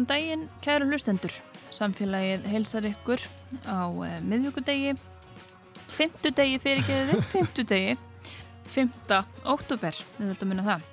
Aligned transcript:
Góðan 0.00 0.14
daginn, 0.16 0.44
kæru 0.64 0.86
hlustendur. 0.88 1.34
Samfélagið 1.76 2.46
heilsar 2.48 2.86
ykkur 2.88 3.20
á 3.68 3.84
uh, 3.84 4.14
miðvíkudegi, 4.24 4.94
fymtudegi 5.92 6.56
fyrirgeðið, 6.62 7.20
fymtudegi, 7.34 7.98
fymta 8.64 9.18
óttúber, 9.44 10.00
við 10.16 10.30
höfum 10.30 10.46
að 10.48 10.50
minna 10.54 10.66
það. 10.70 10.88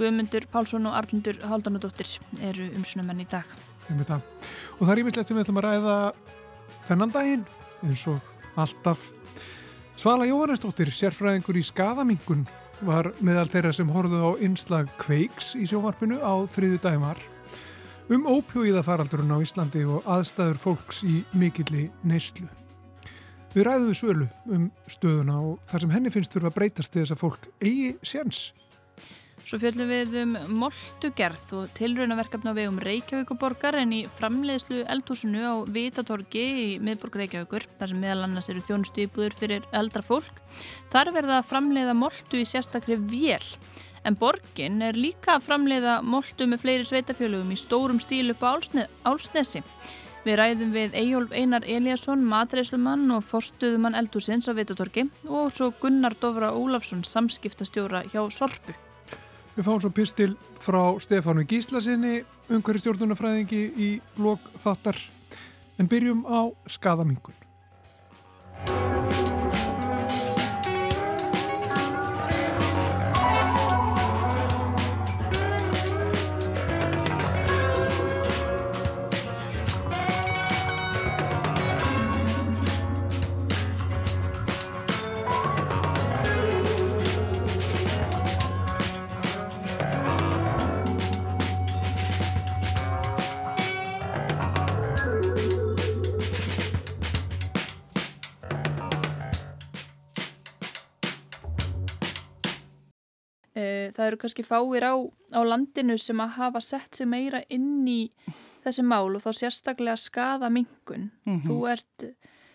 Guðmundur 0.00 0.48
Pálsson 0.50 0.90
og 0.90 0.98
Arlindur 0.98 1.38
Haldanudóttir 1.46 2.10
eru 2.50 2.66
umsunumenn 2.74 3.22
í 3.22 3.30
dag. 3.30 3.46
Og 3.86 4.82
það 4.82 4.94
er 4.96 5.04
ímyndilegt 5.04 5.30
sem 5.30 5.38
við 5.38 5.46
ætlum 5.46 5.62
að 5.62 5.68
ræða 5.68 5.96
þennan 6.90 7.16
daginn, 7.20 7.48
eins 7.86 8.06
og 8.10 8.58
alltaf. 8.58 9.12
Svala 9.94 10.26
Jóhannesdóttir, 10.26 10.90
sérfræðingur 10.90 11.62
í 11.62 11.68
skadamingun, 11.70 12.48
var 12.82 13.14
meðal 13.22 13.46
þeirra 13.52 13.76
sem 13.78 13.94
horfðu 13.94 14.26
á 14.26 14.30
einslag 14.42 14.90
kveiks 14.98 15.54
í 15.54 15.70
sjómarpinu 15.70 16.18
á 16.18 16.34
þriðu 16.50 16.82
dagimar 16.82 17.30
um 18.10 18.26
ópjóiðafaraldurinn 18.26 19.30
á 19.30 19.38
Íslandi 19.38 19.84
og 19.86 20.06
aðstæður 20.10 20.58
fólks 20.58 21.04
í 21.06 21.20
mikilli 21.38 21.88
neyslu. 22.02 22.48
Við 23.54 23.66
ræðum 23.66 23.90
við 23.90 23.98
svölu 23.98 24.26
um 24.50 24.66
stöðuna 24.90 25.36
og 25.42 25.62
þar 25.70 25.84
sem 25.84 25.94
henni 25.94 26.10
finnst 26.14 26.34
þurfa 26.34 26.50
að 26.50 26.58
breytast 26.58 26.92
til 26.94 27.04
þess 27.04 27.14
að 27.16 27.22
fólk 27.24 27.48
eigi 27.62 27.94
séns. 28.06 28.42
Svo 29.50 29.58
fjöldum 29.58 29.88
við 29.90 30.12
um 30.20 30.34
moltugerð 30.60 31.52
og 31.58 31.70
tilraunaverkefna 31.74 32.52
við 32.54 32.68
um 32.70 32.78
Reykjavíkuborgar 32.84 33.78
en 33.80 33.94
í 33.96 34.00
framleiðslu 34.18 34.84
eldhúsinu 34.94 35.42
á 35.42 35.54
Vitatorgi 35.66 36.44
í 36.44 36.66
miðborg 36.78 37.18
Reykjavíkur, 37.18 37.66
þar 37.80 37.90
sem 37.90 38.02
meðal 38.04 38.26
annars 38.28 38.50
eru 38.52 38.62
þjónustu 38.68 39.06
íbúður 39.06 39.34
fyrir 39.40 39.66
eldra 39.74 40.04
fólk. 40.06 40.38
Þar 40.92 41.10
verða 41.16 41.40
að 41.40 41.48
framleiða 41.50 41.96
moltu 41.98 42.42
í 42.42 42.46
sérstakri 42.46 43.00
vél. 43.00 43.42
En 44.04 44.16
borgin 44.16 44.80
er 44.82 44.96
líka 44.96 45.36
að 45.36 45.48
framleiða 45.48 45.98
moltu 46.02 46.46
með 46.48 46.62
fleiri 46.62 46.86
sveitafjölugum 46.88 47.50
í 47.52 47.58
stórum 47.60 48.00
stíl 48.00 48.30
upp 48.32 48.44
á 48.44 48.48
Álsne 48.54 48.86
Álsnesi. 49.04 49.60
Við 50.24 50.36
ræðum 50.36 50.72
við 50.76 50.96
Eyjólf 51.00 51.32
Einar 51.32 51.64
Eliasson, 51.64 52.24
matreyslumann 52.28 53.06
og 53.14 53.24
forstuðumann 53.24 53.96
eldhúsins 53.96 54.48
á 54.48 54.56
Vitatorgi 54.56 55.06
og 55.28 55.48
svo 55.52 55.70
Gunnar 55.80 56.16
Dovra 56.20 56.52
Ólafsson, 56.52 57.04
samskiptastjóra 57.08 58.02
hjá 58.12 58.22
Sorpu. 58.28 58.76
Við 59.56 59.66
fáum 59.66 59.80
svo 59.80 59.92
pistil 59.92 60.34
frá 60.60 60.82
Stefánu 61.00 61.46
Gíslasinni, 61.48 62.20
umhverju 62.52 62.84
stjórnunafræðingi 62.84 63.62
í 63.76 63.92
lok 64.20 64.44
þáttar, 64.60 65.00
en 65.80 65.88
byrjum 65.88 66.26
á 66.28 66.52
skadamingun. 66.68 67.49
Það 104.00 104.06
eru 104.08 104.20
kannski 104.22 104.46
fáir 104.46 104.86
á, 104.88 104.94
á 105.36 105.40
landinu 105.44 105.98
sem 106.00 106.20
að 106.22 106.36
hafa 106.38 106.62
sett 106.64 106.96
sig 106.96 107.08
meira 107.08 107.42
inn 107.52 107.84
í 107.88 108.00
þessi 108.64 108.84
mál 108.84 109.12
og 109.12 109.22
þá 109.24 109.30
sérstaklega 109.36 109.96
skadamingun. 110.00 111.10
Mm 111.26 111.36
-hmm. 111.36 111.46
Þú 111.46 111.56
ert 111.70 112.08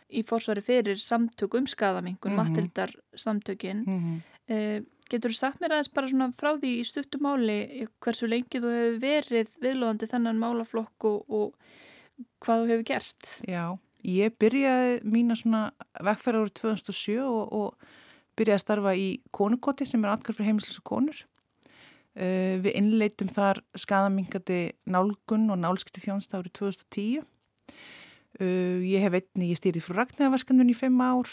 í 0.09 0.23
fórsvari 0.23 0.61
fyrir 0.61 0.99
samtök 1.01 1.55
um 1.55 1.67
skadamingun, 1.67 2.31
mm 2.31 2.39
-hmm. 2.39 2.49
Matildar 2.49 2.91
samtökin. 3.15 3.83
Mm 3.85 3.99
-hmm. 3.99 4.21
eh, 4.47 4.81
getur 5.09 5.33
þú 5.33 5.37
sagt 5.37 5.61
mér 5.61 5.75
aðeins 5.75 5.93
bara 5.93 6.09
svona 6.09 6.33
frá 6.39 6.55
því 6.57 6.71
í 6.79 6.85
stuttumáli 6.87 7.57
hversu 7.99 8.27
lengi 8.27 8.61
þú 8.61 8.71
hefur 8.73 8.99
verið 9.03 9.51
viðlóðandi 9.61 10.09
þennan 10.09 10.41
málaflokk 10.41 11.07
og, 11.09 11.29
og 11.29 11.53
hvað 12.43 12.63
þú 12.63 12.71
hefur 12.71 12.87
gert? 12.89 13.29
Já, 13.47 13.77
ég 14.03 14.37
byrjaði 14.41 14.99
mína 15.03 15.35
svona 15.35 15.71
vekkferð 16.01 16.41
árið 16.41 16.53
2007 16.61 17.21
og, 17.21 17.53
og 17.53 17.77
byrjaði 18.35 18.57
að 18.57 18.65
starfa 18.65 18.95
í 18.97 19.07
konukoti 19.35 19.87
sem 19.87 20.03
er 20.03 20.15
atkvæð 20.15 20.39
fyrir 20.39 20.49
heimilisleisa 20.49 20.85
konur. 20.85 21.21
Uh, 22.15 22.61
við 22.63 22.77
innleitum 22.79 23.27
þar 23.27 23.59
skadamingandi 23.75 24.59
nálgun 24.87 25.49
og 25.51 25.57
nálskipti 25.59 25.99
þjónst 26.05 26.31
árið 26.31 26.53
2010. 26.61 27.25
Uh, 28.39 28.79
ég 28.87 29.03
hef 29.03 29.17
einni, 29.19 29.49
ég 29.49 29.59
stýrið 29.59 29.83
frá 29.83 29.97
Ragnæðaverkanun 29.99 30.71
í 30.71 30.75
fimm 30.79 31.01
ár. 31.03 31.27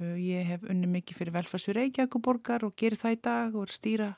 Uh, 0.00 0.14
ég 0.16 0.48
hef 0.48 0.64
unni 0.72 0.88
mikið 0.88 1.18
fyrir 1.18 1.36
velfærsfyrir 1.36 1.82
Reykjavíkuborgar 1.82 2.64
og 2.64 2.72
gerir 2.80 2.96
það 2.96 3.18
í 3.18 3.20
dag 3.28 3.58
og 3.58 3.68
er 3.68 3.76
stýra 3.80 4.10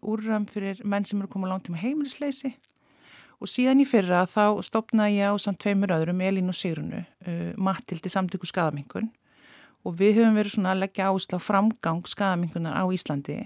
úrram 0.00 0.46
fyrir 0.48 0.78
menn 0.88 1.04
sem 1.04 1.18
eru 1.20 1.28
komið 1.28 1.50
langt 1.50 1.66
til 1.66 1.74
með 1.74 1.82
heimilisleysi. 1.82 2.54
Og 3.36 3.50
síðan 3.52 3.82
í 3.82 3.84
fyrra 3.84 4.22
þá 4.24 4.62
stopnaði 4.64 5.18
ég 5.18 5.28
á 5.28 5.36
samt 5.44 5.58
tveimur 5.60 5.92
öðrum, 5.92 6.22
Elín 6.24 6.48
og 6.48 6.56
Sigrunu, 6.56 7.02
Matildi 7.60 8.08
samtöku 8.08 8.48
skadamingun 8.48 9.10
og 9.84 9.98
við 9.98 10.22
höfum 10.22 10.38
verið 10.40 10.54
svona 10.54 10.72
að 10.72 10.80
leggja 10.86 11.10
áherslu 11.10 11.36
á 11.36 11.42
framgang 11.44 12.00
skadamingunar 12.08 12.80
á 12.80 12.84
Íslandi 12.96 13.42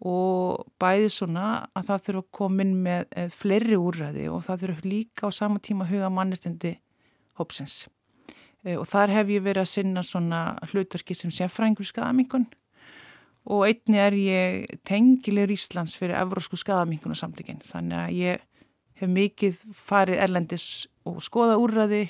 og 0.00 0.66
bæði 0.80 1.08
svona 1.12 1.46
að 1.76 1.90
það 1.90 2.04
þurfa 2.06 2.22
að 2.22 2.30
koma 2.38 2.64
inn 2.64 2.76
með 2.84 3.02
eh, 3.10 3.32
fleiri 3.32 3.76
úrræði 3.76 4.28
og 4.32 4.44
það 4.46 4.62
þurfa 4.64 4.88
líka 4.88 5.28
á 5.28 5.30
sama 5.36 5.60
tíma 5.60 5.84
að 5.84 5.92
huga 5.94 6.12
mannirtindi 6.16 6.76
hópsins 7.40 7.82
e, 8.64 8.78
og 8.78 8.86
þar 8.88 9.12
hef 9.18 9.34
ég 9.34 9.44
verið 9.44 9.66
að 9.66 9.72
sinna 9.74 10.04
svona 10.06 10.40
hlutverki 10.70 11.16
sem 11.16 11.32
sé 11.34 11.50
frængur 11.52 11.88
skadamingun 11.88 12.48
og 13.50 13.66
einni 13.68 14.00
er 14.00 14.16
ég 14.16 14.78
tengilegur 14.88 15.52
Íslands 15.56 15.96
fyrir 16.00 16.16
Evrósku 16.20 16.56
skadamingunarsamlingin 16.60 17.60
þannig 17.64 18.00
að 18.00 18.16
ég 18.20 18.46
hef 19.00 19.12
mikið 19.12 19.60
farið 19.76 20.24
erlendis 20.24 20.66
og 21.08 21.20
skoða 21.24 21.60
úrræði 21.60 22.06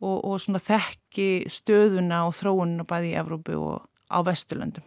og, 0.00 0.16
og 0.24 0.40
svona 0.40 0.60
þekki 0.62 1.48
stöðuna 1.50 2.24
og 2.28 2.36
þróununa 2.38 2.86
bæði 2.88 3.12
í 3.12 3.18
Evrópu 3.20 3.56
og 3.58 3.88
á 4.08 4.18
Vesturlöndum. 4.24 4.84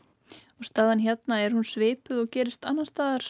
Og 0.62 0.68
staðan 0.70 1.02
hérna, 1.02 1.40
er 1.42 1.56
hún 1.56 1.66
sveipuð 1.66 2.24
og 2.24 2.32
gerist 2.34 2.68
annar 2.70 2.86
staðar? 2.86 3.26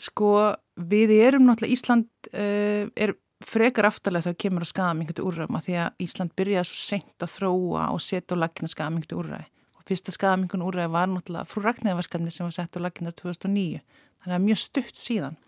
Sko, 0.00 0.52
við 0.76 1.14
erum 1.16 1.46
náttúrulega, 1.48 1.72
Ísland 1.72 2.28
uh, 2.34 2.90
er 2.92 3.14
frekar 3.42 3.88
aftalega 3.88 4.28
þegar 4.28 4.40
kemur 4.44 4.66
á 4.66 4.68
skadamingutu 4.68 5.24
úrræðum 5.26 5.56
að 5.58 5.64
því 5.68 5.78
að 5.82 6.04
Ísland 6.04 6.34
byrjaði 6.38 6.68
svo 6.68 6.78
sent 6.82 7.24
að 7.24 7.32
þróa 7.38 7.86
og 7.94 8.04
setja 8.04 8.36
á 8.36 8.42
lagina 8.42 8.70
skadamingutu 8.70 9.18
úrræði. 9.22 9.48
Og 9.78 9.86
fyrsta 9.88 10.14
skadamingun 10.14 10.66
úrræði 10.68 10.92
var 10.92 11.08
náttúrulega 11.10 11.48
frú 11.48 11.64
Ragnæðverkefni 11.64 12.34
sem 12.34 12.46
var 12.46 12.54
sett 12.58 12.76
á 12.76 12.84
lagina 12.84 13.14
2009. 13.16 13.80
Þannig 14.22 14.36
að 14.36 14.46
mjög 14.46 14.62
stutt 14.62 15.00
síðan. 15.00 15.40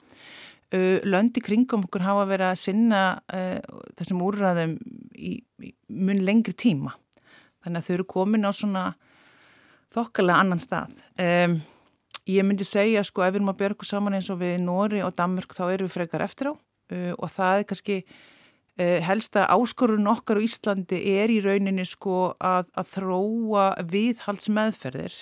Uh, 0.75 0.99
löndi 1.05 1.45
kringum 1.45 1.85
okkur 1.85 2.03
hafa 2.03 2.25
verið 2.33 2.49
að 2.49 2.61
sinna 2.65 3.05
uh, 3.29 3.85
þessum 4.01 4.25
úrræðum 4.25 4.79
í, 5.13 5.37
í 5.61 5.75
mun 5.93 6.25
lengri 6.25 6.57
tíma 6.57 6.97
þannig 7.65 7.81
að 7.81 7.87
þau 7.87 7.95
eru 7.95 8.07
komin 8.09 8.49
á 8.49 8.53
svona 8.53 8.85
þokkalega 9.95 10.43
annan 10.43 10.63
stað. 10.63 10.95
Um, 11.21 11.59
ég 12.31 12.47
myndi 12.47 12.67
segja 12.67 13.05
sko 13.07 13.25
ef 13.25 13.33
við 13.33 13.41
erum 13.41 13.53
að 13.55 13.61
björgu 13.63 13.89
saman 13.89 14.19
eins 14.19 14.31
og 14.33 14.41
við 14.43 14.59
Nóri 14.65 15.03
og 15.07 15.15
Danmörk 15.17 15.57
þá 15.57 15.65
erum 15.71 15.89
við 15.89 15.97
frekar 15.97 16.25
eftir 16.27 16.51
á. 16.51 16.55
Uh, 16.93 17.13
og 17.17 17.29
það 17.33 17.59
er 17.59 17.69
kannski 17.73 17.99
helsta 18.75 19.45
áskorun 19.55 20.09
okkar 20.11 20.41
á 20.43 20.43
Íslandi 20.43 20.99
er 21.15 21.31
í 21.31 21.37
rauninni 21.39 21.85
sko 21.87 22.33
að, 22.43 22.73
að 22.75 22.89
þróa 22.91 23.67
viðhaldsmeðferðir 23.87 25.15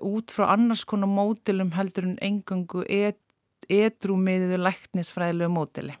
út 0.00 0.32
frá 0.32 0.46
annars 0.54 0.86
konar 0.88 1.12
mótilum 1.12 1.74
heldur 1.76 2.08
en 2.08 2.16
engangu 2.24 2.80
et 2.88 3.20
edrúmiðiðu 3.70 4.58
læknisfræðilegu 4.62 5.52
mótili 5.52 5.94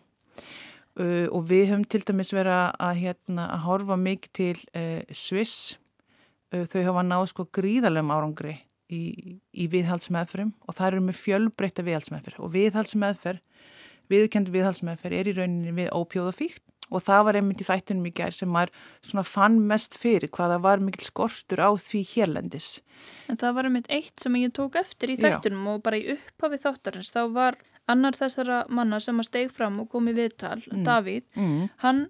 uh, 1.00 1.26
og 1.30 1.46
við 1.50 1.70
höfum 1.70 1.86
til 1.88 2.02
dæmis 2.06 2.32
verið 2.34 2.56
að, 2.56 3.00
hérna, 3.00 3.48
að 3.54 3.64
horfa 3.68 3.98
mikið 4.00 4.34
til 4.38 4.54
uh, 4.76 5.00
Sviss 5.10 5.74
uh, 5.74 5.83
þau 6.70 6.84
hafa 6.88 7.06
náð 7.06 7.26
sko 7.32 7.48
gríðarlegum 7.58 8.12
árangri 8.14 8.54
í, 8.92 9.02
í 9.52 9.66
viðhaldsmeðferðum 9.72 10.52
og 10.64 10.76
það 10.76 10.90
eru 10.90 11.06
með 11.08 11.18
fjölbreytta 11.20 11.86
viðhaldsmeðferð 11.86 12.44
og 12.44 12.54
viðhaldsmeðferð 12.54 13.42
viðkend 14.12 14.52
viðhaldsmeðferð 14.52 15.18
er 15.18 15.30
í 15.30 15.36
rauninni 15.38 15.74
við 15.78 15.92
ópjóðafíkt 15.96 16.64
og 16.92 17.02
það 17.04 17.22
var 17.26 17.38
einmitt 17.38 17.62
í 17.62 17.66
þættunum 17.66 18.08
í 18.08 18.12
gerð 18.14 18.36
sem 18.38 18.50
maður 18.52 18.72
svona 19.08 19.24
fann 19.26 19.56
mest 19.70 19.96
fyrir 19.98 20.30
hvaða 20.34 20.58
var 20.64 20.82
mikil 20.84 21.06
skortur 21.06 21.62
á 21.64 21.70
því 21.80 22.02
hérlendis. 22.12 22.68
En 23.32 23.40
það 23.40 23.56
var 23.56 23.68
einmitt 23.70 23.88
eitt 23.92 24.20
sem 24.20 24.36
ég 24.36 24.52
tók 24.54 24.76
eftir 24.78 25.14
í 25.14 25.18
þættunum 25.20 25.64
Já. 25.64 25.70
og 25.72 25.86
bara 25.86 26.00
í 26.00 26.04
upphafi 26.14 26.60
þáttarins 26.60 27.14
þá 27.14 27.22
var 27.34 27.58
annar 27.90 28.16
þessara 28.16 28.62
manna 28.72 29.00
sem 29.02 29.18
að 29.20 29.30
steg 29.30 29.50
fram 29.52 29.80
og 29.82 29.90
kom 29.92 30.08
í 30.08 30.16
viðtal, 30.16 30.60
mm. 30.60 30.84
Davíð, 30.86 31.24
mm. 31.36 31.66
hann 31.84 32.06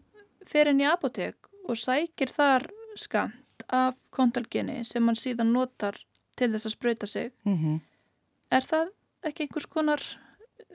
fer 0.47 0.71
inn 0.71 0.83
í 0.83 0.91
apotek 0.91 1.51
og 1.65 1.79
sækir 1.81 2.35
þar 2.35 2.69
skamt 3.65 3.73
af 3.73 3.95
kontalgeni 4.11 4.85
sem 4.85 5.07
hann 5.07 5.17
síðan 5.17 5.53
notar 5.53 5.97
til 6.37 6.53
þess 6.53 6.67
að 6.67 6.73
spröyta 6.73 7.07
sig. 7.07 7.33
Mm 7.45 7.57
-hmm. 7.57 7.81
Er 8.51 8.61
það 8.61 8.89
ekki 9.23 9.43
einhvers 9.43 9.67
konar 9.67 10.01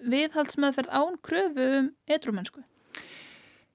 viðhaldsmeðferð 0.03 0.89
án 0.89 1.17
kröfu 1.21 1.79
um 1.79 1.91
etrumennsku? 2.07 2.63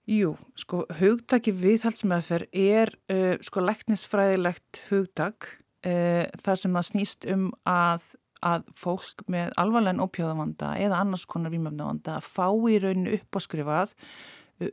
Jú, 0.07 0.37
sko, 0.57 0.85
hugtaki 0.99 1.53
viðhaldsmeðferð 1.53 2.49
er 2.53 2.89
uh, 3.11 3.37
sko 3.41 3.61
læknisfræðilegt 3.61 4.83
hugtak 4.91 5.61
uh, 5.87 6.27
þar 6.43 6.57
sem 6.57 6.73
það 6.73 6.83
snýst 6.83 7.25
um 7.27 7.53
að, 7.65 8.03
að 8.43 8.65
fólk 8.75 9.25
með 9.29 9.53
alvarlegin 9.57 10.01
ópjóðavanda 10.01 10.77
eða 10.79 11.01
annars 11.01 11.25
konar 11.25 11.51
výmöfnavanda 11.51 12.21
fá 12.21 12.53
í 12.69 12.79
rauninu 12.79 13.15
upp 13.15 13.37
á 13.37 13.41
skrifað 13.41 13.95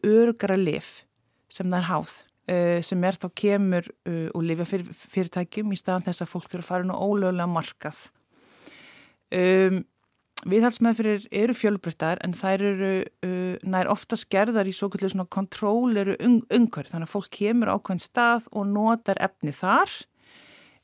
örgara 0.03 0.55
lif 0.55 1.05
sem 1.49 1.67
það 1.67 1.77
er 1.77 1.87
háð 1.87 2.30
sem 2.47 3.03
er 3.05 3.15
þá 3.21 3.27
kemur 3.37 3.85
uh, 4.09 4.27
og 4.33 4.41
lifja 4.43 4.65
fyr, 4.67 4.81
fyrirtækjum 4.91 5.71
í 5.71 5.77
staðan 5.79 6.07
þess 6.07 6.23
að 6.25 6.31
fólk 6.33 6.49
þurfa 6.49 6.65
að 6.65 6.69
fara 6.71 6.87
nú 6.89 6.97
ólögulega 6.97 7.47
markað. 7.47 7.99
Um, 9.31 9.83
Viðhalsmeðfyrir 10.41 11.27
eru 11.37 11.53
fjölbreyttar 11.53 12.17
en 12.25 12.31
þær 12.33 12.63
eru 12.65 12.93
uh, 13.05 13.57
nær 13.61 13.89
ofta 13.93 14.17
skerðar 14.17 14.65
í 14.65 14.73
svo 14.73 14.89
kvöldu 14.89 15.11
svona 15.13 15.29
kontróleru 15.29 16.15
umhverf 16.25 16.89
þannig 16.89 17.05
að 17.05 17.11
fólk 17.11 17.29
kemur 17.35 17.69
ákveðin 17.69 18.01
stað 18.01 18.47
og 18.49 18.65
notar 18.71 19.21
efni 19.21 19.53
þar 19.53 19.93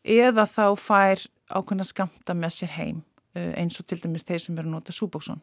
eða 0.05 0.45
þá 0.45 0.65
fær 0.77 1.25
ákveðin 1.49 1.85
að 1.87 1.89
skamta 1.89 2.37
með 2.37 2.53
sér 2.53 2.73
heim 2.75 3.01
uh, 3.33 3.51
eins 3.57 3.79
og 3.81 3.89
til 3.89 3.97
dæmis 4.03 4.27
þeir 4.29 4.43
sem 4.45 4.59
eru 4.59 4.69
að 4.69 4.75
nota 4.75 4.93
súbóksson. 4.93 5.41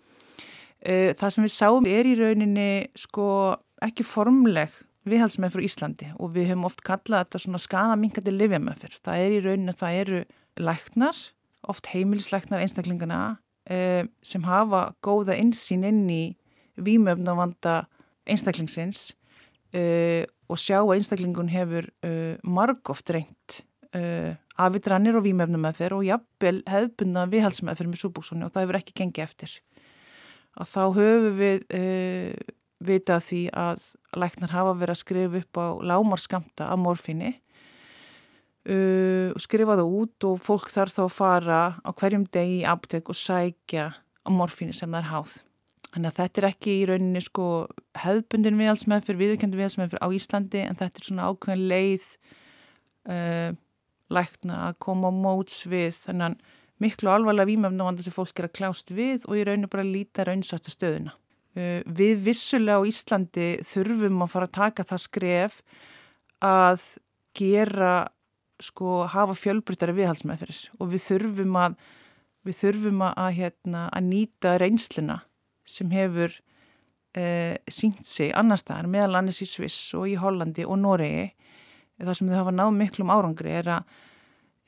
Uh, 0.78 1.10
það 1.18 1.34
sem 1.34 1.48
við 1.48 1.54
sáum 1.56 1.90
er 1.90 2.06
í 2.06 2.14
rauninni 2.20 2.70
sko 2.94 3.26
ekki 3.82 4.06
formleg 4.06 4.78
viðhalsmeðfyrir 5.08 5.68
Íslandi 5.68 6.10
og 6.16 6.32
við 6.34 6.50
höfum 6.50 6.68
oft 6.68 6.82
kallað 6.84 7.26
þetta 7.26 7.40
svona 7.44 7.60
skadaminkandi 7.62 8.32
livjameðfyrir. 8.34 9.00
Það 9.04 9.24
er 9.24 9.34
í 9.34 9.40
rauninni 9.44 9.74
að 9.74 9.80
það 9.82 9.98
eru 10.02 10.20
læknar, 10.64 11.20
oft 11.68 11.90
heimilislæknar 11.92 12.64
einstaklingana 12.64 13.18
uh, 13.34 14.06
sem 14.24 14.46
hafa 14.48 14.86
góða 15.04 15.36
insýn 15.40 15.84
inn 15.88 16.06
í 16.12 16.22
výmöfnavanda 16.80 17.84
einstaklingsins 18.28 19.12
uh, 19.76 20.24
og 20.48 20.60
sjá 20.60 20.80
að 20.80 20.96
einstaklingun 20.96 21.52
hefur 21.52 21.88
uh, 22.06 22.34
margóft 22.42 23.12
reynt 23.14 23.62
afvitrannir 23.94 25.14
og 25.14 25.22
výmöfnumeðferð 25.22 26.00
og 26.00 26.06
jafnvel 26.08 26.56
hefðbunna 26.66 27.28
viðhalsmeðferð 27.30 27.92
með 27.92 28.00
súbúksoni 28.00 28.42
og 28.42 28.50
það 28.50 28.64
hefur 28.64 28.78
ekki 28.80 28.94
gengið 28.98 29.22
eftir. 29.22 29.52
Og 30.58 30.66
þá 30.66 30.80
höfum 30.96 31.36
við 31.38 31.62
vita 32.88 33.20
því 33.22 33.46
að 33.52 33.88
læknar 34.14 34.54
hafa 34.54 34.76
verið 34.78 34.94
að 34.94 35.00
skrifa 35.00 35.40
upp 35.40 35.60
á 35.60 35.66
lámarskamta 35.90 36.68
af 36.70 36.80
morfinni 36.80 37.32
uh, 38.70 39.32
skrifa 39.40 39.76
það 39.78 39.96
út 40.00 40.28
og 40.28 40.38
fólk 40.42 40.70
þarf 40.72 40.96
þá 40.96 41.02
að 41.06 41.16
fara 41.16 41.60
á 41.80 41.90
hverjum 41.92 42.28
degi 42.32 42.60
í 42.62 42.68
aptek 42.68 43.10
og 43.12 43.18
sækja 43.18 43.90
á 43.94 44.28
morfínu 44.32 44.74
sem 44.76 44.90
það 44.90 45.02
er 45.02 45.10
háð. 45.10 45.34
Þannig 45.94 46.10
að 46.10 46.18
þetta 46.18 46.40
er 46.40 46.48
ekki 46.48 46.72
í 46.74 46.86
rauninni 46.90 47.20
sko 47.22 47.48
hefðbundin 48.02 48.58
viðhalsmeðfyr, 48.58 49.18
viðurkendur 49.20 49.60
viðhalsmeðfyr 49.60 50.02
á 50.02 50.08
Íslandi 50.16 50.62
en 50.64 50.78
þetta 50.80 51.00
er 51.00 51.06
svona 51.06 51.28
ákveðin 51.30 51.68
leið 51.70 52.08
uh, 53.14 53.50
lækna 54.14 54.60
að 54.68 54.78
koma 54.82 55.12
á 55.12 55.12
móts 55.14 55.62
við 55.70 56.00
þannig 56.08 56.40
miklu 56.82 57.12
alvarlega 57.12 57.46
výmöfnavanda 57.52 58.02
sem 58.02 58.14
fólk 58.14 58.40
er 58.40 58.48
að 58.48 58.56
klást 58.58 58.90
við 58.90 59.28
og 59.28 59.38
í 59.38 59.44
rauninu 59.46 59.70
bara 59.70 59.86
líta 59.86 60.26
raunsættu 60.26 60.72
stöðuna. 60.74 61.14
Uh, 61.54 61.80
við 61.86 62.24
vissulega 62.26 62.82
á 62.82 62.88
Íslandi 62.88 63.48
þurfum 63.62 64.24
að 64.24 64.32
fara 64.32 64.48
að 64.50 64.56
taka 64.58 64.86
það 64.88 65.04
skref 65.04 65.60
að 66.44 66.86
gera 67.34 67.92
sko 68.62 69.04
hafa 69.10 69.34
fjölbrytari 69.38 69.94
viðhalsmeðferðir 69.96 70.64
og 70.78 70.90
við 70.92 71.04
þurfum 71.08 71.56
að 71.58 71.76
við 72.44 72.58
þurfum 72.60 73.04
að, 73.06 73.30
hérna, 73.38 73.86
að 73.88 74.10
nýta 74.10 74.56
reynsluna 74.60 75.20
sem 75.64 75.90
hefur 75.94 76.34
eh, 77.16 77.56
sínt 77.72 78.04
sig 78.08 78.34
annar 78.36 78.60
staðar 78.60 78.90
meðal 78.92 79.20
annars 79.20 79.40
í 79.40 79.48
Sviss 79.48 79.94
og 79.96 80.10
í 80.10 80.18
Hollandi 80.20 80.66
og 80.68 80.76
Noregi. 80.82 81.30
Það 81.96 82.18
sem 82.18 82.28
þau 82.30 82.40
hafa 82.42 82.54
náð 82.54 82.74
miklum 82.76 83.12
árangri 83.14 83.54
er 83.54 83.70
að, 83.78 83.96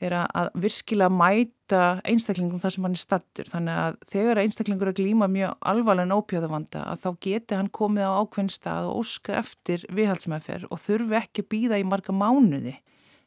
er 0.03 0.13
að 0.13 0.49
virkilega 0.61 1.09
mæta 1.09 1.83
einstaklingum 2.05 2.61
þar 2.61 2.73
sem 2.73 2.85
hann 2.85 2.97
er 2.97 3.01
stattur 3.01 3.47
þannig 3.49 3.79
að 3.83 3.95
þegar 4.11 4.41
einstaklingur 4.43 4.91
er 4.91 4.97
glíma 4.99 5.29
mjög 5.31 5.55
alvarlega 5.71 6.19
ópjöðavanda 6.21 6.83
að 6.91 7.01
þá 7.01 7.09
geti 7.25 7.57
hann 7.57 7.71
komið 7.73 8.05
á 8.05 8.19
ákveðin 8.21 8.53
stað 8.53 8.89
og 8.91 8.99
óska 9.01 9.39
eftir 9.41 9.87
viðhalsmeðferð 9.97 10.69
og 10.69 10.83
þurfi 10.83 11.17
ekki 11.21 11.47
býða 11.49 11.81
í 11.81 11.87
marga 11.87 12.13
mánuði 12.13 12.75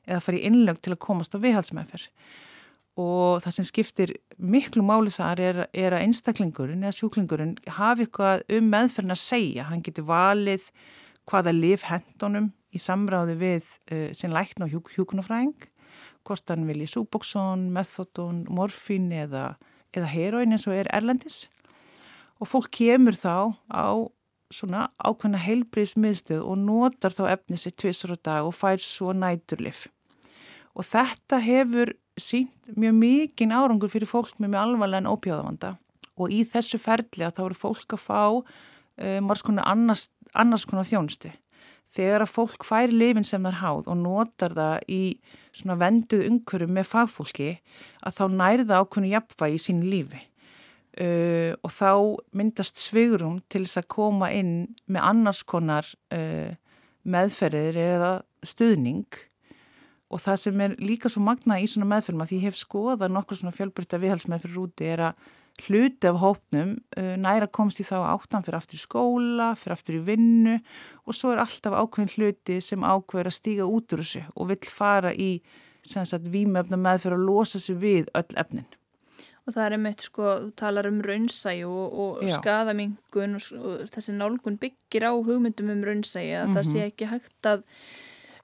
eða 0.07 0.23
fara 0.23 0.39
í 0.39 0.47
innlög 0.47 0.79
til 0.79 0.95
að 0.95 1.03
komast 1.09 1.35
á 1.35 1.43
viðhalsmeðferð 1.43 2.07
og 3.01 3.43
það 3.45 3.57
sem 3.57 3.67
skiptir 3.67 4.15
miklu 4.37 4.83
máli 4.87 5.13
þar 5.15 5.43
er, 5.43 5.61
er 5.73 5.95
að 5.95 6.07
einstaklingurinn 6.07 6.85
eða 6.85 6.97
sjúklingurinn 6.97 7.57
hafi 7.77 8.07
eitthvað 8.07 8.43
um 8.57 8.71
meðferðin 8.73 9.15
að 9.15 9.23
segja, 9.23 9.67
hann 9.71 9.85
getur 9.87 10.09
valið 10.09 10.67
hvaða 11.31 11.55
lif 11.55 11.87
hendunum 11.89 12.51
í 12.75 12.81
samráði 12.83 13.37
við 13.41 13.69
uh, 13.91 14.09
sin 14.17 14.35
lækna 14.35 14.67
og 14.67 14.75
hjú, 14.75 14.83
hjúkunafræðing, 14.97 15.70
hvort 16.27 16.53
hann 16.53 16.67
vilji 16.69 16.89
súbóksón, 16.91 17.69
methodón, 17.75 18.45
morfín 18.49 19.11
eða, 19.13 19.55
eða 19.95 20.11
heroin 20.13 20.55
eins 20.55 20.67
og 20.69 20.77
er 20.77 20.91
erlendis. 20.95 21.49
Og 22.41 22.49
fólk 22.49 22.71
kemur 22.73 23.17
þá 23.17 23.55
á 23.69 23.89
svona 24.51 24.89
ákveðna 24.99 25.41
heilbríðsmiðstöð 25.45 26.43
og 26.43 26.59
notar 26.59 27.15
þá 27.15 27.25
efni 27.37 27.59
sér 27.61 27.77
tvissar 27.79 28.15
á 28.15 28.19
dag 28.19 28.49
og 28.49 28.57
fær 28.57 28.83
svo 28.83 29.15
næturlif 29.15 29.87
og 30.75 30.87
þetta 30.87 31.41
hefur 31.43 31.93
sínt 32.21 32.73
mjög 32.79 32.97
mikinn 32.99 33.55
árangur 33.55 33.91
fyrir 33.93 34.11
fólk 34.11 34.37
með 34.39 34.55
mjög 34.55 34.63
alvarlegan 34.65 35.11
ópjáðavanda 35.11 35.75
og 36.21 36.35
í 36.35 36.43
þessu 36.49 36.81
ferli 36.81 37.27
að 37.27 37.37
þá 37.39 37.43
eru 37.47 37.59
fólk 37.59 37.97
að 37.97 38.03
fá 38.05 38.23
um, 38.37 38.45
margs 39.27 39.45
konar 39.47 39.69
annars, 39.71 40.11
annars 40.37 40.67
konar 40.69 40.89
þjónstu. 40.89 41.33
Þegar 41.91 42.23
að 42.23 42.31
fólk 42.31 42.65
fær 42.67 42.93
lifin 42.95 43.27
sem 43.27 43.43
það 43.43 43.51
er 43.51 43.61
háð 43.61 43.89
og 43.91 43.97
notar 43.99 44.53
það 44.55 44.91
í 44.95 45.03
svona 45.51 45.77
venduð 45.81 46.27
umhverju 46.29 46.69
með 46.71 46.87
fagfólki 46.87 47.49
að 48.07 48.19
þá 48.19 48.25
nærða 48.39 48.83
ákveðinu 48.83 49.15
jafnvægi 49.17 49.57
í 49.57 49.65
sínu 49.65 49.89
lífi. 49.91 50.21
Uh, 51.01 51.55
og 51.63 51.71
þá 51.71 51.91
myndast 52.37 52.79
svigurum 52.83 53.39
til 53.51 53.63
þess 53.65 53.81
að 53.81 53.91
koma 53.95 54.31
inn 54.35 54.55
með 54.91 55.07
annars 55.07 55.43
konar 55.47 55.87
uh, 56.15 56.51
meðferðir 57.07 57.79
eða 57.79 58.13
stuðning. 58.47 59.07
Og 60.11 60.23
það 60.23 60.41
sem 60.43 60.63
er 60.67 60.75
líka 60.83 61.11
svo 61.11 61.23
magna 61.23 61.61
í 61.63 61.69
svona 61.71 61.89
meðferðum 61.93 62.25
að 62.27 62.35
ég 62.37 62.49
hef 62.49 62.59
skoðað 62.59 63.15
nokkur 63.15 63.39
svona 63.39 63.55
fjölbrytta 63.55 64.01
viðhalsmeðferður 64.03 64.65
úti 64.67 64.91
er 64.91 65.05
að 65.11 65.29
hluti 65.67 66.09
af 66.11 66.19
hópnum 66.23 66.75
uh, 66.97 67.15
næra 67.21 67.49
komst 67.53 67.81
í 67.83 67.87
þá 67.87 67.97
áttan 68.13 68.45
fyrir 68.47 68.59
aftur 68.61 68.79
í 68.79 68.83
skóla, 68.83 69.53
fyrir 69.59 69.77
aftur 69.77 69.99
í 69.99 70.03
vinnu 70.07 70.59
og 71.07 71.17
svo 71.17 71.35
er 71.35 71.43
alltaf 71.45 71.77
ákveðin 71.77 72.15
hluti 72.17 72.61
sem 72.65 72.85
ákveður 72.85 73.31
að 73.31 73.39
stíga 73.39 73.69
út 73.69 73.95
úr 73.95 74.05
þessu 74.05 74.25
og 74.35 74.51
vill 74.53 74.71
fara 74.71 75.15
í 75.15 75.33
výmöfna 75.81 76.77
meðferð 76.77 77.17
og 77.17 77.25
losa 77.25 77.59
sig 77.59 77.77
við 77.81 78.11
öll 78.15 78.37
efnin. 78.37 78.69
Og 79.49 79.55
það 79.55 79.65
er 79.65 79.75
einmitt 79.79 80.03
sko, 80.05 80.27
þú 80.45 80.51
talar 80.61 80.87
um 80.87 81.01
raunsægi 81.01 81.65
og, 81.65 81.95
og 82.03 82.29
skadamingun 82.29 83.39
og, 83.39 83.47
og 83.57 83.89
þessi 83.91 84.13
nálgun 84.15 84.61
byggir 84.61 85.09
á 85.09 85.13
hugmyndum 85.17 85.73
um 85.73 85.83
raunsægi 85.85 86.35
að 86.37 86.47
mm 86.47 86.53
-hmm. 86.53 86.57
það 86.57 86.69
sé 86.69 86.79
mhm. 86.79 86.87
ekki 86.87 87.07
hægt 87.07 87.47
að 87.47 87.63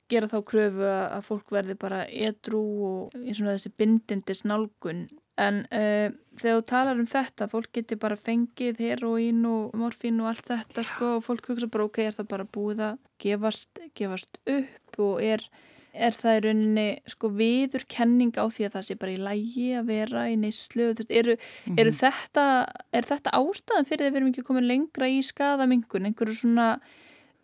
gera 0.08 0.30
þá 0.30 0.38
kröfu 0.46 0.86
að 0.86 1.22
fólk 1.26 1.52
verði 1.52 1.74
bara 1.74 2.04
edru 2.06 2.62
og 2.88 3.14
í 3.14 3.34
svona 3.34 3.56
þessi 3.56 3.72
bindindis 3.76 4.44
nálgun 4.44 5.08
en 5.36 5.62
uh, 5.68 6.08
þegar 6.40 6.58
þú 6.58 6.64
talar 6.70 7.00
um 7.00 7.08
þetta 7.08 7.48
fólk 7.50 7.70
getur 7.76 8.00
bara 8.00 8.18
fengið 8.18 8.82
heroín 8.82 9.44
og 9.48 9.76
morfín 9.76 10.20
og 10.22 10.32
allt 10.32 10.50
þetta 10.50 10.84
sko, 10.88 11.12
og 11.18 11.24
fólk 11.26 11.50
hugsa 11.52 11.68
bara 11.72 11.88
ok, 11.88 12.02
er 12.06 12.18
það 12.18 12.28
bara 12.32 12.50
búið 12.56 12.84
að 12.90 13.00
gefast, 13.22 13.82
gefast 13.98 14.40
upp 14.44 15.00
og 15.04 15.24
er, 15.24 15.44
er 15.92 16.16
það 16.16 16.38
í 16.38 16.42
rauninni 16.46 16.86
sko 17.12 17.32
viður 17.36 17.86
kenning 17.92 18.32
á 18.36 18.44
því 18.48 18.68
að 18.68 18.76
það 18.78 18.86
sé 18.88 18.98
bara 19.00 19.16
í 19.16 19.24
lægi 19.28 19.66
að 19.76 19.90
vera 19.92 20.26
í 20.32 20.38
neyslu 20.40 20.90
eru, 20.92 21.36
mm 21.36 21.76
-hmm. 21.76 21.92
þetta 22.00 22.46
er 22.92 23.10
þetta 23.12 23.36
ástæðan 23.36 23.88
fyrir 23.88 24.06
að 24.06 24.12
við 24.12 24.20
erum 24.22 24.32
ekki 24.32 24.46
komin 24.48 24.70
lengra 24.70 25.08
í 25.08 25.20
skadamingun, 25.24 26.08
einhverju 26.08 26.40
svona 26.40 26.78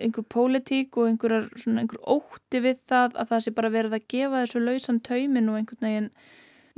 einhver 0.01 0.25
pólitík 0.25 0.97
og 0.97 1.09
einhver, 1.11 1.49
svona, 1.57 1.83
einhver 1.85 2.01
ótti 2.09 2.61
við 2.65 2.79
það 2.89 3.19
að 3.21 3.29
það 3.29 3.43
sé 3.45 3.51
bara 3.57 3.71
verið 3.73 3.97
að 3.99 4.07
gefa 4.09 4.41
þessu 4.41 4.63
lausan 4.65 5.01
taumin 5.05 5.51
og 5.53 5.59
einhvern 5.59 5.87
veginn 5.87 6.11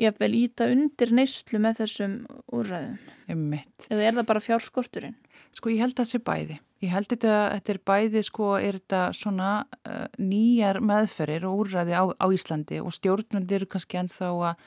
ég 0.00 0.20
vel 0.20 0.32
íta 0.36 0.68
undir 0.70 1.12
neyslu 1.14 1.60
með 1.62 1.82
þessum 1.82 2.14
úrræðum. 2.54 2.96
Einmitt. 3.30 3.88
Eða 3.90 4.06
er 4.08 4.16
það 4.18 4.28
bara 4.30 4.44
fjárskorturinn? 4.44 5.18
Sko 5.54 5.72
ég 5.72 5.82
held 5.84 5.94
að 5.94 6.02
það 6.02 6.10
sé 6.10 6.20
bæði. 6.26 6.56
Ég 6.84 6.92
held 6.92 7.08
þetta 7.08 7.34
að 7.34 7.52
þetta 7.54 7.72
er 7.74 7.80
bæði 7.90 8.22
sko 8.26 8.48
er 8.58 8.78
þetta 8.80 9.02
svona 9.16 9.50
uh, 9.64 10.06
nýjar 10.20 10.80
meðferir 10.84 11.46
og 11.48 11.62
úrræði 11.62 11.94
á, 11.96 12.04
á 12.12 12.26
Íslandi 12.34 12.80
og 12.82 12.92
stjórnvöldir 12.92 13.62
eru 13.62 13.70
kannski 13.72 14.00
ennþá 14.02 14.32
að, 14.50 14.66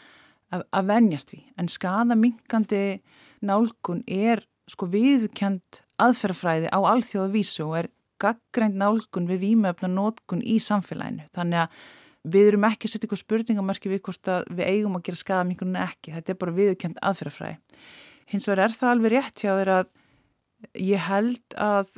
að, 0.56 0.64
að 0.80 0.88
venjast 0.94 1.36
við. 1.36 1.44
En 1.60 1.70
skada 1.70 2.18
minkandi 2.18 2.86
nálgun 3.46 4.02
er 4.08 4.42
sko 4.68 4.90
viðkjönd 4.92 5.84
aðferðfræði 6.02 6.72
á 6.74 6.80
alþjóðu 6.80 7.36
vísu 7.36 7.68
og 7.68 7.78
er 7.84 7.92
gaggrænt 8.22 8.78
nálgun 8.78 9.30
við 9.30 9.44
výmöfna 9.44 9.90
nótkun 9.92 10.42
í 10.42 10.58
samfélaginu. 10.64 11.28
Þannig 11.38 11.66
að 11.66 11.86
við 12.34 12.52
erum 12.52 12.68
ekki 12.68 12.88
að 12.88 12.94
setja 12.94 13.08
ykkur 13.10 13.22
spurningamarki 13.22 13.92
við 13.92 14.04
hvort 14.08 14.32
að 14.32 14.50
við 14.52 14.72
eigum 14.72 14.98
að 14.98 15.06
gera 15.08 15.22
skadaminkunum 15.22 15.80
ekki. 15.84 16.14
Þetta 16.16 16.34
er 16.34 16.42
bara 16.42 16.58
viðkjönd 16.58 17.00
aðferðafræði. 17.10 17.58
hins 18.28 18.48
vegar 18.48 18.64
er 18.66 18.76
það 18.76 18.90
alveg 18.92 19.12
rétt 19.14 19.44
hjá 19.44 19.52
þér 19.56 19.72
að 19.78 19.88
ég 20.84 21.06
held 21.08 21.56
að, 21.56 21.94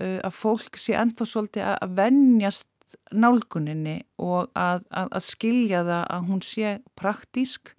uh, 0.00 0.20
að 0.24 0.32
fólk 0.32 0.78
sé 0.80 0.94
ennþá 0.96 1.26
svolítið 1.28 1.66
að 1.74 1.98
vennjast 1.98 2.70
nálguninni 3.12 3.98
og 4.22 4.50
að, 4.54 4.84
að, 4.90 5.08
að 5.10 5.24
skilja 5.26 5.82
það 5.84 6.04
að 6.14 6.26
hún 6.30 6.42
sé 6.46 6.74
praktísk 6.96 7.74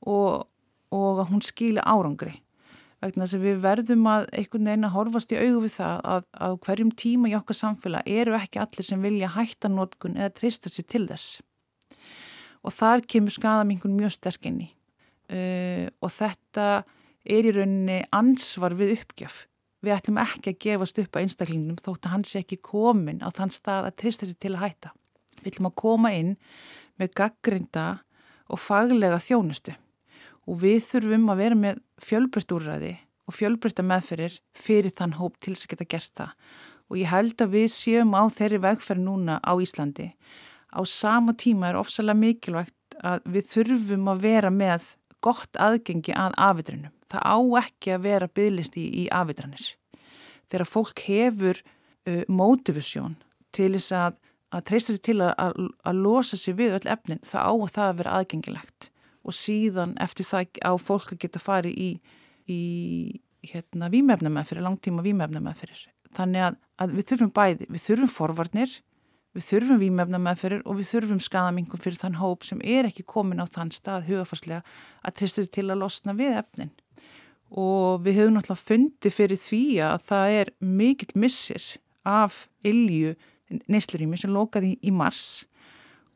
og, 0.00 0.46
og 0.90 1.22
að 1.22 1.30
hún 1.30 1.44
skilja 1.44 1.86
árangri 1.86 2.34
vegna 3.00 3.24
þess 3.24 3.36
að 3.38 3.44
við 3.46 3.60
verðum 3.64 4.08
að 4.10 4.26
einhvern 4.36 4.68
veginn 4.68 4.86
að 4.88 4.94
horfast 4.96 5.32
í 5.32 5.38
augu 5.40 5.60
við 5.64 5.74
það 5.78 6.00
að, 6.12 6.26
að 6.46 6.56
hverjum 6.66 6.90
tíma 7.02 7.30
í 7.30 7.36
okkar 7.38 7.58
samfélag 7.58 8.10
eru 8.20 8.36
ekki 8.36 8.60
allir 8.60 8.86
sem 8.86 9.04
vilja 9.04 9.32
hætta 9.36 9.70
nótkun 9.72 10.18
eða 10.20 10.34
trista 10.36 10.72
sér 10.72 10.88
til 10.90 11.06
þess. 11.08 11.40
Og 12.60 12.76
þar 12.76 13.04
kemur 13.08 13.32
skadamingun 13.32 13.96
mjög 13.96 14.16
sterkinn 14.18 14.60
í. 14.66 14.68
Uh, 15.30 15.86
og 16.02 16.12
þetta 16.12 16.66
er 17.24 17.48
í 17.48 17.54
rauninni 17.54 18.00
ansvar 18.16 18.76
við 18.76 18.98
uppgjöf. 18.98 19.44
Við 19.80 19.96
ætlum 19.96 20.20
ekki 20.20 20.52
að 20.52 20.60
gefast 20.60 20.98
upp 21.00 21.16
að 21.16 21.24
einstaklingnum 21.24 21.80
þótt 21.80 22.04
að 22.04 22.16
hans 22.18 22.34
er 22.34 22.42
ekki 22.42 22.60
komin 22.60 23.22
á 23.24 23.32
þann 23.32 23.52
stað 23.54 23.88
að 23.88 24.00
trista 24.02 24.28
sér 24.28 24.40
til 24.42 24.56
að 24.58 24.64
hætta. 24.66 24.90
Við 25.40 25.54
ætlum 25.54 25.70
að 25.70 25.78
koma 25.80 26.10
inn 26.12 26.34
með 27.00 27.14
gaggrinda 27.16 27.86
og 28.50 28.60
faglega 28.60 29.22
þjónustu 29.24 29.72
og 30.48 30.60
við 30.64 30.80
þurfum 30.88 31.30
að 31.32 31.42
vera 31.44 31.60
með 31.64 31.80
fjölbreytt 32.02 32.54
úrræði 32.56 32.92
og 33.28 33.36
fjölbreytta 33.36 33.84
meðferir 33.86 34.36
fyrir 34.56 34.94
þann 34.96 35.18
hóp 35.20 35.38
til 35.38 35.54
þess 35.54 35.66
að 35.66 35.72
geta 35.74 35.88
gert 35.94 36.14
það 36.18 36.30
og 36.90 36.98
ég 36.98 37.10
held 37.12 37.42
að 37.44 37.52
við 37.54 37.68
séum 37.74 38.16
á 38.18 38.22
þeirri 38.34 38.62
vegferð 38.64 39.04
núna 39.04 39.36
á 39.46 39.52
Íslandi. 39.62 40.08
Á 40.74 40.80
sama 40.82 41.36
tíma 41.38 41.70
er 41.70 41.78
ofsalega 41.78 42.18
mikilvægt 42.18 42.96
að 43.06 43.22
við 43.30 43.46
þurfum 43.52 44.08
að 44.10 44.24
vera 44.24 44.50
með 44.50 44.88
gott 45.22 45.54
aðgengi 45.60 46.16
að 46.16 46.34
afidrinum 46.40 46.96
það 47.10 47.26
á 47.26 47.38
ekki 47.62 47.94
að 47.94 48.06
vera 48.06 48.30
bygglist 48.30 48.78
í, 48.78 49.06
afvitranir. 49.10 49.66
Þegar 50.50 50.68
fólk 50.68 51.02
hefur 51.06 51.60
uh, 51.60 52.22
motivasjón 52.30 53.16
til 53.54 53.72
þess 53.76 53.94
að, 53.96 54.20
að 54.54 54.66
treysta 54.70 54.94
sér 54.94 55.04
til 55.08 55.18
að, 55.24 55.32
að, 55.42 55.60
að 55.90 56.02
losa 56.06 56.38
sér 56.38 56.58
við 56.58 56.78
öll 56.78 56.92
efnin, 56.94 57.22
það 57.26 57.50
á 57.50 57.52
að 57.54 57.74
það 57.76 57.88
að 57.88 58.00
vera 58.00 58.16
aðgengilegt 58.18 58.90
og 59.30 59.38
síðan 59.38 59.96
eftir 60.02 60.26
það 60.26 60.60
á 60.66 60.72
fólk 60.82 61.14
að 61.14 61.22
geta 61.24 61.42
farið 61.42 61.78
í, 61.78 61.90
í 62.50 62.60
hérna, 63.46 63.88
výmefnamæðfyrir, 63.94 64.66
langtíma 64.66 65.06
výmefnamæðfyrir. 65.06 65.86
Þannig 66.18 66.58
að 66.82 66.94
við 66.98 67.10
þurfum 67.12 67.34
bæði, 67.34 67.70
við 67.70 67.84
þurfum 67.86 68.14
forvarnir 68.18 68.80
Við 69.30 69.44
þurfum 69.46 69.78
výmefna 69.78 70.18
meðferir 70.18 70.62
og 70.66 70.80
við 70.80 70.88
þurfum 70.88 71.20
skadamingum 71.22 71.78
fyrir 71.78 72.00
þann 72.00 72.16
hóp 72.18 72.42
sem 72.46 72.58
er 72.66 72.88
ekki 72.88 73.04
komin 73.06 73.38
á 73.38 73.46
þann 73.46 73.70
stað 73.70 74.08
hugafarslega 74.08 74.64
að 75.06 75.16
trista 75.20 75.44
sér 75.44 75.52
til 75.54 75.66
að 75.68 75.82
losna 75.84 76.14
við 76.18 76.38
efnin 76.40 76.72
og 77.50 78.02
við 78.02 78.18
höfum 78.18 78.34
náttúrulega 78.34 78.64
fundið 78.64 79.14
fyrir 79.14 79.38
því 79.38 79.62
að 79.86 80.02
það 80.08 80.34
er 80.40 80.50
mikill 80.58 81.14
missir 81.22 81.68
af 82.02 82.40
ilju 82.66 83.14
neyslurími 83.70 84.18
sem 84.18 84.34
lokaði 84.34 84.72
í 84.82 84.90
mars 84.94 85.44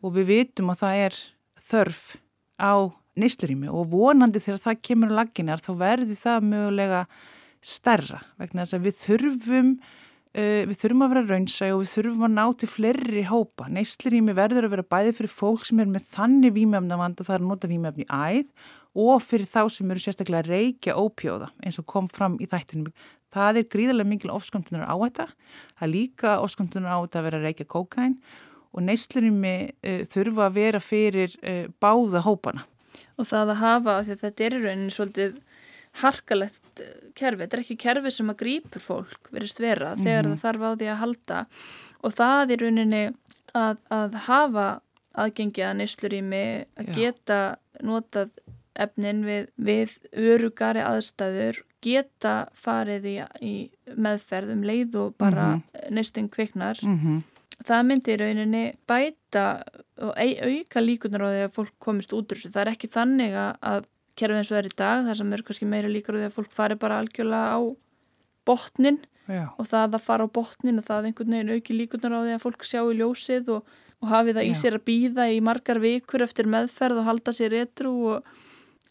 og 0.03 0.17
við 0.19 0.31
vitum 0.33 0.75
að 0.75 0.83
það 0.83 1.03
er 1.07 1.23
þörf 1.71 2.03
á 2.59 2.75
neyslurími 3.21 3.71
og 3.71 3.91
vonandi 3.93 4.43
þegar 4.43 4.63
það 4.69 4.81
kemur 4.89 5.13
á 5.15 5.19
laginar 5.23 5.63
þá 5.63 5.73
verður 5.81 6.21
það 6.21 6.49
mögulega 6.53 7.03
stærra 7.65 8.23
vegna 8.41 8.65
þess 8.65 8.77
að 8.77 8.87
við 8.89 8.97
þurfum 9.05 9.75
uh, 9.81 10.63
við 10.69 10.77
þurfum 10.83 11.05
að 11.07 11.13
vera 11.15 11.27
raunsæg 11.31 11.75
og 11.75 11.83
við 11.83 11.93
þurfum 11.95 12.29
að 12.29 12.37
ná 12.37 12.45
til 12.61 12.71
fleiri 12.75 13.27
hópa 13.31 13.69
neyslurími 13.73 14.37
verður 14.37 14.69
að 14.69 14.77
vera 14.77 14.89
bæði 14.97 15.19
fyrir 15.19 15.35
fólk 15.35 15.69
sem 15.69 15.83
er 15.85 15.93
með 15.93 16.09
þannig 16.13 16.57
výmefna 16.59 17.01
vanda 17.01 17.27
það 17.27 17.39
er 17.39 17.45
að 17.45 17.53
nota 17.53 17.71
výmefni 17.71 18.09
æð 18.09 18.49
og 18.95 19.23
fyrir 19.25 19.49
þá 19.51 19.63
sem 19.75 19.91
eru 19.91 20.03
sérstaklega 20.03 20.47
reykja 20.47 20.97
ópjóða 20.99 21.51
eins 21.65 21.79
og 21.83 21.87
kom 21.91 22.07
fram 22.11 22.39
í 22.39 22.49
þættinum. 22.51 22.93
Það 23.35 23.59
er 23.59 23.71
gríðarlega 23.73 24.11
mingil 24.11 24.31
ofsköndunar 24.31 24.87
á 24.87 24.95
þetta. 24.95 25.27
Það 25.75 25.87
er 25.87 25.91
líka 25.91 26.35
ofsköndunar 26.45 26.95
á 26.95 26.99
þetta 27.03 27.21
að 27.21 27.27
vera 27.27 27.41
reykja 27.43 27.67
kókain 27.67 28.15
og 28.75 28.87
neyslurinmi 28.87 29.57
uh, 29.75 30.05
þurfa 30.11 30.47
að 30.47 30.61
vera 30.61 30.83
fyrir 30.83 31.35
uh, 31.43 31.67
báða 31.83 32.23
hópana. 32.27 32.67
Og 33.17 33.29
það 33.31 33.53
að 33.55 33.61
hafa, 33.63 33.99
því 34.03 34.15
að 34.15 34.23
þetta 34.25 34.45
er 34.45 34.55
í 34.55 34.63
rauninni 34.63 34.95
svolítið 34.95 35.37
harkalegt 36.03 36.83
kerfi, 37.15 37.45
þetta 37.45 37.57
er 37.57 37.63
ekki 37.63 37.77
kerfi 37.79 38.11
sem 38.11 38.33
að 38.33 38.41
grýpur 38.41 38.83
fólk 38.83 39.29
verist 39.31 39.61
vera 39.63 39.93
mm 39.93 40.01
-hmm. 40.01 40.05
þegar 40.05 40.25
það 40.31 40.41
þarf 40.45 40.65
á 40.67 40.71
því 40.75 40.89
að 40.91 41.03
halda 41.03 41.47
og 42.03 42.15
það 42.15 42.51
í 42.51 42.57
rauninni 42.63 43.05
að, 43.55 43.77
að 43.91 44.17
hafa 44.27 44.67
aðgengi 45.15 45.63
að 45.63 45.77
neyslurými, 45.79 46.47
að 46.75 46.89
Já. 46.89 46.95
geta 46.95 47.41
notað 47.87 48.31
efnin 48.75 49.23
við, 49.25 49.47
við 49.55 49.95
örugari 50.13 50.83
aðstæður 50.83 51.63
geta 51.85 52.49
farið 52.59 53.07
í, 53.07 53.15
í 53.45 53.55
meðferð 53.95 54.55
um 54.57 54.65
leið 54.67 54.97
og 54.99 55.15
bara 55.21 55.47
mm 55.55 55.63
-hmm. 55.63 55.95
neistinn 55.95 56.29
kviknar 56.29 56.81
mm 56.83 56.99
-hmm. 56.99 57.23
Það 57.63 57.87
myndir 57.89 58.23
rauninni 58.23 58.65
bæta 58.89 59.47
og 60.03 60.13
auka 60.19 60.83
líkunar 60.83 61.25
á 61.25 61.29
því 61.31 61.43
að 61.47 61.57
fólk 61.59 61.75
komist 61.79 62.15
út 62.17 62.33
úr 62.33 62.41
þessu, 62.41 62.53
það 62.55 62.63
er 62.65 62.73
ekki 62.75 62.91
þannig 62.95 63.37
að 63.39 63.87
kerfið 64.19 64.41
eins 64.41 64.53
og 64.53 64.59
er 64.59 64.69
í 64.69 64.75
dag, 64.75 65.07
það 65.09 65.19
sem 65.21 65.33
er 65.35 65.43
kannski 65.47 65.69
meira 65.69 65.91
líkar 65.91 66.17
á 66.17 66.19
því 66.21 66.29
að 66.29 66.37
fólk 66.37 66.55
fari 66.55 66.79
bara 66.79 67.01
algjörlega 67.03 67.59
á 67.59 67.61
botnin 68.47 69.01
Já. 69.25 69.49
og 69.57 69.69
það 69.71 69.97
að 69.97 70.05
fara 70.05 70.27
á 70.29 70.35
botnin 70.37 70.81
og 70.81 70.87
það 70.87 71.09
einhvern 71.11 71.35
veginn 71.35 71.55
auki 71.55 71.77
líkunar 71.79 72.15
á 72.15 72.21
því 72.23 72.35
að 72.37 72.45
fólk 72.45 72.67
sjá 72.69 72.81
í 72.83 72.99
ljósið 73.01 73.53
og, 73.57 73.77
og 74.05 74.11
hafi 74.11 74.35
það 74.37 74.47
Já. 74.47 74.51
í 74.51 74.59
sér 74.61 74.79
að 74.79 74.87
býða 74.91 75.29
í 75.33 75.39
margar 75.45 75.81
vikur 75.83 76.27
eftir 76.27 76.51
meðferð 76.51 77.01
og 77.01 77.09
halda 77.09 77.35
sér 77.35 77.57
etru 77.63 77.95
og 78.13 78.35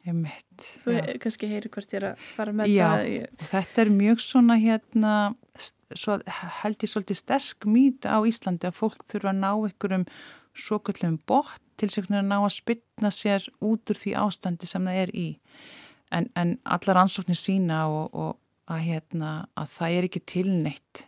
Ég 0.03 0.15
mitt. 0.17 0.63
Þú 0.83 0.95
ja. 0.97 1.03
kannski 1.23 1.47
heyri 1.47 1.69
hvert 1.71 1.93
ég 1.95 2.01
er 2.01 2.05
að 2.09 2.23
fara 2.35 2.53
með 2.55 2.71
Já, 2.73 2.87
það. 2.91 3.05
Já, 3.07 3.27
þetta 3.53 3.83
er 3.83 3.91
mjög 3.95 4.23
svona 4.25 4.57
hérna, 4.59 5.13
svo, 5.95 6.17
held 6.59 6.83
ég 6.83 6.91
svolítið 6.91 7.19
sterk 7.21 7.67
mýta 7.71 8.17
á 8.17 8.19
Íslandi 8.27 8.67
að 8.67 8.79
fólk 8.81 9.05
þurfa 9.07 9.31
að 9.31 9.39
ná 9.39 9.51
einhverjum 9.53 10.05
svo 10.53 10.79
kallum 10.83 11.15
bort 11.29 11.63
til 11.79 11.89
sig 11.89 12.09
að 12.11 12.27
ná 12.27 12.35
að 12.41 12.51
spilna 12.57 13.13
sér 13.15 13.47
út 13.63 13.89
úr 13.89 13.99
því 14.01 14.15
ástandi 14.19 14.69
sem 14.69 14.91
það 14.91 14.99
er 15.05 15.15
í. 15.15 15.27
En, 16.13 16.27
en 16.37 16.57
allar 16.67 16.99
ansóknir 17.05 17.39
sína 17.39 17.85
og, 17.89 18.11
og 18.11 18.35
að, 18.67 18.83
hérna, 18.89 19.31
að 19.57 19.71
það 19.77 19.97
er 19.97 20.09
ekki 20.09 20.23
tilneitt 20.29 21.05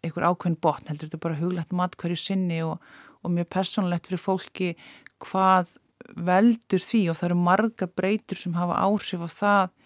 einhver 0.00 0.30
ákveðin 0.30 0.60
botn, 0.62 0.88
heldur 0.88 1.10
þetta 1.10 1.24
bara 1.26 1.38
huglegt 1.42 1.74
mat 1.76 1.98
hverju 2.00 2.16
sinni 2.22 2.62
og, 2.64 2.78
og 3.20 3.34
mjög 3.34 3.50
persónlegt 3.52 4.08
fyrir 4.08 4.22
fólki 4.22 4.72
hvað 5.20 5.74
veldur 6.16 6.82
því 6.82 7.02
og 7.10 7.18
það 7.18 7.28
eru 7.28 7.38
marga 7.48 7.88
breytur 7.88 8.40
sem 8.40 8.56
hafa 8.58 8.78
áhrif 8.86 9.24
á 9.24 9.28
það 9.30 9.76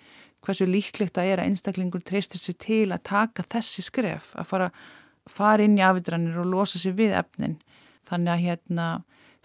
hversu 0.45 0.67
líklegt 0.69 1.19
að 1.19 1.31
er 1.33 1.43
að 1.43 1.51
einstaklingur 1.51 2.05
treystir 2.05 2.41
sér 2.41 2.57
til 2.61 2.87
að 2.93 3.05
taka 3.09 3.47
þessi 3.55 3.85
skref 3.87 4.33
að 4.37 4.49
fara, 4.51 4.71
fara 5.31 5.65
inn 5.65 5.79
í 5.79 5.85
afidranir 5.85 6.41
og 6.43 6.51
losa 6.51 6.81
sér 6.81 6.97
við 6.99 7.17
efnin. 7.17 7.59
Þannig 8.05 8.35
að 8.35 8.43
hérna 8.45 8.89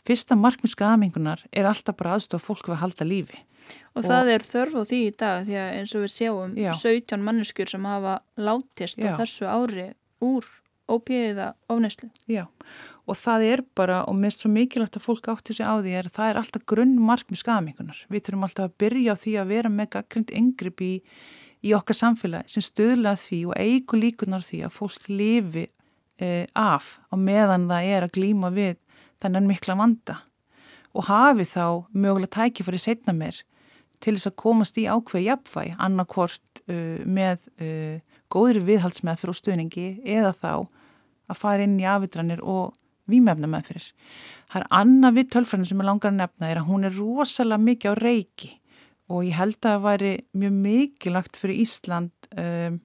fyrsta 0.07 0.35
markmið 0.39 0.73
skamingunar 0.75 1.45
er 1.55 1.69
alltaf 1.69 1.97
bara 1.99 2.17
aðstofa 2.17 2.49
fólk 2.49 2.67
við 2.67 2.75
að 2.77 2.83
halda 2.83 3.07
lífi. 3.07 3.41
Og, 3.93 4.01
og 4.01 4.07
það 4.07 4.31
er 4.33 4.45
þörf 4.49 4.75
á 4.75 4.83
því 4.89 4.99
í 5.05 5.15
dag 5.19 5.43
því 5.47 5.57
að 5.61 5.73
eins 5.77 5.95
og 5.95 6.03
við 6.03 6.13
sjáum 6.15 6.55
já. 6.57 6.71
17 6.79 7.25
manneskjur 7.25 7.73
sem 7.73 7.85
hafa 7.85 8.15
látist 8.39 9.03
á 9.03 9.09
þessu 9.19 9.49
ári 9.49 9.91
úr 10.25 10.47
ópíða 10.89 11.53
ofneslu 11.69 12.09
Já 12.25 12.47
og 13.09 13.17
það 13.17 13.45
er 13.47 13.63
bara, 13.77 14.03
og 14.05 14.17
mest 14.19 14.43
svo 14.43 14.51
mikilvægt 14.53 14.99
að 14.99 15.05
fólk 15.07 15.29
átti 15.33 15.55
sig 15.57 15.65
á 15.65 15.81
því 15.81 15.95
er 15.97 16.09
að 16.09 16.15
það 16.19 16.29
er 16.29 16.39
alltaf 16.41 16.65
grunnmark 16.69 17.31
með 17.31 17.41
skamingunar. 17.41 18.03
Við 18.11 18.25
þurfum 18.27 18.45
alltaf 18.47 18.69
að 18.69 18.77
byrja 18.83 19.15
á 19.17 19.21
því 19.23 19.35
að 19.41 19.51
vera 19.55 19.73
með 19.73 19.91
gaggrind 19.95 20.33
yngripp 20.39 20.83
í, 20.85 20.93
í 21.65 21.73
okkar 21.77 21.97
samfélagi 21.97 22.53
sem 22.53 22.65
stöðla 22.65 23.15
því 23.19 23.41
og 23.49 23.57
eigu 23.57 23.99
líkunar 23.99 24.45
því 24.45 24.63
að 24.67 24.75
fólk 24.77 25.09
lifi 25.09 25.65
eh, 26.21 26.45
af 26.53 26.97
á 27.09 27.15
meðan 27.17 27.69
það 27.71 27.91
er 27.95 28.07
að 28.07 28.15
glýma 28.19 28.53
við 28.53 28.77
þennan 29.19 29.49
mikla 29.49 29.77
vanda 29.79 30.21
og 30.95 31.05
hafi 31.09 31.45
þá 31.45 31.85
mögulega 31.93 32.35
tækifari 32.39 32.79
setna 32.81 33.13
mér 33.13 33.43
til 33.99 34.15
þess 34.15 34.29
að 34.29 34.37
komast 34.39 34.77
í 34.79 34.87
ákveði 34.87 35.27
jafnvæg, 35.27 35.73
annarkvort 35.75 36.61
uh, 36.71 37.01
með 37.03 37.49
uh, 37.59 37.99
góðri 38.31 38.63
viðhaldsmeð 38.67 39.19
fyrir 39.21 39.39
stuðningi 39.39 39.87
eða 40.07 40.31
þá 40.33 40.51
að 41.29 41.37
fara 41.37 41.65
inn 41.65 41.77
í 41.81 41.87
afitranir 41.87 42.41
og 42.41 42.73
výmefna 43.09 43.49
meðfyrir. 43.51 43.89
Það 44.49 44.61
er 44.61 44.67
annað 44.79 45.17
við 45.19 45.29
tölfræðin 45.35 45.69
sem 45.69 45.83
ég 45.83 45.89
langar 45.89 46.13
að 46.13 46.21
nefna 46.21 46.49
er 46.49 46.61
að 46.61 46.69
hún 46.69 46.87
er 46.87 46.95
rosalega 46.97 47.65
mikið 47.65 47.91
á 47.91 47.95
reiki 47.99 48.51
og 49.09 49.25
ég 49.25 49.37
held 49.39 49.57
að 49.59 49.65
það 49.65 49.85
væri 49.87 50.13
mjög 50.37 50.55
mikilagt 50.63 51.37
fyrir 51.39 51.61
Ísland 51.65 52.31
um, 52.37 52.79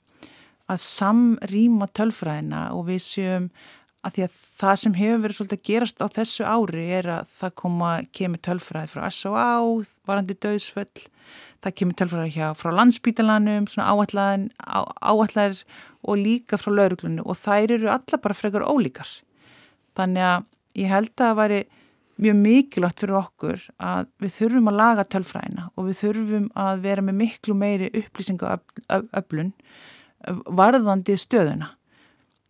að 0.73 0.85
samrýma 0.85 1.88
tölfræðina 1.93 2.66
og 2.76 2.87
við 2.88 3.02
séum 3.04 3.49
að 4.04 4.16
því 4.16 4.25
að 4.26 4.37
það 4.59 4.78
sem 4.83 4.95
hefur 4.99 5.21
verið 5.23 5.38
svolítið 5.38 5.59
að 5.59 5.66
gerast 5.69 6.04
á 6.04 6.07
þessu 6.19 6.45
ári 6.45 6.85
er 6.99 7.09
að 7.14 7.28
það 7.33 7.54
koma, 7.61 7.90
kemur 8.12 8.43
tölfræði 8.45 8.93
frá 8.93 9.04
S.O.A. 9.09 9.47
varandi 10.09 10.37
döðsföll, 10.45 11.04
það 11.64 11.76
kemur 11.81 11.99
tölfræði 12.00 12.35
hjá 12.37 12.50
frá 12.59 12.73
landsbítalanum, 12.76 13.69
svona 13.71 13.88
áallar 15.00 15.62
og 16.04 16.21
líka 16.21 16.61
frá 16.61 16.73
lauruglunum 16.75 17.25
og 17.25 17.40
þær 17.40 17.78
eru 17.78 17.93
alla 17.95 18.21
bara 18.21 18.37
frekar 18.37 18.66
ólíkar. 18.69 19.09
Þannig 19.95 20.27
að 20.29 20.47
ég 20.81 20.91
held 20.91 21.11
að 21.15 21.25
það 21.25 21.41
væri 21.41 21.61
mjög 22.25 22.37
mikilvægt 22.39 23.01
fyrir 23.03 23.19
okkur 23.19 23.63
að 23.83 24.11
við 24.23 24.35
þurfum 24.37 24.71
að 24.71 24.79
laga 24.79 25.05
tölfræðina 25.11 25.65
og 25.75 25.89
við 25.89 26.01
þurfum 26.01 26.45
að 26.65 26.85
vera 26.85 27.05
með 27.05 27.17
miklu 27.21 27.57
meiri 27.59 27.91
upplýsingaöflun 28.03 29.51
varðandi 30.55 31.17
stöðuna. 31.19 31.73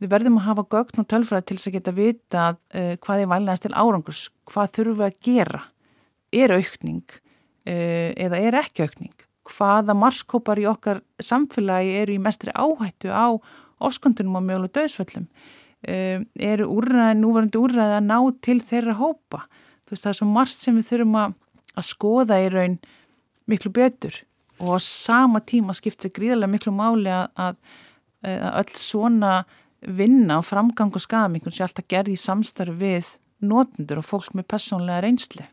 Við 0.02 0.10
verðum 0.12 0.38
að 0.40 0.48
hafa 0.50 0.66
gögn 0.74 1.00
og 1.00 1.08
tölfræði 1.08 1.46
til 1.48 1.56
þess 1.56 1.70
að 1.70 1.76
geta 1.78 1.94
vita 1.96 2.46
hvað 3.00 3.22
er 3.22 3.30
valnægast 3.30 3.64
til 3.64 3.72
árangurs, 3.72 4.24
hvað 4.50 4.72
þurfum 4.76 4.98
við 5.00 5.06
að 5.06 5.18
gera, 5.24 5.62
er 6.34 6.56
aukning 6.58 7.18
eða 7.64 8.40
er 8.44 8.58
ekki 8.60 8.84
aukning, 8.84 9.14
hvaða 9.48 9.96
markkópar 9.96 10.60
í 10.60 10.68
okkar 10.68 11.00
samfélagi 11.22 11.94
eru 12.02 12.18
í 12.18 12.20
mestri 12.20 12.52
áhættu 12.52 13.08
á 13.08 13.32
ofskondunum 13.84 14.40
og 14.40 14.44
mögulega 14.44 14.82
döðsvöllum 14.82 15.24
um, 15.24 15.62
eru 15.84 16.68
úrræði, 16.72 17.16
núvarandi 17.20 17.60
úrræði 17.60 17.96
að 17.98 18.06
ná 18.08 18.18
til 18.44 18.60
þeirra 18.64 18.98
hópa. 18.98 19.44
Þú 19.84 19.94
veist 19.94 20.06
það 20.06 20.12
er 20.12 20.18
svo 20.20 20.28
margt 20.30 20.58
sem 20.58 20.78
við 20.78 20.90
þurfum 20.90 21.18
að, 21.20 21.34
að 21.74 21.88
skoða 21.90 22.40
í 22.40 22.52
raun 22.52 22.78
miklu 23.50 23.72
betur 23.74 24.22
og 24.62 24.76
á 24.76 24.80
sama 24.80 25.42
tíma 25.42 25.74
skiptir 25.76 26.12
gríðarlega 26.14 26.52
miklu 26.52 26.72
máli 26.72 27.10
að, 27.12 27.26
að, 27.34 27.58
að 28.22 28.60
öll 28.62 28.78
svona 28.78 29.32
vinna 29.84 30.38
og 30.40 30.46
framgang 30.48 30.94
og 30.94 31.02
skamingun 31.02 31.52
sé 31.52 31.66
alltaf 31.66 31.88
gerði 31.90 32.14
í 32.16 32.20
samstarfi 32.20 32.76
við 32.80 33.10
notendur 33.44 34.00
og 34.00 34.08
fólk 34.08 34.32
með 34.32 34.48
personlega 34.54 35.02
reynsli. 35.04 35.48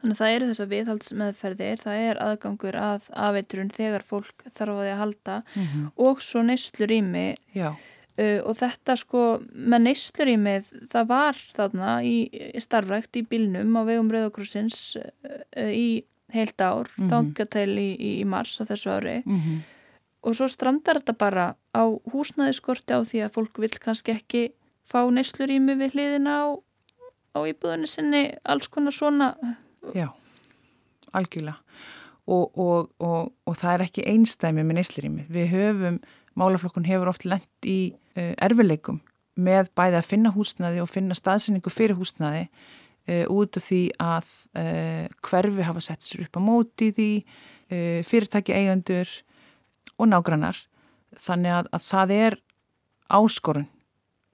Þannig 0.00 0.16
að 0.16 0.20
það 0.20 0.34
eru 0.36 0.48
þessar 0.50 0.70
viðhaldsmeðferðir, 0.70 1.78
það 1.82 2.00
er 2.06 2.18
aðgangur 2.22 2.76
að 2.78 3.06
afeiturinn 3.26 3.72
þegar 3.74 4.04
fólk 4.06 4.44
þarf 4.54 4.74
að 4.74 4.82
því 4.82 4.90
að 4.92 5.00
halda 5.02 5.36
mm 5.42 5.62
-hmm. 5.66 5.86
og 6.08 6.22
svo 6.22 6.42
neyslu 6.46 6.86
rými. 6.90 7.26
Já. 7.54 7.70
Uh, 8.16 8.40
og 8.48 8.56
þetta 8.56 8.94
sko 8.96 9.22
með 9.52 9.82
neyslurímið 9.90 10.68
það 10.88 11.08
var 11.10 11.40
þarna 11.52 11.96
í, 12.00 12.14
í 12.32 12.60
starfrækt 12.64 13.18
í 13.20 13.26
bílnum 13.28 13.76
á 13.76 13.82
vegum 13.84 14.08
Rauðakrossins 14.08 14.78
uh, 14.96 15.68
í 15.68 16.00
heilt 16.32 16.60
ár. 16.60 16.88
Mm 16.96 17.04
-hmm. 17.04 17.10
þangatel 17.12 17.72
í, 17.76 17.90
í 18.20 18.24
mars 18.24 18.56
á 18.56 18.64
þessu 18.64 18.90
ári. 18.90 19.18
Mm 19.26 19.40
-hmm. 19.40 19.58
og 20.26 20.34
svo 20.34 20.48
strandar 20.48 21.02
þetta 21.02 21.12
bara 21.12 21.54
á 21.76 21.84
húsnæðiskorti 22.12 22.96
á 22.96 23.04
því 23.04 23.18
að 23.24 23.34
fólk 23.36 23.58
vil 23.58 23.74
kannski 23.78 24.12
ekki 24.16 24.42
fá 24.88 25.04
neyslurími 25.10 25.76
við 25.76 25.92
hliðina 25.92 26.32
á, 26.40 26.44
á 27.36 27.38
íbúðunni 27.44 27.86
sinni 27.86 28.34
alls 28.44 28.68
konar 28.68 28.92
svona. 28.92 29.34
Já, 29.94 30.08
algjörlega. 31.12 31.60
Og, 32.26 32.58
og, 32.58 32.90
og, 32.98 33.32
og 33.46 33.56
það 33.56 33.74
er 33.74 33.82
ekki 33.86 34.02
einstæmi 34.08 34.64
með 34.64 34.80
neyslurími 34.80 35.26
við 35.28 35.46
höfum 35.52 36.00
málaflokkun 36.38 36.86
hefur 36.88 37.10
oft 37.12 37.26
lendt 37.28 37.68
í 37.68 37.92
uh, 37.92 38.32
erfileikum 38.44 39.00
með 39.36 39.70
bæði 39.76 40.00
að 40.00 40.08
finna 40.08 40.32
húsnaði 40.32 40.80
og 40.80 40.90
finna 40.90 41.16
staðsynningu 41.16 41.72
fyrir 41.72 41.98
húsnaði 41.98 42.46
uh, 42.46 43.24
út 43.32 43.58
af 43.58 43.66
því 43.66 43.82
að 44.02 44.32
uh, 44.56 45.04
hverfi 45.26 45.68
hafa 45.68 45.84
sett 45.84 46.06
sér 46.06 46.26
upp 46.26 46.40
á 46.40 46.42
móti 46.42 46.92
því, 46.96 47.10
fyrirtæki 48.06 48.54
eigandur 48.54 49.10
og 49.98 50.06
nágrannar. 50.06 50.54
Þannig 51.18 51.50
að, 51.50 51.70
að 51.74 51.82
það 51.82 52.12
er 52.14 52.36
áskorun 53.10 53.64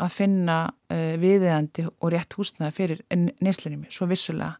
að 0.02 0.10
finna 0.12 0.56
viðeigandi 0.90 1.86
og 1.88 2.10
rétt 2.12 2.36
húsnaði 2.36 2.74
fyrir 2.76 3.00
neslunum, 3.40 3.86
svo 3.88 4.04
vissulega. 4.10 4.58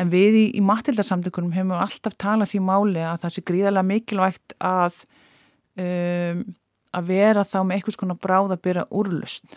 En 0.00 0.10
við 0.10 0.38
í, 0.38 0.44
í 0.56 0.62
matildarsamtökunum 0.64 1.52
hefum 1.54 1.76
alltaf 1.76 2.16
talað 2.18 2.50
því 2.54 2.62
máli 2.64 3.02
að 3.04 3.22
það 3.22 3.34
sé 3.34 3.44
gríðarlega 3.50 3.88
mikilvægt 3.90 4.54
að 4.58 4.98
um, 5.78 6.42
að 6.92 7.12
vera 7.12 7.44
þá 7.44 7.58
með 7.64 7.76
einhvers 7.76 8.00
konar 8.00 8.18
bráð 8.20 8.56
að 8.56 8.64
byrja 8.66 8.88
úrlust. 8.90 9.56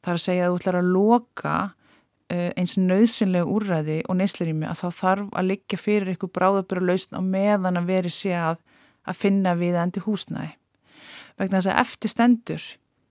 Það 0.00 0.12
er 0.12 0.18
að 0.18 0.24
segja 0.24 0.46
að 0.46 0.52
þú 0.52 0.60
ætlar 0.60 0.78
að 0.80 0.90
loka 0.94 1.54
uh, 2.30 2.50
eins 2.58 2.76
nöðsynlega 2.80 3.50
úrræði 3.50 3.98
og 4.08 4.18
neysleirými 4.18 4.68
að 4.68 4.82
þá 4.82 5.00
þarf 5.00 5.32
að 5.36 5.48
liggja 5.50 5.80
fyrir 5.80 6.12
einhver 6.12 6.32
bráð 6.34 6.60
að 6.62 6.68
byrja 6.72 6.88
lausn 6.88 7.18
á 7.18 7.22
meðan 7.24 7.80
að 7.80 7.90
veri 7.92 8.12
sé 8.14 8.34
að, 8.36 8.60
að 9.04 9.20
finna 9.20 9.56
við 9.60 9.78
endi 9.80 10.04
húsnæði. 10.04 10.54
Vegna 11.40 11.60
þess 11.60 11.72
að 11.72 11.82
eftir 11.84 12.14
stendur 12.14 12.68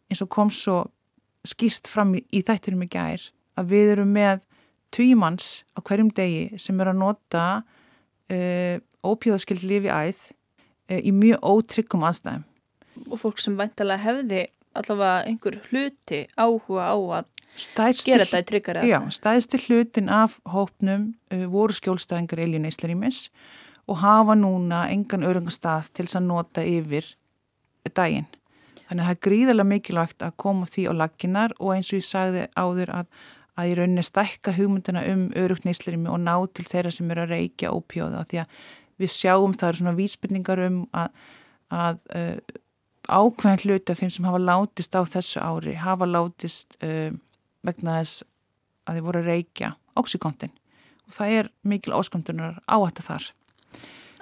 eins 0.10 0.24
og 0.26 0.32
kom 0.34 0.52
svo 0.54 0.80
skýrst 1.48 1.88
fram 1.90 2.16
í, 2.18 2.24
í 2.36 2.44
þættinum 2.46 2.86
í 2.86 2.92
gær 2.92 3.24
að 3.60 3.72
við 3.74 3.94
erum 3.96 4.12
með 4.16 4.44
tvímanns 4.94 5.64
á 5.78 5.80
hverjum 5.86 6.10
degi 6.16 6.60
sem 6.62 6.80
er 6.82 6.92
að 6.92 7.02
nota 7.02 7.46
uh, 7.62 8.76
ópjóðaskild 9.06 9.64
lifi 9.70 9.92
æð 9.94 10.24
uh, 10.90 11.00
í 11.00 11.14
mjög 11.16 11.46
ótryggum 11.46 12.06
aðstæðum 12.10 12.49
og 13.08 13.22
fólk 13.22 13.44
sem 13.44 13.58
væntalega 13.60 14.04
hefði 14.04 14.48
allavega 14.78 15.28
einhver 15.28 15.60
hluti 15.70 16.24
áhuga 16.38 16.90
á 16.94 16.98
að 17.20 17.30
stæðstil, 17.60 18.14
gera 18.14 18.28
þetta 18.28 18.42
í 18.42 18.50
tryggari 18.50 18.82
aðstæð. 18.82 18.92
Já, 18.92 19.16
stæðstil 19.18 19.62
hlutin 19.66 20.12
af 20.14 20.36
hópnum 20.54 21.08
uh, 21.34 21.46
voru 21.52 21.76
skjólstæðingar 21.76 22.44
Elín 22.46 22.68
Íslarimis 22.70 23.28
og 23.90 24.04
hafa 24.04 24.36
núna 24.38 24.86
engan 24.94 25.26
örungastað 25.26 25.90
til 25.94 26.06
þess 26.06 26.20
að 26.20 26.30
nota 26.30 26.66
yfir 26.66 27.08
daginn. 27.98 28.28
Þannig 28.90 29.04
að 29.04 29.08
það 29.08 29.16
er 29.16 29.24
gríðarlega 29.26 29.70
mikilvægt 29.70 30.24
að 30.26 30.38
koma 30.42 30.68
því 30.70 30.86
á 30.90 30.94
laginnar 30.98 31.54
og 31.58 31.74
eins 31.76 31.90
og 31.92 32.00
ég 32.00 32.06
sagði 32.06 32.46
áður 32.58 32.94
að, 33.00 33.10
að 33.58 33.70
ég 33.70 33.80
rauninni 33.80 34.06
stækka 34.06 34.54
hugmyndina 34.58 35.04
um 35.10 35.28
örugt 35.38 35.66
nýslarimi 35.66 36.10
og 36.10 36.22
ná 36.24 36.34
til 36.54 36.66
þeirra 36.70 36.94
sem 36.94 37.10
eru 37.14 37.26
að 37.26 37.36
reykja 37.36 37.74
ópjóða 37.74 38.24
því 38.30 38.42
að 38.44 38.56
við 39.00 39.14
sjáum 39.16 39.54
það 39.56 39.70
eru 39.70 39.82
svona 39.82 39.96
vísbyrningar 39.98 40.64
um 40.66 40.80
að, 40.98 41.22
að 41.70 42.02
uh, 42.18 42.58
ákveðin 43.10 43.64
hluti 43.64 43.94
af 43.94 44.02
þeim 44.02 44.14
sem 44.14 44.28
hafa 44.30 44.40
látist 44.42 44.96
á 44.96 45.02
þessu 45.04 45.42
ári 45.42 45.76
hafa 45.80 46.08
látist 46.10 46.78
uh, 46.84 47.12
vegna 47.66 48.00
þess 48.00 48.24
að 48.86 48.98
þeir 48.98 49.06
voru 49.08 49.22
að 49.24 49.30
reykja 49.34 49.74
oxykontin 50.00 50.54
og 51.08 51.16
það 51.16 51.36
er 51.40 51.52
mikil 51.68 51.96
áskontunar 51.98 52.60
á 52.70 52.78
þetta 52.86 53.06
þar. 53.08 53.30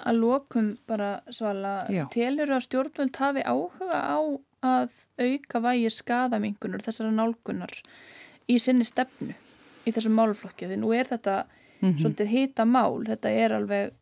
Að 0.08 0.20
lokum 0.22 0.70
bara 0.88 1.10
svala, 1.34 1.74
telur 2.14 2.54
að 2.54 2.64
stjórnvöld 2.68 3.18
hafi 3.20 3.44
áhuga 3.44 3.98
á 3.98 4.20
að 4.68 4.94
auka 5.20 5.62
vægi 5.62 5.92
skadamingunar 5.94 6.86
þessara 6.86 7.12
nálgunar 7.14 7.74
í 8.48 8.58
sinni 8.62 8.88
stefnu 8.88 9.36
í 9.88 9.94
þessum 9.94 10.16
málflokki 10.18 10.70
því 10.70 10.80
nú 10.82 10.94
er 10.96 11.10
þetta 11.10 11.44
mm 11.44 11.90
-hmm. 11.90 12.00
svolítið 12.02 12.28
hýta 12.34 12.66
mál, 12.66 13.04
þetta 13.06 13.30
er 13.30 13.54
alveg 13.54 13.94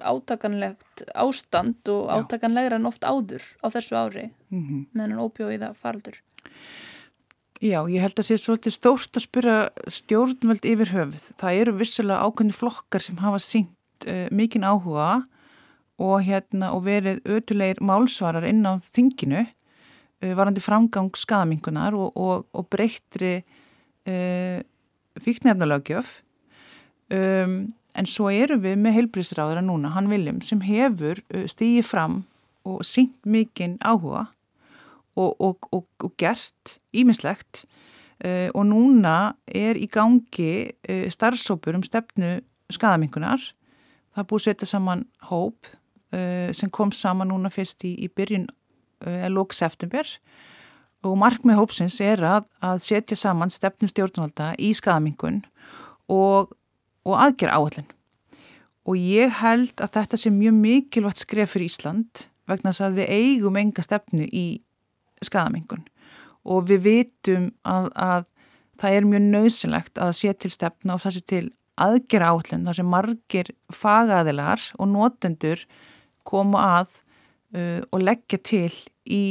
átakanlegt 0.00 1.04
ástand 1.14 1.88
og 1.92 2.08
átakanlegra 2.10 2.80
en 2.80 2.88
oft 2.90 3.04
áður 3.06 3.44
á 3.62 3.66
þessu 3.70 3.94
ári 3.94 4.30
mm 4.50 4.62
-hmm. 4.62 4.86
meðan 4.92 5.22
ópjóiða 5.22 5.74
faraldur. 5.74 6.18
Já, 7.62 7.86
ég 7.88 8.02
held 8.02 8.18
að 8.18 8.26
sé 8.26 8.36
svolítið 8.36 8.74
stórt 8.74 9.16
að 9.16 9.24
spyrja 9.24 9.58
stjórnvöld 9.88 10.66
yfir 10.68 10.90
höfuð. 10.90 11.30
Það 11.40 11.60
eru 11.60 11.72
vissulega 11.78 12.24
ákveðni 12.26 12.52
flokkar 12.52 13.00
sem 13.00 13.16
hafa 13.22 13.38
sínt 13.38 14.06
uh, 14.06 14.12
eh, 14.12 14.28
mikinn 14.30 14.66
áhuga 14.66 15.24
og, 15.96 16.16
hérna, 16.26 16.72
og 16.74 16.84
verið 16.84 17.22
ötulegir 17.24 17.80
málsvarar 17.80 18.44
inn 18.44 18.66
á 18.66 18.82
þinginu 18.82 19.46
uh, 19.46 20.34
varandi 20.34 20.60
framgang 20.60 21.14
skamingunar 21.16 21.94
og, 21.94 22.12
og, 22.16 22.46
og 22.52 22.68
breyttri 22.68 23.38
uh, 23.40 24.12
eh, 24.12 24.60
fíknefnalögjöf. 25.22 26.20
Um, 27.14 27.68
En 27.94 28.08
svo 28.10 28.30
erum 28.32 28.62
við 28.64 28.78
með 28.82 28.96
heilbríðsráðara 28.98 29.62
núna, 29.62 29.92
hann 29.94 30.10
Viljum, 30.10 30.40
sem 30.42 30.62
hefur 30.66 31.20
uh, 31.30 31.44
stíið 31.50 31.86
fram 31.86 32.22
og 32.64 32.82
syngt 32.86 33.26
mikinn 33.28 33.76
áhuga 33.84 34.26
og, 35.16 35.36
og, 35.38 35.68
og, 35.70 35.86
og 36.02 36.14
gert 36.18 36.78
ímislegt 36.96 37.64
uh, 38.24 38.50
og 38.54 38.64
núna 38.66 39.34
er 39.46 39.78
í 39.78 39.86
gangi 39.90 40.72
uh, 40.88 41.06
starfsópur 41.12 41.78
um 41.78 41.84
stefnu 41.86 42.38
skadamingunar. 42.72 43.42
Það 44.14 44.28
búið 44.30 44.46
setja 44.48 44.70
saman 44.70 45.06
hóp 45.28 45.70
uh, 46.14 46.50
sem 46.56 46.72
kom 46.72 46.92
saman 46.94 47.30
núna 47.30 47.52
fyrst 47.52 47.84
í, 47.86 47.94
í 47.94 48.10
byrjun 48.10 48.48
uh, 49.06 49.28
lók 49.30 49.54
september 49.54 50.08
og 51.04 51.18
markmið 51.20 51.58
hópsins 51.60 52.00
er 52.00 52.22
að, 52.24 52.46
að 52.64 52.82
setja 52.86 53.18
saman 53.18 53.52
stefnu 53.52 53.90
stjórnvalda 53.90 54.54
í 54.56 54.72
skadamingun 54.76 55.42
og 56.10 56.54
og 57.04 57.18
aðgerð 57.20 57.56
áallin. 57.56 57.88
Og 58.84 59.00
ég 59.00 59.32
held 59.40 59.80
að 59.80 59.96
þetta 59.96 60.20
sé 60.20 60.32
mjög 60.32 60.56
mikilvægt 60.60 61.24
skref 61.24 61.54
fyrir 61.54 61.70
Ísland 61.70 62.26
vegna 62.48 62.72
þess 62.72 62.84
að 62.84 62.98
við 63.00 63.12
eigum 63.16 63.58
enga 63.60 63.84
stefnu 63.84 64.28
í 64.28 64.46
skadamengun 65.24 65.86
og 66.44 66.66
við 66.68 66.82
vitum 66.84 67.48
að, 67.64 67.88
að 67.96 68.26
það 68.80 68.96
er 68.96 69.08
mjög 69.08 69.28
nöðsynlegt 69.30 70.00
að 70.02 70.12
sé 70.18 70.34
til 70.36 70.50
stefna 70.52 70.96
og 70.96 71.04
það 71.04 71.16
sé 71.16 71.22
til 71.32 71.44
aðgerð 71.80 72.28
áallin 72.28 72.68
þar 72.68 72.78
sem 72.78 72.92
margir 72.92 73.50
fagaðilar 73.72 74.68
og 74.78 74.90
notendur 74.92 75.64
koma 76.28 76.66
að 76.80 77.00
uh, 77.56 77.80
og 77.90 78.04
leggja 78.04 78.38
til 78.44 78.70
í 79.04 79.24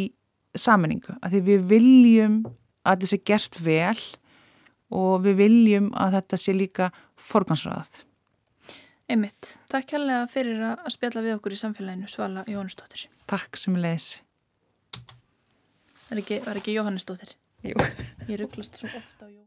saminningu. 0.54 1.16
Að 1.22 1.38
því 1.38 1.44
við 1.48 1.64
viljum 1.72 2.36
að 2.86 3.08
sé 3.10 3.20
gert 3.26 3.58
vel 3.64 3.98
og 4.94 5.24
við 5.26 5.40
viljum 5.42 5.92
að 5.98 6.20
þetta 6.20 6.40
sé 6.40 6.56
líka 6.56 6.90
forgansraðað. 7.20 8.04
Einmitt. 9.12 9.56
Takk 9.72 9.90
kærlega 9.94 10.28
fyrir 10.32 10.62
að 10.70 10.86
spjalla 10.96 11.24
við 11.26 11.38
okkur 11.38 11.56
í 11.56 11.60
samfélaginu 11.60 12.12
Svala 12.12 12.46
Jóhannesdóttir. 12.48 13.08
Takk 13.30 13.60
sem 13.60 13.76
leðis. 13.76 14.14
Það 14.94 16.14
er 16.16 16.22
ekki, 16.24 16.42
ekki 16.56 16.78
Jóhannesdóttir? 16.78 17.36
Jú. 17.68 17.76
Ég 18.30 18.38
rugglast 18.40 18.80
svo 18.80 18.88
ofta 18.88 19.28
á 19.28 19.28
Jóhannesdóttir. 19.28 19.43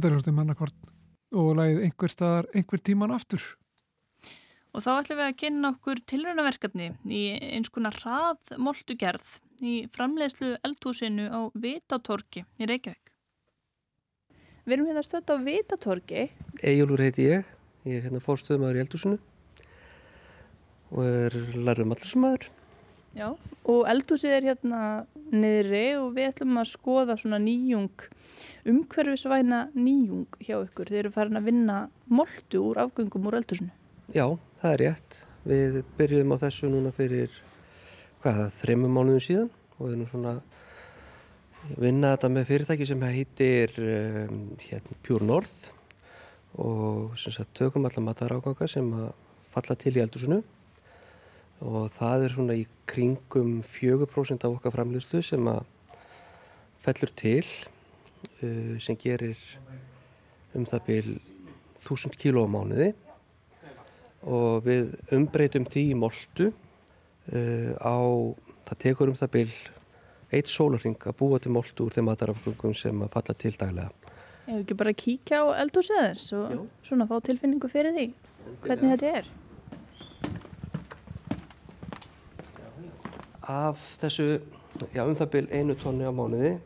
Þetta 0.00 0.08
er 0.08 0.14
hljóðstum 0.14 0.36
mannakort 0.40 0.76
og 1.36 1.48
lagið 1.58 1.82
einhver 1.84 2.08
staðar, 2.08 2.46
einhver 2.56 2.80
tíman 2.80 3.10
aftur. 3.12 3.42
Og 4.72 4.80
þá 4.80 4.88
ætlum 4.94 5.18
við 5.18 5.26
að 5.26 5.34
kynna 5.42 5.70
okkur 5.74 5.98
tilraunaverkefni 6.08 6.86
í 7.12 7.20
eins 7.50 7.68
konar 7.68 7.98
hraðmoltugerð 8.00 9.34
í 9.60 9.74
framleiðslu 9.92 10.54
eldhúsinu 10.64 11.26
á 11.28 11.52
Vitatorki 11.52 12.46
í 12.56 12.70
Reykjavík. 12.70 13.12
Við 14.64 14.76
erum 14.78 14.88
hérna 14.88 15.04
stödd 15.04 15.34
á 15.34 15.36
Vitatorki. 15.50 16.24
Ejjólfur 16.64 17.04
heiti 17.04 17.28
ég, 17.28 17.52
ég 17.84 18.00
er 18.00 18.08
hérna 18.08 18.24
fórstöðumæður 18.24 18.80
í 18.80 18.84
eldhúsinu 18.86 19.20
og 20.96 21.04
er 21.04 21.36
lærðum 21.60 21.92
allarsmaður. 21.92 22.48
Já, 23.16 23.26
og 23.66 23.80
eldhúsið 23.90 24.34
er 24.36 24.46
hérna 24.52 24.80
niðri 25.30 25.84
og 25.98 26.12
við 26.14 26.28
ætlum 26.30 26.60
að 26.60 26.68
skoða 26.70 27.16
svona 27.18 27.40
nýjung, 27.42 28.04
umhverfisvæna 28.70 29.64
nýjung 29.74 30.38
hjá 30.38 30.60
ykkur. 30.60 30.92
Þeir 30.92 31.00
eru 31.04 31.14
farin 31.14 31.40
að 31.40 31.48
vinna 31.50 31.78
moltu 32.06 32.62
úr 32.68 32.84
afgöngum 32.84 33.26
úr 33.26 33.40
eldhúsinu. 33.40 33.72
Já, 34.14 34.26
það 34.62 34.76
er 34.76 34.82
rétt. 34.84 35.20
Við 35.50 35.80
byrjuðum 35.98 36.36
á 36.36 36.42
þessu 36.44 36.70
núna 36.70 36.94
fyrir 36.94 37.34
hvaða 38.22 38.46
þreymum 38.60 38.94
mánuðum 38.94 39.24
síðan 39.24 39.50
og 39.78 39.82
við 39.86 39.96
erum 39.96 40.10
svona 40.12 40.36
vinna 41.80 42.14
þetta 42.14 42.30
með 42.32 42.48
fyrirtæki 42.48 42.88
sem 42.88 43.04
heitir 43.04 43.74
um, 43.82 44.40
hérna, 44.62 44.96
Pure 45.04 45.26
North 45.26 45.70
og 46.60 47.18
sem 47.20 47.34
sagt 47.34 47.54
tökum 47.58 47.86
alla 47.88 48.04
mataráganga 48.04 48.68
sem 48.68 48.86
að 48.94 49.12
falla 49.50 49.76
til 49.78 49.96
í 49.96 50.02
eldusinu 50.02 50.40
og 51.60 51.90
það 51.96 52.24
er 52.26 52.34
svona 52.34 52.56
í 52.56 52.64
kringum 52.90 53.60
4% 53.66 54.46
af 54.46 54.56
okkar 54.56 54.74
framlýslu 54.74 55.20
sem 55.24 55.50
að 55.50 55.60
fellur 56.80 57.12
til 57.18 57.44
uh, 57.44 58.76
sem 58.80 58.96
gerir 59.00 59.38
um 60.56 60.64
það 60.66 60.86
byrj 60.88 61.10
1000 61.84 62.16
kíló 62.20 62.44
á 62.44 62.52
mánuði 62.52 62.90
og 64.20 64.64
við 64.66 64.94
umbreytum 65.16 65.66
því 65.68 65.84
í 65.92 65.98
moltu 65.98 66.50
uh, 66.50 67.72
á, 67.80 67.96
það 68.68 68.82
tekur 68.84 69.12
um 69.12 69.20
það 69.20 69.34
byl 69.36 69.52
eitt 70.30 70.50
sólarring 70.50 70.98
að 71.00 71.16
búa 71.18 71.40
til 71.42 71.52
moltu 71.54 71.86
úr 71.86 71.94
þeim 71.96 72.08
matarafgöngum 72.10 72.74
sem 72.76 73.02
að 73.02 73.12
falla 73.16 73.34
til 73.34 73.54
daglega. 73.58 73.90
Ég 74.46 74.54
hef 74.54 74.62
ekki 74.64 74.76
bara 74.78 74.92
að 74.94 75.00
kíkja 75.02 75.40
á 75.42 75.46
eldhúsöðars 75.62 76.28
og 76.38 76.66
svona 76.86 77.06
fá 77.10 77.16
tilfinningu 77.26 77.70
fyrir 77.70 77.94
því 77.96 78.06
hvernig 78.64 78.94
þetta 78.94 79.14
er. 79.20 79.30
Af 83.50 83.80
þessu, 84.02 84.26
já 84.94 85.02
um 85.02 85.16
það 85.18 85.32
byl 85.34 85.46
einu 85.50 85.76
tónni 85.78 86.06
á 86.06 86.12
mánuði 86.14 86.58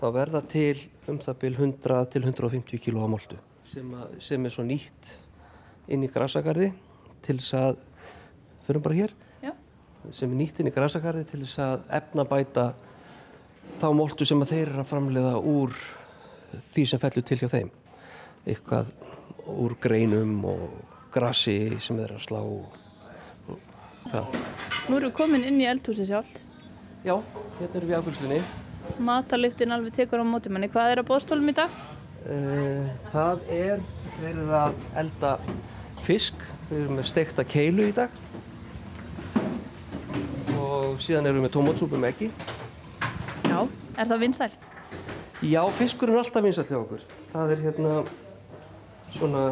þá 0.00 0.06
verða 0.14 0.42
til 0.50 0.74
um 1.10 1.20
það 1.22 1.38
byl 1.44 1.54
100 1.54 2.00
til 2.14 2.24
150 2.24 2.82
kíló 2.82 3.06
á 3.06 3.08
moltu 3.10 3.38
sem, 3.68 3.94
sem 4.20 4.46
er 4.46 4.54
svo 4.54 4.64
nýtt 4.66 5.12
inn 5.92 6.04
í 6.04 6.10
grasagarði 6.12 6.72
til 7.24 7.38
þess 7.40 7.54
að, 7.58 7.78
fyrir 8.66 8.84
bara 8.84 8.98
hér, 8.98 9.14
Já. 9.44 9.52
sem 10.16 10.30
er 10.32 10.40
nýtt 10.40 10.60
inn 10.60 10.70
í 10.70 10.74
grasagarði 10.74 11.24
til 11.28 11.42
þess 11.44 11.62
að 11.64 11.86
efnabæta 12.00 12.66
þá 13.78 13.88
móltu 13.96 14.26
sem 14.28 14.42
að 14.42 14.52
þeir 14.54 14.66
eru 14.66 14.82
að 14.82 14.90
framleiða 14.92 15.34
úr 15.38 15.76
því 16.74 16.84
sem 16.88 17.02
fellur 17.02 17.26
til 17.26 17.38
hjá 17.40 17.48
þeim. 17.52 17.70
Eitthvað 18.48 18.92
úr 19.48 19.74
greinum 19.80 20.38
og 20.48 20.68
grassi 21.12 21.58
sem 21.82 21.98
þeir 21.98 22.08
eru 22.08 22.20
að 22.20 22.26
slá. 22.26 22.42
Það. 24.12 24.38
Nú 24.88 24.98
eru 24.98 25.10
við 25.10 25.16
komin 25.20 25.46
inn 25.48 25.60
í 25.60 25.68
eldhúsi 25.68 26.08
sjálf. 26.08 26.36
Já, 27.04 27.14
hérna 27.58 27.72
erum 27.72 27.88
við 27.88 27.94
í 27.94 27.98
afgjörðslinni. 27.98 28.42
Matalyktin 29.04 29.74
alveg 29.76 29.96
tekur 29.98 30.24
á 30.24 30.26
móti 30.26 30.52
manni. 30.52 30.70
Hvað 30.72 30.92
er 30.92 31.02
að 31.02 31.10
bóðstólum 31.10 31.52
í 31.52 31.56
dag? 31.58 31.80
Uh, 32.28 32.88
það 33.12 33.50
er 33.54 33.82
verið 34.20 34.54
að 34.58 34.80
elda 34.98 35.34
fisk 36.02 36.40
Við 36.68 36.82
erum 36.82 36.98
með 36.98 37.06
stekta 37.08 37.44
keilu 37.48 37.86
í 37.88 37.92
dag 37.96 38.12
og 40.58 40.98
síðan 41.00 41.30
erum 41.30 41.38
við 41.38 41.44
með 41.46 41.52
tómatsúpu 41.54 42.00
með 42.00 42.10
ekki. 42.10 42.26
Já, 43.48 43.60
er 43.96 44.10
það 44.10 44.20
vinsælt? 44.20 44.66
Já, 45.48 45.62
fiskur 45.78 46.12
er 46.12 46.18
alltaf 46.20 46.44
vinsælt 46.44 46.68
hjá 46.68 46.76
okkur. 46.82 47.06
Það 47.32 47.54
er 47.54 47.62
hérna 47.62 47.94
svona 49.16 49.44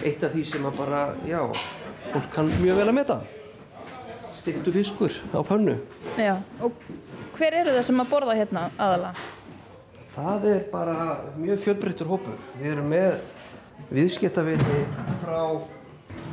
eitt 0.00 0.24
af 0.24 0.32
því 0.32 0.44
sem 0.48 0.68
að 0.70 0.80
bara, 0.80 1.02
já, 1.28 1.42
fólk 2.12 2.28
kann 2.34 2.52
mjög 2.60 2.80
vel 2.80 2.88
að 2.88 2.96
meta. 2.98 3.18
Stektu 4.40 4.74
fiskur 4.74 5.14
á 5.34 5.40
pannu. 5.46 5.78
Já, 6.20 6.36
og 6.62 6.76
hver 7.36 7.60
eru 7.62 7.74
það 7.76 7.88
sem 7.88 8.04
að 8.04 8.12
borða 8.12 8.36
hérna 8.38 8.68
aðalega? 8.76 9.26
Það 10.16 10.46
er 10.52 10.62
bara 10.72 10.98
mjög 11.36 11.64
fjölbreyttur 11.64 12.08
hópur. 12.08 12.38
Við 12.60 12.76
erum 12.76 12.92
með 12.92 13.18
viðskiptavinni 13.90 14.84
frá 15.22 15.42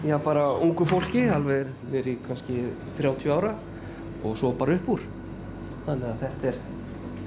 já 0.03 0.17
bara 0.19 0.49
ungu 0.59 0.85
fólki 0.87 1.27
alveg 1.31 1.69
verið 1.91 2.23
kannski 2.27 2.63
30 2.97 3.29
ára 3.31 3.53
og 4.23 4.35
svo 4.39 4.51
bara 4.57 4.75
upp 4.75 4.89
úr 4.95 5.03
þannig 5.85 6.07
að 6.09 6.23
þetta 6.23 6.49
er, 6.49 6.57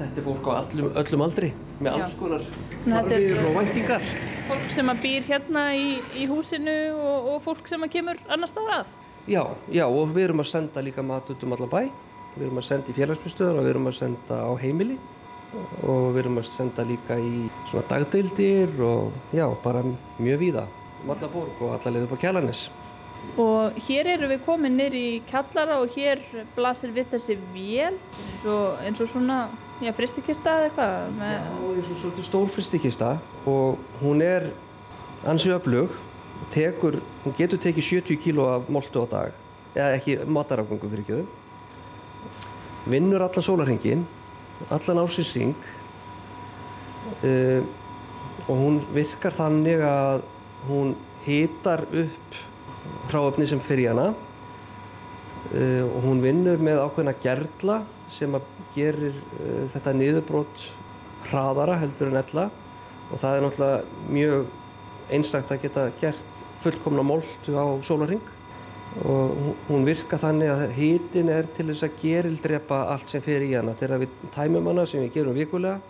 þetta 0.01 0.21
er 0.21 0.27
fólk 0.27 0.51
á 0.51 0.53
allum, 0.59 0.91
öllum 1.01 1.25
aldri 1.25 1.53
með 1.81 1.99
alls 1.99 2.15
konar 2.19 2.45
farfir 2.87 3.43
og 3.43 3.59
væntingar. 3.59 4.07
Fólk 4.47 4.71
sem 4.71 4.93
að 4.93 5.03
býr 5.03 5.27
hérna 5.27 5.65
í, 5.75 5.89
í 6.15 6.29
húsinu 6.31 6.77
og, 6.95 7.33
og 7.35 7.43
fólk 7.45 7.69
sem 7.71 7.83
að 7.83 7.93
kemur 7.97 8.21
annar 8.31 8.51
stáður 8.51 8.79
að. 8.81 8.95
Já, 9.27 9.43
já 9.75 9.85
og 9.89 10.15
við 10.15 10.29
erum 10.29 10.45
að 10.45 10.53
senda 10.53 10.85
líka 10.87 11.03
mat 11.03 11.31
út 11.33 11.43
um 11.43 11.57
allan 11.57 11.73
bæ. 11.73 11.81
Við 12.37 12.47
erum 12.47 12.61
að 12.61 12.67
senda 12.69 12.93
í 12.93 12.97
félagsbústöður 12.97 13.59
og 13.59 13.67
við 13.67 13.73
erum 13.75 13.91
að 13.91 13.99
senda 13.99 14.41
á 14.45 14.51
heimili. 14.61 14.99
Og 15.83 16.11
við 16.15 16.21
erum 16.23 16.41
að 16.41 16.49
senda 16.51 16.85
líka 16.87 17.17
í 17.19 17.47
svona 17.71 17.87
dagdeildir 17.91 18.75
og 18.85 19.35
já, 19.35 19.47
bara 19.65 19.83
mjög 20.21 20.43
víða. 20.43 20.67
Um 21.03 21.15
alla 21.15 21.31
borg 21.33 21.63
og 21.63 21.75
alla 21.75 21.95
leið 21.95 22.07
upp 22.07 22.17
á 22.19 22.23
kjallanis. 22.27 22.67
Og 23.41 23.79
hér 23.89 24.13
eru 24.15 24.29
við 24.31 24.45
komið 24.47 24.75
nýr 24.77 24.97
í 24.97 25.07
kjallara 25.27 25.81
og 25.83 25.95
hér 25.97 26.23
blasir 26.55 26.93
við 26.95 27.17
þessi 27.17 27.39
vél. 27.55 27.97
Eins 27.97 28.47
og, 28.47 28.79
eins 28.85 29.03
og 29.03 29.11
svona, 29.11 29.41
já, 29.83 29.93
fristikista 29.97 30.57
eða 30.57 30.69
eitthvað? 30.71 31.09
Með... 31.19 31.33
Já, 31.37 31.71
eins 31.73 31.91
og 31.93 32.03
svona 32.03 32.27
stór 32.29 32.53
fristikista 32.53 33.15
og 33.49 33.81
hún 34.03 34.23
er 34.25 34.51
ansið 35.27 35.57
öflug, 35.59 35.97
tekur, 36.55 37.01
hún 37.25 37.35
getur 37.39 37.61
tekið 37.63 37.91
70 38.03 38.23
kíló 38.23 38.51
af 38.53 38.71
moltu 38.73 39.03
á 39.03 39.07
dag, 39.11 39.41
eða 39.75 39.97
ekki 39.99 40.19
matarafgangu 40.29 40.93
fyrir 40.93 41.05
ekki 41.05 41.21
þau, 41.21 41.27
vinnur 42.87 43.25
alla 43.27 43.43
sólarhengin 43.43 44.07
allan 44.71 45.03
ásinsring 45.05 45.55
uh, 47.23 47.29
eh, 47.29 47.63
og 48.47 48.55
hún 48.57 48.81
virkar 48.95 49.35
þannig 49.37 49.83
að 49.85 50.23
hún 50.69 50.95
hitar 51.27 51.85
upp 51.91 52.39
hráöfni 53.11 53.47
sem 53.51 53.61
fyrir 53.61 53.91
hana 53.93 54.13
uh, 54.13 55.85
og 55.85 56.01
hún 56.07 56.23
vinnur 56.25 56.63
með 56.63 56.85
ákveðna 56.87 57.17
gerla 57.23 57.81
sem 58.17 58.35
að 58.39 58.56
gerir 58.77 59.17
uh, 59.17 59.65
þetta 59.75 59.97
niðurbrót 59.97 60.69
hraðara 61.31 61.81
heldur 61.83 62.13
en 62.13 62.21
ella 62.23 62.47
og 63.11 63.21
það 63.23 63.35
er 63.35 63.45
náttúrulega 63.45 64.09
mjög 64.15 64.47
einstakta 65.17 65.57
að 65.57 65.67
geta 65.67 65.91
gert 66.01 66.47
fullkomna 66.65 67.05
móltu 67.07 67.55
á 67.55 67.67
sólaring 67.87 68.23
og 69.05 69.35
hún 69.69 69.85
virka 69.85 70.19
þannig 70.19 70.51
að 70.51 70.63
hítin 70.79 71.29
er 71.33 71.49
til 71.57 71.69
þess 71.69 71.85
að 71.85 71.99
gerildrepa 72.01 72.79
allt 72.95 73.11
sem 73.13 73.21
fer 73.21 73.45
í 73.45 73.53
hana. 73.53 73.75
Þegar 73.77 74.01
við 74.07 74.15
tæmum 74.35 74.71
hana 74.71 74.87
sem 74.89 75.03
við 75.05 75.19
gerum 75.19 75.37
vikulega 75.37 75.81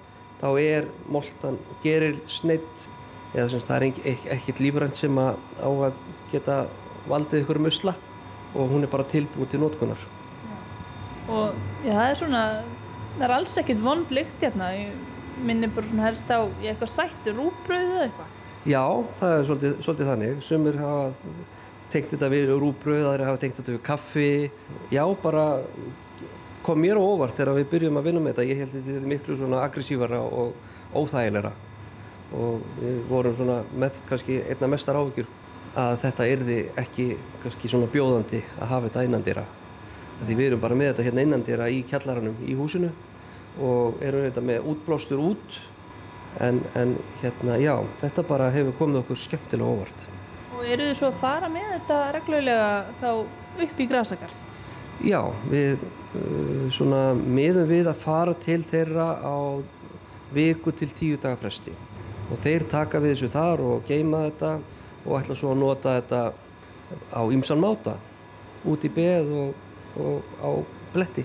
þá 0.41 0.49
er 0.61 0.89
moltan 1.13 1.61
geril 1.85 2.17
sneitt 2.29 2.89
eða 3.37 3.49
sem 3.53 3.65
það 3.69 3.87
er 3.87 4.11
ekkert 4.37 4.65
lífrænt 4.65 4.99
sem 4.99 5.23
að 5.23 5.39
á 5.61 5.71
að 5.71 6.03
geta 6.33 6.59
valdið 7.07 7.45
ykkur 7.45 7.63
musla 7.63 7.97
og 8.57 8.71
hún 8.73 8.85
er 8.85 8.93
bara 8.93 9.09
tilbúið 9.09 9.53
til 9.53 9.63
nótkunar 9.63 10.16
og 11.29 11.55
já, 11.85 11.93
það 11.93 12.09
er 12.09 12.19
svona 12.21 12.43
það 13.17 13.27
er 13.27 13.35
alls 13.37 13.59
ekkert 13.61 13.85
vond 13.85 14.15
lykt 14.15 14.45
hérna. 14.45 14.71
Ég 14.77 15.45
minni 15.47 15.69
bara 15.73 15.89
svona 15.89 16.07
helst 16.07 16.33
á 16.33 16.41
eitthvað 16.45 16.93
sættur 16.93 17.39
rúbröðu 17.41 17.99
eða 17.99 18.09
eitthvað. 18.09 18.33
Já, 18.67 18.85
það 19.21 19.35
er 19.35 19.45
svolítið, 19.51 19.77
svolítið 19.87 20.11
þannig. 20.11 20.41
Sumir 20.45 20.81
hafa 20.81 21.05
tengt 21.93 22.11
þetta 22.15 22.31
við 22.33 22.51
rúbröð, 22.57 23.05
aðri 23.11 23.29
hafa 23.29 23.43
tengt 23.45 23.61
þetta 23.61 23.77
við 23.77 23.83
kaffi. 23.87 24.31
Já, 24.93 25.03
bara 25.23 25.47
kom 26.67 26.81
mér 26.83 26.99
á 26.99 27.03
óvart 27.05 27.37
þegar 27.39 27.61
við 27.61 27.69
byrjum 27.75 28.01
að 28.01 28.09
vinna 28.11 28.25
með 28.25 28.35
þetta. 28.35 28.49
Ég 28.51 28.63
held 28.63 28.75
að 28.75 28.81
þetta 28.81 29.01
er 29.01 29.11
miklu 29.15 29.39
svona 29.41 29.63
aggressívara 29.65 30.21
og 30.25 30.97
óþægilegra. 30.97 31.53
Og 32.37 32.65
við 32.81 32.97
vorum 33.09 33.37
svona 33.39 33.61
með 33.79 34.01
kannski 34.09 34.41
einna 34.51 34.73
mestar 34.73 34.99
áhugjur 34.99 35.29
að 35.77 36.01
þetta 36.03 36.27
erði 36.33 36.59
ekki 36.81 37.13
kannski 37.45 37.71
svona 37.71 37.89
bjóðandi 37.93 38.41
að 38.57 38.71
hafa 38.73 38.89
þetta 38.89 39.05
innandýra 39.07 39.45
því 40.25 40.37
við 40.39 40.51
erum 40.51 40.63
bara 40.63 40.79
með 40.79 40.93
þetta 40.93 41.07
hérna 41.09 41.25
innandýra 41.27 41.69
í 41.73 41.83
kjallaranum 41.89 42.37
í 42.47 42.57
húsinu 42.57 42.91
og 43.63 44.03
erum 44.05 44.27
þetta 44.27 44.45
með 44.45 44.69
útblástur 44.73 45.23
út. 45.23 45.59
En, 46.41 46.61
en 46.77 46.99
hérna 47.23 47.57
já, 47.57 47.73
þetta 48.03 48.25
bara 48.29 48.51
hefur 48.53 48.77
komið 48.77 49.03
okkur 49.05 49.21
skemmtilega 49.21 49.73
óvart. 49.73 50.03
Og 50.57 50.65
eru 50.65 50.89
þið 50.91 50.99
svo 50.99 51.09
að 51.09 51.21
fara 51.23 51.49
með 51.53 51.71
þetta 51.71 52.01
reglulega 52.17 52.69
þá 53.01 53.09
upp 53.65 53.81
í 53.81 53.87
Grasagarð? 53.89 54.43
Já, 55.05 55.21
við 55.53 55.81
uh, 55.81 56.69
svona 56.73 57.01
miðum 57.17 57.69
við 57.69 57.89
að 57.89 58.01
fara 58.05 58.37
til 58.41 58.63
þeirra 58.69 59.09
á 59.21 59.37
viku 60.37 60.73
til 60.77 60.89
tíu 60.97 61.21
daga 61.21 61.39
fresti. 61.41 61.73
Og 62.33 62.41
þeir 62.43 62.67
taka 62.69 63.01
við 63.01 63.15
þessu 63.15 63.33
þar 63.33 63.63
og 63.65 63.85
geima 63.89 64.25
þetta 64.27 64.57
og 65.07 65.21
ætla 65.21 65.37
svo 65.39 65.53
að 65.53 65.61
nota 65.63 65.97
þetta 66.01 66.23
á 67.13 67.23
ymsan 67.33 67.63
máta. 67.63 67.97
Út 68.67 68.85
í 68.85 68.91
beð 68.93 69.31
og, 69.41 69.66
og 70.01 70.39
á 70.43 70.51
bletti. 70.95 71.25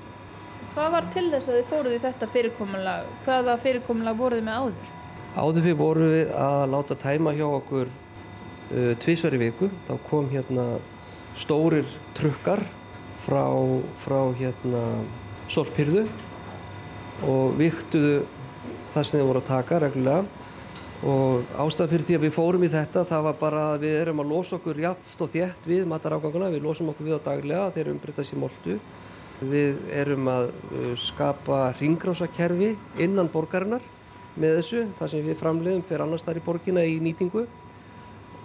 Hvað 0.72 0.92
var 0.96 1.08
til 1.12 1.26
þess 1.34 1.50
að 1.52 1.58
þið 1.60 1.70
fóruð 1.72 1.96
í 1.96 2.02
þetta 2.06 2.28
fyrirkomulag? 2.32 3.08
Hvaða 3.26 3.56
fyrirkomulag 3.60 4.20
voruð 4.20 4.40
þið 4.40 4.48
með 4.48 4.60
áður? 4.62 4.92
Áður 5.32 5.66
fyrir 5.66 5.80
vorum 5.80 6.12
við 6.12 6.32
að 6.44 6.64
láta 6.72 6.98
tæma 7.00 7.34
hjá 7.36 7.46
okkur 7.48 7.92
uh, 7.92 8.94
tvísverði 9.04 9.42
viku. 9.46 9.72
Þá 9.88 9.94
kom 10.08 10.30
hérna 10.32 10.68
stórir 11.40 11.88
trukkar 12.18 12.64
frá, 13.22 13.44
frá 14.02 14.20
hérna 14.40 14.84
sorphyrðu 15.52 16.06
og 17.28 17.58
viktuðu 17.60 18.22
það 18.94 19.04
sem 19.08 19.20
þeir 19.20 19.28
voru 19.28 19.42
að 19.42 19.50
taka 19.52 19.80
reglulega 19.84 20.41
og 21.02 21.48
ástæðan 21.58 21.90
fyrir 21.90 22.06
því 22.06 22.16
að 22.18 22.26
við 22.28 22.34
fórum 22.36 22.64
í 22.66 22.70
þetta 22.70 23.02
það 23.10 23.24
var 23.26 23.38
bara 23.40 23.62
að 23.72 23.86
við 23.88 23.96
erum 24.04 24.20
að 24.22 24.34
losa 24.36 24.58
okkur 24.60 24.82
jaft 24.84 25.24
og 25.26 25.32
þétt 25.34 25.66
við 25.66 25.88
mataráganguna, 25.90 26.52
við 26.54 26.68
losum 26.68 26.92
okkur 26.92 27.08
við 27.08 27.18
á 27.18 27.26
daglega 27.26 27.72
þeir 27.74 27.90
umbreytast 27.96 28.36
í 28.36 28.42
moltu. 28.42 28.78
Við 29.42 29.80
erum 29.98 30.30
að 30.30 30.52
uh, 30.52 30.94
skapa 31.02 31.64
ringrásakerfi 31.80 32.76
innan 33.02 33.32
borgarinnar 33.34 33.82
með 34.38 34.60
þessu, 34.60 34.86
það 35.00 35.14
sem 35.16 35.26
við 35.26 35.42
framleiðum 35.42 35.84
fyrir 35.90 36.06
annars 36.06 36.28
þar 36.28 36.38
í 36.38 36.46
borgina 36.46 36.86
í 36.86 37.00
nýtingu. 37.02 37.48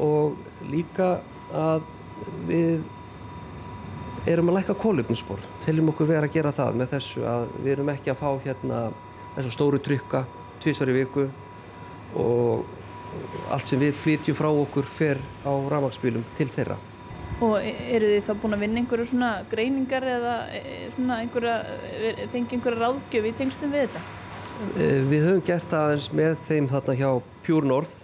Og 0.01 0.41
líka 0.73 1.19
að 1.53 1.85
við 2.49 2.81
erum 4.27 4.49
að 4.51 4.63
lækka 4.63 4.81
kólöfninsbor 4.81 5.45
teljum 5.63 5.93
okkur 5.93 6.09
vera 6.09 6.27
að 6.27 6.39
gera 6.41 6.57
það 6.57 6.81
með 6.81 6.95
þessu 6.97 7.29
að 7.29 7.51
við 7.61 7.75
erum 7.77 7.93
ekki 7.93 8.11
að 8.13 8.23
fá 8.25 8.31
hérna 8.49 8.87
þessu 9.37 9.53
stóru 9.53 9.81
trykka 9.85 10.25
tvísvar 10.65 10.91
í 10.91 10.97
viku 10.97 11.29
og 12.15 12.65
allt 13.55 13.71
sem 13.71 13.81
við 13.81 13.97
flytjum 13.99 14.37
frá 14.37 14.49
okkur 14.51 14.87
fer 14.91 15.21
á 15.47 15.53
ramagsbílum 15.53 16.25
til 16.39 16.49
þeirra. 16.53 16.77
Og 17.45 17.59
e, 17.61 17.73
eru 17.97 18.11
þið 18.15 18.25
þá 18.29 18.33
búin 18.43 18.57
að 18.57 18.63
vinna 18.65 18.81
einhverju 18.81 19.09
svona 19.11 19.33
greiningar 19.51 20.07
eða 20.09 20.37
e, 20.57 20.61
svona 20.95 21.21
einhverja, 21.25 21.57
e, 21.93 22.29
fengi 22.33 22.57
einhverja 22.57 22.81
ráðgjöf 22.81 23.29
í 23.29 23.35
tengslum 23.41 23.75
við 23.75 23.87
þetta? 23.87 24.05
Við 25.11 25.27
höfum 25.27 25.45
gert 25.45 25.75
aðeins 25.77 26.09
með 26.17 26.39
þeim 26.49 26.69
þarna 26.71 26.97
hjá 26.97 27.11
Pure 27.45 27.69
North 27.69 27.99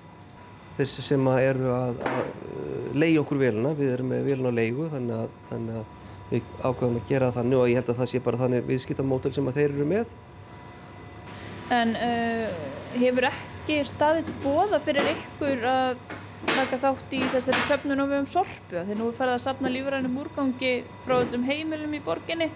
þessi 0.76 1.04
sem 1.04 1.30
eru 1.32 1.72
að, 1.72 2.02
að 2.08 2.96
leiði 2.96 3.20
okkur 3.22 3.40
veluna, 3.40 3.72
við 3.76 3.94
erum 3.94 4.12
með 4.12 4.28
veluna 4.28 4.52
leigu 4.56 4.88
þannig 4.92 5.22
að, 5.22 5.38
þannig 5.50 5.80
að 5.80 5.98
við 6.32 6.52
ákveðum 6.64 6.98
að 6.98 7.08
gera 7.08 7.32
þannig 7.32 7.60
og 7.60 7.70
ég 7.70 7.80
held 7.80 7.90
að 7.92 8.02
það 8.02 8.10
sé 8.12 8.20
bara 8.24 8.40
þannig 8.40 8.68
viðskiptamótel 8.68 9.32
sem 9.36 9.48
að 9.48 9.58
þeir 9.58 9.66
eru 9.70 9.88
með. 9.88 10.14
En 11.72 11.96
uh, 11.96 12.62
hefur 13.00 13.28
ekki 13.28 13.51
staðið 13.62 14.26
til 14.26 14.34
bóða 14.42 14.80
fyrir 14.82 15.06
ykkur 15.12 15.60
að 15.70 16.00
taka 16.50 16.78
þátt 16.82 17.14
í 17.14 17.20
þessari 17.30 17.60
söfnun 17.68 18.02
og 18.02 18.08
við 18.10 18.18
um 18.18 18.26
sorpu? 18.26 18.72
Þegar 18.72 18.98
nú 18.98 19.06
er 19.08 19.14
farið 19.20 19.36
að 19.36 19.44
sapna 19.44 19.70
lífrænum 19.70 20.18
úrgangi 20.18 20.72
frá 21.04 21.14
öllum 21.20 21.46
heimilum 21.46 21.94
í 21.94 22.00
borginni, 22.02 22.48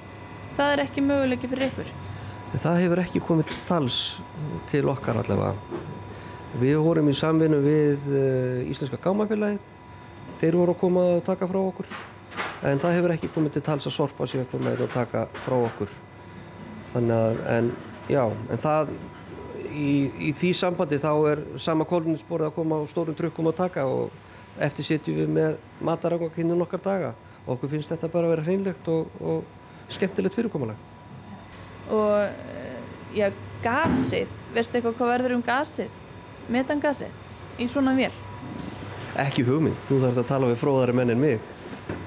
það 0.56 0.72
er 0.72 0.82
ekki 0.86 1.04
möguleiki 1.06 1.50
fyrir 1.52 1.70
ykkur? 1.70 1.92
Það 2.56 2.80
hefur 2.82 3.02
ekki 3.04 3.22
komið 3.22 3.48
til 3.52 3.62
tals 3.68 4.00
til 4.72 4.82
okkar 4.90 5.20
allavega. 5.22 5.54
Við 6.58 6.76
vorum 6.82 7.08
í 7.12 7.14
samvinnu 7.14 7.62
við 7.62 8.10
uh, 8.10 8.70
Íslenska 8.70 8.98
Gámafélagið, 9.04 9.72
þeir 10.40 10.58
voru 10.58 10.74
að 10.74 10.82
koma 10.82 11.08
og 11.16 11.24
taka 11.26 11.48
frá 11.50 11.60
okkur 11.62 11.90
en 12.66 12.80
það 12.80 12.96
hefur 12.96 13.14
ekki 13.14 13.30
komið 13.34 13.56
til 13.56 13.64
tals 13.68 13.86
að 13.86 13.94
sorpa 13.94 14.26
sér 14.26 14.42
eitthvað 14.42 14.64
með 14.66 14.82
og 14.86 14.92
taka 14.94 15.26
frá 15.44 15.56
okkur 15.58 15.92
þannig 16.92 17.16
að, 17.16 17.40
en 17.52 17.70
já, 18.10 18.22
en 18.24 18.62
það 18.62 18.92
í, 19.70 19.92
í 20.28 20.32
því 20.36 20.52
sambandi 20.56 20.98
þá 21.02 21.12
er 21.30 21.42
sama 21.62 21.86
kólunisborið 21.88 22.50
að 22.50 22.56
koma 22.56 22.80
á 22.80 22.82
stórum 22.90 23.16
trukkum 23.16 23.50
að 23.50 23.58
taka 23.64 23.86
og 23.90 24.10
eftir 24.62 24.86
setjum 24.88 25.18
við 25.20 25.32
með 25.36 25.56
matarangakinn 25.84 26.54
nokkar 26.56 26.82
daga 26.84 27.14
og 27.44 27.56
okkur 27.56 27.74
finnst 27.76 27.92
þetta 27.92 28.10
bara 28.12 28.28
að 28.28 28.34
vera 28.34 28.46
hreinlegt 28.46 28.88
og, 28.90 29.10
og 29.20 29.92
skemmtilegt 29.92 30.36
fyrirkomulega 30.36 30.94
Og 31.94 32.22
eh, 32.26 32.78
já, 33.14 33.28
gasið, 33.62 34.32
veistu 34.54 34.78
eitthvað 34.78 34.96
hvað 34.98 35.12
verður 35.12 35.36
um 35.36 35.44
gasið? 35.46 36.00
Metangasið 36.50 37.60
í 37.62 37.68
svona 37.70 37.94
vél? 37.96 38.10
Ekki 39.16 39.44
hugminn, 39.46 39.76
nú 39.88 40.00
þarf 40.00 40.16
þetta 40.16 40.24
að 40.24 40.32
tala 40.32 40.48
við 40.50 40.58
fróðari 40.60 40.96
menn 40.96 41.14
en 41.14 41.22
mig 41.22 41.52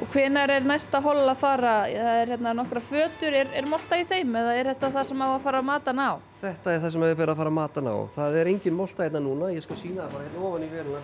Og 0.04 0.10
hvenar 0.12 0.52
er 0.52 0.66
næsta 0.68 1.00
hól 1.04 1.22
að 1.22 1.38
fara? 1.40 1.76
Það 1.88 2.18
er 2.24 2.34
hérna 2.34 2.56
nokkra 2.58 2.84
fötur, 2.84 3.36
er, 3.36 3.54
er 3.56 3.68
molta 3.70 4.00
í 4.00 4.04
þeim 4.08 4.36
eða 4.42 4.58
er 4.58 4.74
þetta 4.74 4.92
það 4.98 5.08
sem 5.12 5.24
á 5.24 5.28
að 5.30 5.42
fara 5.46 5.62
að 5.62 5.70
mata 5.70 5.96
ná? 5.96 6.10
Þetta 6.40 6.72
er 6.72 6.78
það 6.80 6.94
sem 6.94 7.04
við 7.04 7.18
verðum 7.20 7.34
að 7.34 7.40
fara 7.42 7.52
að 7.52 7.58
mata 7.58 7.82
ná. 7.84 7.94
Það 8.16 8.38
er 8.40 8.50
engin 8.54 8.76
molta 8.78 9.04
hérna 9.04 9.20
núna, 9.24 9.50
ég 9.52 9.64
skal 9.66 9.76
sína 9.80 10.06
það 10.08 10.22
hérna 10.24 10.44
ofan 10.48 10.64
í 10.64 10.70
verðuna. 10.72 11.02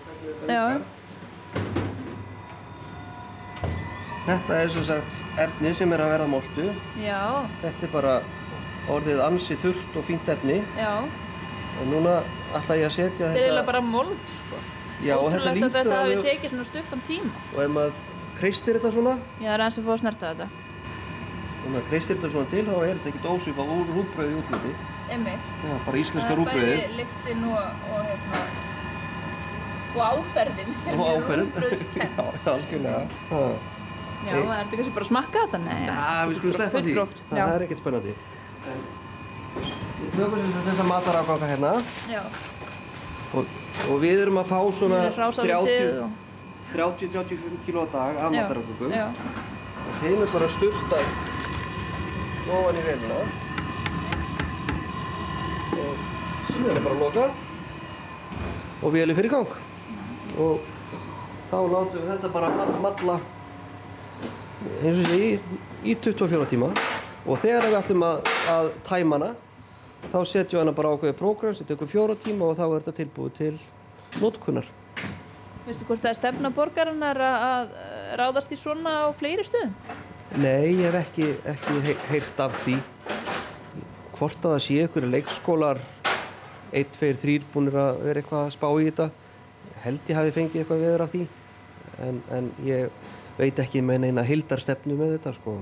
Já. 0.47 0.63
Þetta 4.25 4.61
er 4.61 4.71
svo 4.71 4.85
sagt 4.87 5.19
efni 5.43 5.73
sem 5.75 5.91
er 5.91 6.05
að 6.05 6.13
verða 6.15 6.29
moltu. 6.31 6.69
Já. 7.03 7.19
Þetta 7.65 7.87
er 7.89 7.93
bara 7.97 8.15
orðið 8.95 9.21
ansi 9.27 9.59
þurrt 9.59 9.99
og 9.99 10.07
fínt 10.07 10.31
efni. 10.31 10.57
Já. 10.79 10.93
Og 11.75 11.91
núna 11.91 12.17
ætla 12.55 12.79
ég 12.79 12.87
að 12.87 12.95
setja 12.95 13.27
þessa... 13.27 13.43
Þetta 13.43 13.59
er 13.59 13.69
bara 13.73 13.83
mold, 13.83 14.17
sko. 14.39 14.65
Já, 15.03 15.17
og 15.19 15.31
þetta 15.35 15.55
lítur 15.59 15.67
alveg... 15.67 15.79
Þetta 15.81 16.01
hafi 16.01 16.27
tekið 16.29 16.53
svona 16.55 16.67
stutt 16.71 16.95
á 16.95 16.97
tíma. 17.11 17.31
Og 17.51 17.63
ef 17.65 17.73
maður 17.75 18.03
kreistir 18.39 18.79
þetta 18.79 18.91
svona 18.95 19.15
Já, 19.39 19.47
það 19.47 19.53
er 19.53 19.63
aðeins 19.65 19.79
að 19.79 19.85
fá 19.85 19.93
að 19.95 20.01
snerta 20.03 20.31
þetta 20.33 20.47
og 21.65 21.71
maður 21.73 21.87
kreistir 21.89 22.17
þetta 22.17 22.31
svona 22.33 22.51
til 22.51 22.65
þá 22.67 22.75
er 22.75 22.91
þetta 22.91 23.11
ekkert 23.11 23.31
ósvipað 23.31 23.71
úr 23.75 23.87
útliti 24.01 24.25
Einmitt 24.25 24.94
Já, 25.65 25.75
bara 25.85 26.01
íslenska 26.01 26.37
rúbröði 26.39 26.65
Það 26.65 26.71
er 26.71 26.81
bæði 26.81 26.99
lyktinn 26.99 27.43
og, 27.51 27.85
og, 27.91 28.09
hérna, 28.09 28.41
og 29.95 30.01
áferðin. 30.09 30.73
Og 30.99 31.05
áferðin. 31.13 31.49
Já, 31.95 32.07
algjörlega. 32.51 33.03
Já, 34.25 34.33
það 34.33 34.39
er 34.41 34.49
þetta 34.49 34.79
kannski 34.79 34.93
bara 34.95 35.05
að 35.05 35.11
smakka 35.11 35.45
þetta? 35.45 35.61
Nei, 35.65 35.79
Já, 35.85 36.25
við 36.29 36.39
skulum 36.39 36.57
sleppa 36.57 36.81
því. 36.81 36.97
Það 37.29 37.53
er 37.55 37.65
ekkert 37.67 37.83
spennandi. 37.83 38.15
Við 39.95 40.19
höfum 40.19 40.51
þessa 40.65 40.85
matarafganga 40.89 41.49
hérna. 41.53 41.71
Já. 42.11 42.21
Og, 43.35 43.55
og 43.91 43.97
við 44.03 44.25
erum 44.25 44.41
að 44.41 44.51
fá 44.51 44.59
svona 44.75 44.99
30 45.15 46.05
30-35 46.75 47.57
kg 47.65 47.83
á 47.83 47.85
dag 47.93 48.17
af 48.25 48.31
matarafgöngum 48.35 48.91
og 49.85 49.99
þeim 50.01 50.23
er 50.25 50.31
bara 50.33 50.47
styrtað 50.51 51.05
ofan 52.55 52.79
í 52.79 52.85
veluna 52.85 53.19
og 55.85 56.03
síðan 56.49 56.75
er 56.75 56.83
bara 56.85 56.95
að 56.95 57.03
loka 57.03 57.25
og 58.81 58.93
við 58.93 59.05
erum 59.05 59.19
fyrir 59.19 59.33
gang 59.33 59.55
og 60.41 60.69
þá 61.51 61.57
látum 61.71 61.97
við 62.01 62.11
þetta 62.11 62.31
bara 62.35 62.51
matla 62.83 63.17
eins 64.81 65.01
og 65.01 65.09
sé 65.09 65.19
í, 65.21 65.31
í 65.85 65.95
24 65.95 66.49
tíma 66.51 66.71
og 67.25 67.41
þegar 67.41 67.69
við 67.69 67.79
ætlum 67.79 68.05
að, 68.07 68.31
að 68.51 68.71
tæma 68.87 69.19
hana 69.19 69.33
þá 70.11 70.17
setjum 70.21 70.57
við 70.57 70.63
hana 70.63 70.77
bara 70.77 70.95
ákveðið 70.95 71.19
prógram 71.21 71.55
sem 71.57 71.69
tekur 71.69 71.91
fjóra 71.91 72.17
tíma 72.19 72.49
og 72.49 72.57
þá 72.59 72.65
er 72.67 72.79
þetta 72.79 72.97
tilbúið 73.01 73.37
til 73.39 73.53
notkunnar 74.21 74.73
Veistu 75.65 75.85
hvort 75.87 76.03
það 76.03 76.11
er 76.11 76.17
stefna 76.19 76.49
borgarinnar 76.53 77.19
að 77.25 77.71
ráðast 78.19 78.51
í 78.53 78.57
svona 78.59 78.91
á 79.01 79.09
fleiri 79.17 79.41
stöðum? 79.47 79.71
Nei, 80.37 80.75
ég 80.75 80.91
hef 80.91 80.97
ekki, 80.99 81.29
ekki 81.49 81.95
heyrt 82.11 82.41
af 82.43 82.53
því. 82.61 82.75
Hvort 84.15 84.45
að 84.45 84.53
það 84.53 84.61
sé 84.63 84.75
ykkur 84.85 85.07
leikskólar 85.11 85.79
1, 86.71 86.93
2, 86.99 87.09
3 87.21 87.47
búinir 87.51 87.75
að 87.79 87.97
vera 88.05 88.21
eitthvað 88.21 88.45
að 88.45 88.53
spá 88.55 88.67
í 88.71 88.85
þetta. 88.87 89.07
Held 89.83 90.11
ég 90.11 90.19
hafi 90.19 90.35
fengið 90.35 90.61
eitthvað 90.61 90.83
viður 90.85 91.03
af 91.05 91.11
því. 91.11 91.25
En, 92.05 92.21
en 92.37 92.47
ég 92.63 92.95
veit 93.35 93.59
ekki 93.59 93.83
með 93.83 94.05
neina 94.05 94.23
hildarstefnu 94.23 94.95
með 94.99 95.17
þetta 95.17 95.35
sko. 95.35 95.57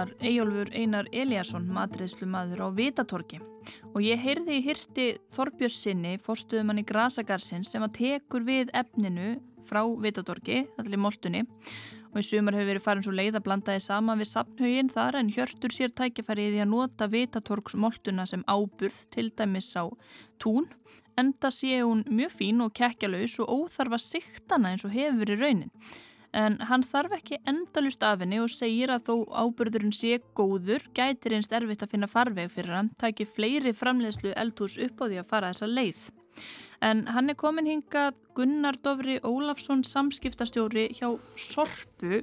Var 0.00 0.12
Eyjólfur 0.24 0.70
Einar 0.72 1.08
Eliasson, 1.12 1.66
matreðslu 1.68 2.24
maður 2.30 2.62
á 2.64 2.68
Vitatorki 2.72 3.40
og 3.92 4.00
ég 4.00 4.20
heyrði 4.22 4.56
í 4.56 4.62
hyrti 4.64 5.06
Þorbjörnsinni, 5.34 6.14
fórstuðumann 6.24 6.80
í 6.80 6.84
Grasagarsinn 6.88 7.66
sem 7.68 7.84
að 7.84 7.98
tekur 7.98 8.46
við 8.46 8.72
efninu 8.72 9.34
frá 9.68 9.82
Vitatorki, 10.00 10.62
allir 10.80 10.96
í 10.96 11.00
moltunni. 11.04 11.42
Og 12.10 12.22
í 12.22 12.24
sumar 12.26 12.56
hefur 12.56 12.70
verið 12.72 12.84
farin 12.86 13.04
svo 13.04 13.12
leið 13.14 13.36
að 13.38 13.44
blandaði 13.46 13.82
saman 13.84 14.22
við 14.22 14.30
sapnhaugin 14.32 14.90
þar 14.90 15.20
en 15.20 15.32
hjörtur 15.34 15.74
sér 15.74 15.92
tækifærið 16.00 16.56
í 16.56 16.62
að 16.64 16.72
nota 16.72 17.10
Vitatorks 17.12 17.76
moltuna 17.76 18.24
sem 18.26 18.46
áburð 18.48 19.04
til 19.12 19.28
dæmis 19.36 19.68
á 19.76 19.84
tún 20.40 20.70
enda 21.20 21.50
sé 21.52 21.82
hún 21.84 22.06
mjög 22.08 22.32
fín 22.38 22.64
og 22.64 22.72
kekkjalaus 22.74 23.36
og 23.44 23.52
óþarfa 23.52 24.00
siktana 24.00 24.72
eins 24.72 24.86
og 24.88 24.96
hefur 24.96 25.20
verið 25.22 25.44
raunin 25.44 25.74
en 26.36 26.58
hann 26.68 26.84
þarf 26.86 27.16
ekki 27.18 27.40
endalust 27.48 28.02
af 28.06 28.22
henni 28.22 28.38
og 28.42 28.50
segir 28.52 28.92
að 28.94 29.08
þó 29.08 29.14
ábyrðurinn 29.44 29.94
sé 29.94 30.20
góður 30.36 30.84
gætir 30.94 31.34
einst 31.36 31.52
erfitt 31.56 31.82
að 31.84 31.94
finna 31.94 32.08
farveg 32.10 32.52
fyrir 32.52 32.76
hann, 32.76 32.90
taki 33.00 33.26
fleiri 33.26 33.74
framleiðslu 33.74 34.34
eldhús 34.38 34.78
upp 34.78 35.02
á 35.02 35.04
því 35.06 35.20
að 35.22 35.30
fara 35.30 35.52
þessa 35.52 35.70
leið. 35.70 36.02
En 36.80 37.04
hann 37.12 37.28
er 37.28 37.36
komin 37.36 37.68
hingað 37.68 38.16
Gunnar 38.36 38.78
Dovri 38.80 39.18
Ólafsson 39.20 39.82
samskiptastjóri 39.84 40.88
hjá 40.96 41.10
Sorpu. 41.36 42.22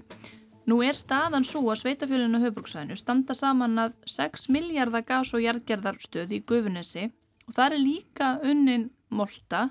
Nú 0.67 0.82
er 0.84 0.98
staðan 0.98 1.46
svo 1.48 1.62
að 1.72 1.84
sveitafjölinu 1.84 2.41
höfbruksvæðinu 2.41 2.98
standa 3.00 3.36
saman 3.38 3.78
að 3.80 3.93
6 4.10 4.50
miljardar 4.52 5.06
gas- 5.08 5.34
og 5.38 5.43
jarðgerðarstöð 5.46 6.34
í 6.36 6.41
Gufunesi 6.48 7.06
og 7.48 7.54
það 7.56 7.65
er 7.67 7.84
líka 7.84 8.32
unnin 8.43 8.89
molta 9.10 9.70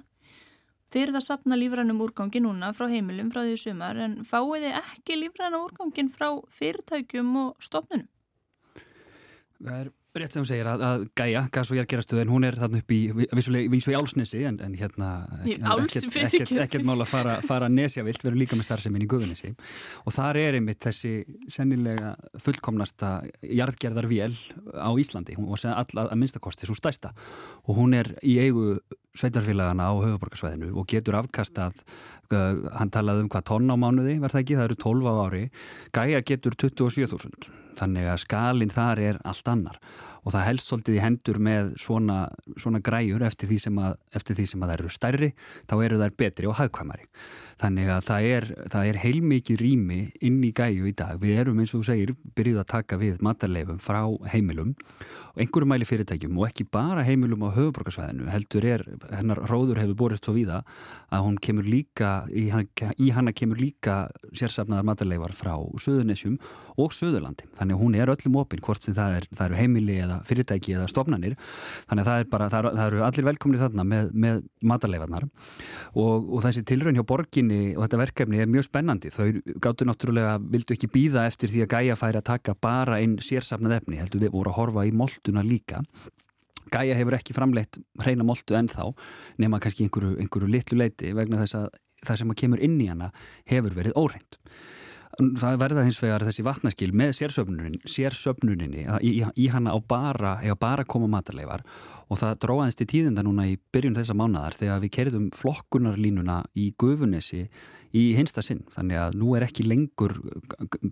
Þið 0.93 1.03
eruð 1.03 1.19
að 1.19 1.27
sapna 1.27 1.59
lífrænum 1.59 2.03
úrgangi 2.05 2.41
núna 2.43 2.71
frá 2.77 2.87
heimilum 2.91 3.31
frá 3.35 3.43
því 3.43 3.57
sumar 3.59 3.99
en 4.05 4.21
fáið 4.29 4.67
þið 4.67 4.77
ekki 4.81 5.17
lífræna 5.19 5.63
úrgangin 5.65 6.11
frá 6.15 6.29
fyrirtækjum 6.59 7.33
og 7.43 7.67
stofnunum? 7.67 8.07
Það 9.59 9.81
er 9.81 9.91
rétt 10.21 10.35
sem 10.35 10.45
þú 10.45 10.49
segir 10.49 10.69
að, 10.71 10.85
að 10.87 11.05
Gaia, 11.19 11.43
gas- 11.53 11.71
og 11.73 11.79
jærgerastöðin, 11.81 12.33
hún 12.33 12.47
er 12.49 12.59
þarna 12.59 12.81
upp 12.83 12.95
í 12.95 13.01
vissulega 13.15 13.81
í 13.93 13.97
álsnesi 13.99 14.43
en, 14.49 14.59
en 14.65 14.77
hérna 14.79 15.11
ekkert, 15.47 16.87
mál 16.87 16.99
að 16.99 17.11
fara, 17.11 17.39
fara 17.47 17.71
nesjavilt, 17.73 18.25
erum 18.25 18.41
líka 18.41 18.59
með 18.59 18.69
starfseminn 18.69 19.07
í 19.07 19.11
Guðunissi 19.11 19.53
og 20.05 20.17
þar 20.17 20.41
er 20.43 20.59
einmitt 20.61 20.83
þessi 20.87 21.15
sennilega 21.53 22.15
fullkomnasta 22.43 23.17
jærgerðarvél 23.43 24.33
á 24.77 24.91
Íslandi. 24.97 25.37
Og 25.41 25.59
all, 25.67 25.87
að 26.07 26.17
minnstakosti 26.19 26.69
svo 26.69 26.77
stæsta 26.79 27.13
og 27.67 27.81
hún 27.81 27.97
er 27.99 28.15
í 28.25 28.39
eigu 28.43 28.77
sveitarfélagana 29.17 29.89
á 29.89 29.95
höfuborgarsvæðinu 29.97 30.73
og 30.77 30.87
getur 30.91 31.17
afkastað, 31.21 31.79
hann 32.33 32.91
talaði 32.91 33.25
um 33.25 33.31
hvað 33.31 33.47
tonn 33.53 33.71
á 33.71 33.77
mánuði, 33.79 34.19
verð 34.23 34.37
það 34.37 34.43
ekki, 34.43 34.59
það 34.59 34.69
eru 34.69 34.79
12 34.83 35.07
á 35.07 35.15
ári, 35.27 35.45
Gaia 35.95 36.23
getur 36.27 36.57
27.000 36.59 37.51
þannig 37.77 38.09
að 38.09 38.23
skalin 38.25 38.73
þar 38.73 39.03
er 39.05 39.19
allt 39.29 39.51
annar 39.53 39.81
og 40.27 40.35
það 40.35 40.47
helst 40.49 40.71
svolítið 40.71 40.99
í 40.99 41.03
hendur 41.05 41.39
með 41.39 41.73
svona, 41.79 42.19
svona 42.59 42.81
græjur 42.83 43.23
eftir 43.23 43.51
því, 43.53 43.59
að, 43.79 43.97
sem 44.43 44.65
að 44.65 44.73
það 44.73 44.77
eru 44.77 44.91
stærri 44.91 45.29
þá 45.71 45.75
eru 45.87 46.01
þær 46.03 46.17
betri 46.19 46.49
og 46.51 46.57
hagkvæmari. 46.59 47.07
Þannig 47.57 47.89
að 47.89 48.01
það 48.05 48.27
er, 48.29 48.47
það 48.73 48.89
er 48.91 48.99
heilmikið 49.01 49.61
rými 49.63 50.01
inn 50.27 50.43
í 50.45 50.51
gæju 50.57 50.91
í 50.91 50.95
dag. 50.99 51.21
Við 51.23 51.39
erum 51.41 51.63
eins 51.63 51.73
og 51.73 51.81
þú 51.81 51.89
segir 51.89 52.13
byrjuð 52.37 52.59
að 52.61 52.69
taka 52.75 52.99
við 53.01 53.23
matarleifum 53.25 53.79
frá 53.81 54.03
heimilum 54.33 54.75
og 55.37 55.41
einhverju 55.41 55.71
mæli 55.71 55.89
fyrirtækjum 55.89 56.37
og 56.37 56.51
ekki 56.51 56.67
bara 56.75 57.07
heimilum 57.07 57.47
á 57.47 57.57
höfuborgarsvæðinu 57.57 58.29
heldur 58.35 58.67
er, 58.67 58.85
hennar 59.15 59.41
róður 59.49 59.81
hefur 59.81 59.97
borist 60.03 60.27
svo 60.27 60.35
víða 60.37 60.63
að 61.09 61.25
hún 61.29 61.39
kemur 61.41 61.69
líka 61.69 62.13
í 62.29 62.49
hana, 62.53 62.67
í 62.99 63.09
hana 63.15 63.33
kemur 63.37 63.61
líka 63.63 64.11
sérsafnaðar 64.37 64.91
matarleifar 64.91 65.37
frá 65.37 65.55
Suðunisjum 65.57 66.37
og 66.77 66.93
Suðurlandi. 66.93 67.49
Þannig 67.57 67.79
að 67.79 67.83
hún 67.85 67.97
er 67.97 68.13
öllum 68.13 68.41
opinn 68.43 68.65
hvort 68.65 68.85
sem 68.85 68.97
það, 68.97 69.21
er, 69.21 69.29
það 69.33 69.49
eru 69.49 69.61
heimili 69.63 69.99
eða 70.05 70.16
fyrirtæki 70.29 70.77
eða 70.77 70.89
stofnanir. 70.91 71.37
Þannig 71.91 72.05
að 72.05 72.11
það, 72.11 72.23
er 72.23 72.31
bara, 72.33 72.49
það, 72.53 72.69
það 72.79 72.91
eru 72.91 73.05
allir 73.07 73.29
velkomni 73.29 73.61
þarna 73.61 73.87
með, 73.93 74.11
með 74.27 74.43
mataleifarnar. 74.73 75.29
Og, 75.95 76.29
og 76.37 76.45
þessi 76.47 76.65
tilraun 76.69 76.99
hjá 76.99 77.07
borginni 77.07 77.63
og 77.77 77.85
þetta 77.85 78.03
verkefni 78.03 78.43
er 78.43 78.53
mjög 78.53 78.69
spennandi. 78.69 79.13
Þau 79.15 79.57
gáttu 79.65 79.89
náttúrulega, 79.89 80.37
vildu 80.57 80.77
ekki 80.77 80.93
býða 80.93 81.27
eftir 81.31 81.53
því 81.53 81.65
að 81.67 81.73
gæja 81.77 81.99
færi 82.01 82.23
að 82.23 82.29
taka 82.33 82.57
bara 82.67 83.01
einn 83.01 83.19
sérsafnað 83.23 83.81
efni, 83.81 84.01
heldur 84.01 84.25
við 84.25 84.35
voru 84.37 84.53
að 84.53 84.61
horfa 84.61 84.87
í 84.89 84.95
molduna 84.97 85.45
líka. 85.47 85.83
Gæja 86.73 86.97
hefur 86.99 87.15
ekki 87.15 87.35
framleitt 87.37 87.79
hreina 88.03 88.27
moltu 88.27 88.57
ennþá 88.59 88.89
nema 89.39 89.61
kannski 89.63 89.87
einhverju, 89.87 90.17
einhverju 90.23 90.51
litlu 90.51 90.81
leiti 90.81 91.13
vegna 91.15 91.39
þess 91.45 91.61
að 91.61 91.69
það 92.07 92.19
sem 92.21 92.33
að 92.33 92.41
kemur 92.43 92.65
inn 92.65 92.81
í 92.83 92.89
hana 92.91 93.13
hefur 93.49 93.77
verið 93.77 93.97
óhreint 93.99 94.41
það 95.17 95.61
verða 95.61 95.85
hins 95.87 95.99
vegar 96.03 96.25
þessi 96.27 96.45
vatnaskil 96.45 96.91
með 96.97 97.15
sérsöfnunin, 97.21 97.79
sérsöfnuninni 97.89 98.85
í, 99.01 99.13
í, 99.23 99.47
hana 99.53 99.73
á 99.73 99.79
bara, 99.81 100.37
bara 100.61 100.85
koma 100.85 101.09
matarleifar 101.11 101.65
og 102.11 102.21
það 102.21 102.41
dróðast 102.45 102.83
í 102.85 102.89
tíðinda 102.91 103.25
núna 103.27 103.47
í 103.49 103.57
byrjun 103.73 103.97
þessa 103.97 104.17
mánadar 104.19 104.57
þegar 104.59 104.83
við 104.85 104.95
kerðum 104.99 105.31
flokkunarlínuna 105.35 106.43
í 106.59 106.69
gufunesi 106.79 107.47
í 107.97 108.03
hinsta 108.17 108.43
sinn, 108.45 108.61
þannig 108.75 108.99
að 109.01 109.17
nú 109.23 109.31
er 109.39 109.47
ekki 109.47 109.65
lengur 109.65 110.13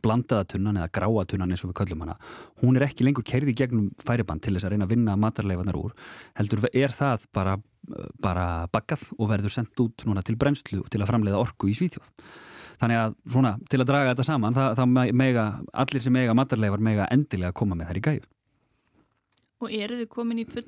blandaðatunnan 0.04 0.78
eða 0.80 0.92
gráatunnan 0.94 1.52
eins 1.52 1.64
og 1.66 1.72
við 1.72 1.78
köllum 1.82 2.04
hana, 2.06 2.16
hún 2.62 2.78
er 2.78 2.86
ekki 2.86 3.04
lengur 3.04 3.26
kerði 3.28 3.52
gegnum 3.58 3.90
færiband 4.00 4.44
til 4.44 4.54
þess 4.54 4.68
að 4.68 4.74
reyna 4.74 4.88
að 4.88 4.94
vinna 4.94 5.18
matarleifanar 5.20 5.76
úr, 5.76 5.92
heldur 6.38 6.64
er 6.70 6.94
það 6.94 7.28
bara, 7.36 7.58
bara 8.24 8.46
bakkað 8.72 9.10
og 9.18 9.30
verður 9.34 9.56
sendt 9.58 9.84
út 9.84 10.06
núna 10.08 10.24
til 10.24 10.38
brennslu 10.40 10.80
til 10.88 11.02
að 11.02 11.10
framleiða 11.12 11.42
orku 11.44 11.68
í 11.68 11.76
Svíþjóð 11.76 12.08
þannig 12.82 13.00
að 13.00 13.16
svona 13.32 13.54
til 13.70 13.80
að 13.80 13.88
draga 13.90 14.12
þetta 14.12 14.28
saman 14.28 14.56
það, 14.56 14.78
það 14.80 15.12
mega, 15.22 15.48
allir 15.84 16.04
sem 16.04 16.14
mega 16.14 16.36
matarleifar 16.36 16.84
mega 16.84 17.08
endilega 17.14 17.56
koma 17.56 17.78
með 17.78 17.90
þær 17.90 18.00
í 18.00 18.04
gæju 18.08 18.24
Og 19.64 19.72
eru 19.72 19.96
þið 20.00 20.08
komin 20.12 20.40
í 20.42 20.44
full, 20.48 20.64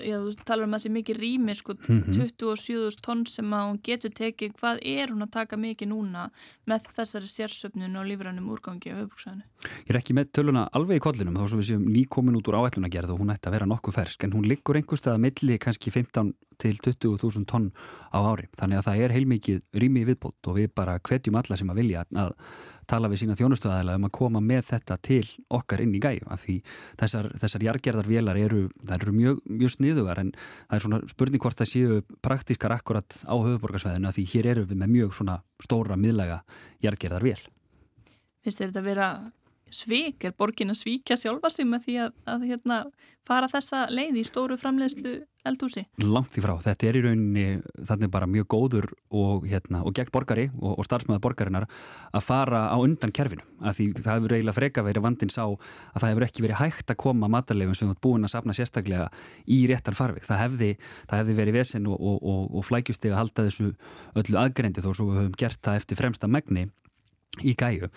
já 0.00 0.16
þú 0.16 0.32
talar 0.48 0.64
um 0.64 0.74
að 0.74 0.78
það 0.78 0.84
sé 0.84 0.92
mikið 0.94 1.20
rými 1.20 1.56
sko, 1.58 1.74
mm 1.76 2.00
-hmm. 2.00 2.14
27.000 2.40 3.00
tonn 3.04 3.26
sem 3.26 3.52
að 3.52 3.66
hún 3.68 3.80
getur 3.84 4.12
tekið, 4.16 4.54
hvað 4.60 4.78
er 4.82 5.12
hún 5.12 5.26
að 5.26 5.30
taka 5.30 5.56
mikið 5.56 5.88
núna 5.88 6.30
með 6.66 6.88
þessari 6.96 7.28
sérsöfnun 7.28 7.98
og 8.00 8.06
lífrænum 8.08 8.48
úrgangi 8.48 8.92
á 8.92 9.00
höfbruksæðinu? 9.00 9.44
Ég 9.86 9.90
er 9.90 10.00
ekki 10.00 10.14
með 10.14 10.32
töluna 10.32 10.68
alveg 10.72 10.96
í 10.96 11.04
kollinum 11.04 11.36
þá 11.36 11.48
svo 11.48 11.58
við 11.60 11.68
séum 11.70 11.84
nýkomin 11.84 12.36
út 12.36 12.48
úr 12.48 12.58
áætlunagerð 12.60 13.10
og 13.12 13.20
hún 13.20 13.32
ætti 13.34 13.48
að 13.48 13.56
vera 13.56 13.66
nokkuð 13.66 13.94
fersk 13.94 14.24
en 14.24 14.32
hún 14.32 14.48
liggur 14.48 14.76
einhverstað 14.76 15.14
að 15.14 15.24
milli 15.26 15.58
kannski 15.58 15.90
15 15.90 16.32
til 16.60 16.76
20.000 16.76 17.46
tonn 17.48 17.70
á 18.12 18.18
ári 18.20 18.48
þannig 18.58 18.80
að 18.80 18.86
það 18.88 19.04
er 19.04 19.14
heilmikið 19.16 19.62
rými 19.82 20.04
viðbót 20.08 20.50
og 20.50 20.58
við 20.58 20.74
bara 20.76 20.98
hvetjum 21.00 21.38
alla 21.40 21.56
sem 21.56 21.72
að 21.72 21.80
vilja 21.80 22.04
að 22.12 22.34
tala 22.90 23.10
við 23.10 23.22
sína 23.22 23.36
þjónustöðaðila 23.38 23.96
um 23.98 24.06
að 24.08 24.14
koma 24.18 24.42
með 24.44 24.64
þetta 24.72 24.96
til 25.06 25.22
okkar 25.58 25.82
inn 25.84 25.94
í 25.94 26.02
gæju 26.02 26.26
af 26.30 26.44
því 26.44 26.56
þessar, 27.00 27.30
þessar 27.42 27.66
jargerðarvélar 27.68 28.40
eru, 28.40 28.64
eru 28.96 29.14
mjög, 29.14 29.40
mjög 29.46 29.74
sniðugar 29.76 30.22
en 30.24 30.32
það 30.34 30.76
er 30.76 30.84
svona 30.86 31.00
spurning 31.10 31.44
hvort 31.44 31.60
það 31.60 31.72
séu 31.72 32.00
praktískar 32.24 32.74
akkurat 32.74 33.22
á 33.26 33.34
höfuborgarsvæðinu 33.34 34.10
af 34.10 34.18
því 34.18 34.26
hér 34.34 34.50
eru 34.54 34.66
við 34.70 34.82
með 34.82 34.94
mjög 34.96 35.16
svona 35.20 35.40
stóra 35.62 35.98
miðlega 36.00 36.42
jargerðarvél 36.84 37.38
er 38.50 38.56
þetta 38.56 38.80
að 38.80 38.88
vera 38.88 39.10
svik, 39.74 40.24
er 40.24 40.36
borgin 40.36 40.72
að 40.72 40.80
svíkja 40.82 41.18
sjálfa 41.20 41.50
sig 41.52 41.68
með 41.68 41.86
því 41.86 41.96
að, 42.04 42.14
að 42.34 42.46
hérna, 42.50 42.78
fara 43.26 43.48
þessa 43.50 43.84
leið 43.92 44.18
í 44.20 44.24
stóru 44.26 44.56
framleiðslu 44.58 45.12
eldúsi? 45.46 45.84
Langt 46.02 46.36
í 46.36 46.42
frá, 46.42 46.52
þetta 46.60 46.88
er 46.88 46.98
í 46.98 47.02
rauninni 47.04 47.44
þannig 47.88 48.10
bara 48.12 48.28
mjög 48.28 48.48
góður 48.50 48.88
og, 49.16 49.46
hérna, 49.48 49.82
og 49.86 49.94
gegn 49.96 50.10
borgari 50.12 50.48
og, 50.58 50.74
og 50.80 50.88
starfsmöðu 50.88 51.22
borgarinnar 51.24 51.68
að 52.10 52.26
fara 52.26 52.64
á 52.72 52.76
undan 52.80 53.14
kerfinu 53.14 53.44
að 53.60 53.78
því 53.78 53.86
það 54.00 54.10
hefur 54.12 54.34
eiginlega 54.36 54.56
freka 54.58 54.84
verið 54.84 55.06
vandins 55.06 55.38
á 55.40 55.46
að 55.46 56.00
það 56.02 56.08
hefur 56.10 56.26
ekki 56.26 56.44
verið 56.46 56.60
hægt 56.60 56.92
að 56.92 57.00
koma 57.04 57.30
matarleifum 57.32 57.78
sem 57.78 57.92
ert 57.92 58.02
búin 58.04 58.26
að 58.26 58.34
sapna 58.34 58.56
sérstaklega 58.56 59.08
í 59.46 59.62
réttan 59.70 59.96
farvik. 59.96 60.26
Það 60.28 60.42
hefði, 60.44 60.70
það 61.06 61.22
hefði 61.22 61.38
verið 61.40 61.58
vesen 61.60 61.88
og, 61.90 62.20
og 62.20 62.66
flækjustega 62.66 63.20
halda 63.20 63.46
þessu 63.48 63.72
öllu 64.20 64.42
aðgrendi 64.42 64.84
þó 64.84 64.92
svo 64.92 65.10
við 65.12 65.22
höfum 65.22 65.40
gert 65.40 65.62
það 65.64 65.82
eftir 65.82 66.00
fremsta 66.00 66.30
megni 66.30 66.68
í 67.44 67.54
gæju, 67.58 67.90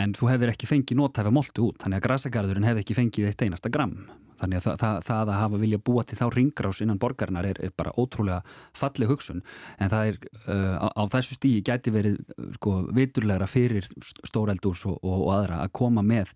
en 0.00 0.12
þú 0.16 0.30
hefur 0.32 0.52
ekki 0.52 0.68
fengið 0.70 1.00
nótæfa 1.00 1.32
moltu 1.34 1.70
út, 1.70 1.80
þannig 1.82 2.02
að 2.02 2.06
grasagarðurinn 2.08 2.68
hefur 2.68 2.84
ekki 2.84 2.98
fengið 2.98 3.30
eitt 3.30 3.46
einasta 3.46 3.72
gram 3.72 3.96
þannig 4.44 4.60
að 4.60 4.66
það, 4.66 4.78
það, 4.82 4.98
það 5.08 5.32
að 5.34 5.40
hafa 5.40 5.60
vilja 5.64 5.80
búa 5.88 6.04
til 6.04 6.18
þá 6.20 6.24
ringrás 6.34 6.80
innan 6.84 7.00
borgarinnar 7.02 7.48
er, 7.48 7.60
er 7.64 7.72
bara 7.76 7.94
ótrúlega 8.00 8.40
falleg 8.76 9.10
hugsun, 9.10 9.42
en 9.78 9.92
það 9.92 10.10
er 10.10 10.18
uh, 10.44 10.76
á, 10.84 10.88
á 10.94 11.02
þessu 11.16 11.38
stígi 11.38 11.62
gæti 11.66 11.94
verið 11.94 12.20
sko, 12.58 12.76
viturlegra 12.94 13.48
fyrir 13.50 13.88
stóreldús 14.28 14.84
og, 14.90 15.00
og, 15.02 15.16
og 15.26 15.32
aðra 15.38 15.62
að 15.64 15.74
koma 15.80 16.04
með 16.04 16.34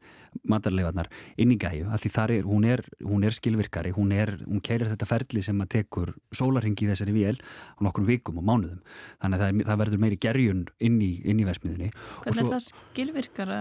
matarleifarnar 0.48 1.08
inn 1.40 1.54
í 1.54 1.58
gæju 1.60 1.88
því 1.98 2.12
þar 2.14 2.34
er, 2.34 2.48
hún 2.48 2.66
er, 2.68 2.84
hún 3.04 3.24
er 3.26 3.34
skilvirkari 3.36 3.94
hún, 3.96 4.12
hún 4.44 4.62
keirir 4.64 4.90
þetta 4.92 5.08
ferli 5.08 5.42
sem 5.44 5.64
að 5.64 5.72
tekur 5.78 6.12
sólarhingi 6.36 6.86
í 6.86 6.90
þessari 6.92 7.16
vél 7.16 7.38
á 7.38 7.80
nokkur 7.84 8.06
vikum 8.08 8.38
og 8.40 8.46
mánuðum, 8.46 8.82
þannig 9.22 9.40
að 9.40 9.44
það, 9.44 9.64
það 9.70 9.82
verður 9.82 10.04
meiri 10.04 10.20
gerjun 10.20 10.62
inn 10.84 11.00
í, 11.02 11.12
í 11.24 11.48
vesmiðunni 11.48 11.90
Hvernig 12.22 12.44
er 12.44 12.52
það 12.52 12.68
skilvirkara? 12.68 13.58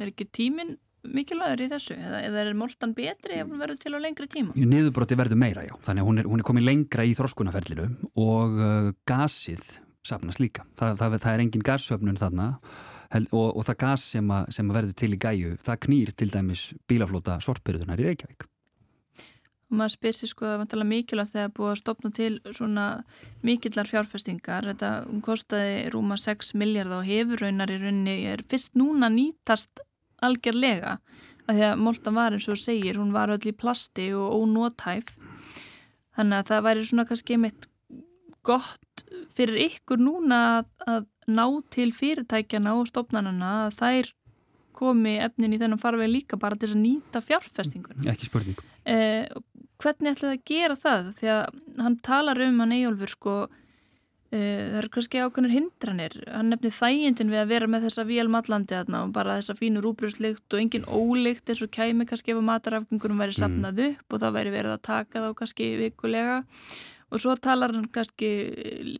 Er 0.00 0.12
ekki 0.12 0.28
tíminn 0.30 0.76
mikilvægur 1.06 1.64
í 1.64 1.68
þessu 1.70 1.96
eða, 1.96 2.22
eða 2.28 2.42
er 2.44 2.56
moltan 2.58 2.94
betri 2.96 3.38
ef 3.40 3.48
hún 3.48 3.60
verður 3.62 3.80
til 3.80 3.94
á 3.96 3.98
lengri 4.02 4.28
tíma? 4.30 4.56
Niðurbróti 4.56 5.18
verður 5.18 5.40
meira, 5.40 5.64
já. 5.66 5.74
Þannig 5.86 6.04
að 6.04 6.10
hún 6.10 6.22
er, 6.22 6.28
hún 6.32 6.42
er 6.42 6.48
komið 6.50 6.66
lengra 6.68 7.06
í 7.08 7.14
þróskunaferlilu 7.18 7.86
og 8.20 8.58
uh, 8.60 8.90
gasið 9.08 9.64
sapnast 10.06 10.40
líka. 10.40 10.64
Þa, 10.78 10.94
það, 11.00 11.18
það 11.22 11.32
er 11.32 11.44
engin 11.44 11.66
gassöfnun 11.66 12.20
þarna 12.20 12.52
og, 13.32 13.48
og 13.48 13.66
það 13.66 13.80
gas 13.82 14.06
sem, 14.14 14.30
a, 14.32 14.44
sem 14.52 14.70
verður 14.72 14.96
til 14.96 15.12
í 15.16 15.20
gæju, 15.20 15.56
það 15.64 15.82
knýr 15.86 16.14
til 16.16 16.30
dæmis 16.32 16.70
bílaflóta 16.90 17.40
sortbyrðunar 17.44 18.00
í 18.00 18.08
Reykjavík. 18.10 18.46
Og 19.70 19.78
maður 19.78 19.92
spyrir 19.94 20.26
sko 20.26 20.48
að 20.50 20.80
mikilvægt 20.90 21.36
þegar 21.36 21.52
búið 21.54 21.68
að 21.70 21.76
stopna 21.78 22.10
til 22.10 22.32
svona 22.56 22.86
mikillar 23.46 23.86
fjárfestingar. 23.86 24.66
Þetta 24.72 25.20
kostiði 25.22 25.84
rúma 25.94 26.18
6 26.18 26.56
miljard 26.58 26.90
og 26.96 27.06
hefur 27.06 27.44
raunar 27.44 27.70
í 27.70 27.78
rauninni 27.78 28.16
er 28.32 28.42
fyrst 28.50 28.74
núna 28.74 29.12
nýtast 29.14 29.84
algjörlega 30.26 30.98
að 31.46 31.56
því 31.56 31.66
að 31.70 31.82
moltan 31.82 32.16
var 32.16 32.36
eins 32.36 32.48
og 32.50 32.60
segir, 32.60 32.98
hún 33.00 33.14
var 33.14 33.32
öll 33.34 33.42
í 33.48 33.56
plasti 33.56 34.10
og 34.14 34.44
ónótæf 34.44 35.10
þannig 36.16 36.38
að 36.38 36.48
það 36.52 36.64
væri 36.68 36.86
svona 36.88 37.06
kannski 37.08 37.38
mitt 37.40 37.68
gott 38.46 39.04
fyrir 39.36 39.58
ykkur 39.66 40.00
núna 40.00 40.40
að, 40.60 40.70
að 40.86 41.06
ná 41.30 41.44
til 41.72 41.90
fyrirtækjana 41.94 42.74
og 42.78 42.88
stopnarnana 42.90 43.52
að 43.66 43.76
þær 43.80 44.10
komi 44.80 45.16
efnin 45.20 45.54
í 45.54 45.60
þennan 45.60 45.80
farveg 45.80 46.10
líka 46.10 46.38
bara 46.40 46.56
til 46.56 46.70
að 46.72 46.82
nýta 46.84 47.20
fjárfestingun. 47.24 48.00
Ekki 48.08 48.30
spurning. 48.30 48.60
Eh, 48.88 49.26
hvernig 49.80 50.14
ætlaði 50.14 50.38
að 50.38 50.44
gera 50.48 50.76
það? 50.80 51.10
Því 51.18 51.32
að 51.34 51.58
hann 51.84 51.98
talar 52.06 52.40
um 52.46 52.62
hann 52.62 52.76
Eyjólfur 52.76 53.12
sko 53.12 53.34
það 54.30 54.76
eru 54.78 54.90
kannski 54.94 55.22
ákveðnir 55.24 55.54
hindranir. 55.56 56.14
Hann 56.30 56.52
nefnir 56.52 56.74
þægindin 56.76 57.32
við 57.32 57.40
að 57.40 57.50
vera 57.50 57.68
með 57.70 57.88
þessa 57.88 58.04
vélmallandi 58.06 58.78
og 59.00 59.10
bara 59.16 59.38
þessa 59.40 59.56
fínur 59.58 59.88
úbrúslikt 59.90 60.54
og 60.54 60.62
engin 60.62 60.86
ólikt 60.86 61.50
eins 61.50 61.64
og 61.66 61.72
kæmi 61.74 62.06
kannski 62.06 62.34
ef 62.34 62.38
að 62.38 62.46
matarafgengurum 62.46 63.20
væri 63.24 63.34
mm. 63.34 63.40
sapnað 63.40 63.82
upp 63.88 64.14
og 64.14 64.22
það 64.22 64.38
væri 64.38 64.54
verið 64.54 64.76
að 64.76 64.86
taka 64.86 65.24
þá 65.24 65.28
kannski 65.42 65.68
vikulega. 65.80 66.40
Og 67.10 67.18
svo 67.18 67.34
talar 67.42 67.74
hann 67.74 67.90
kannski 67.90 68.30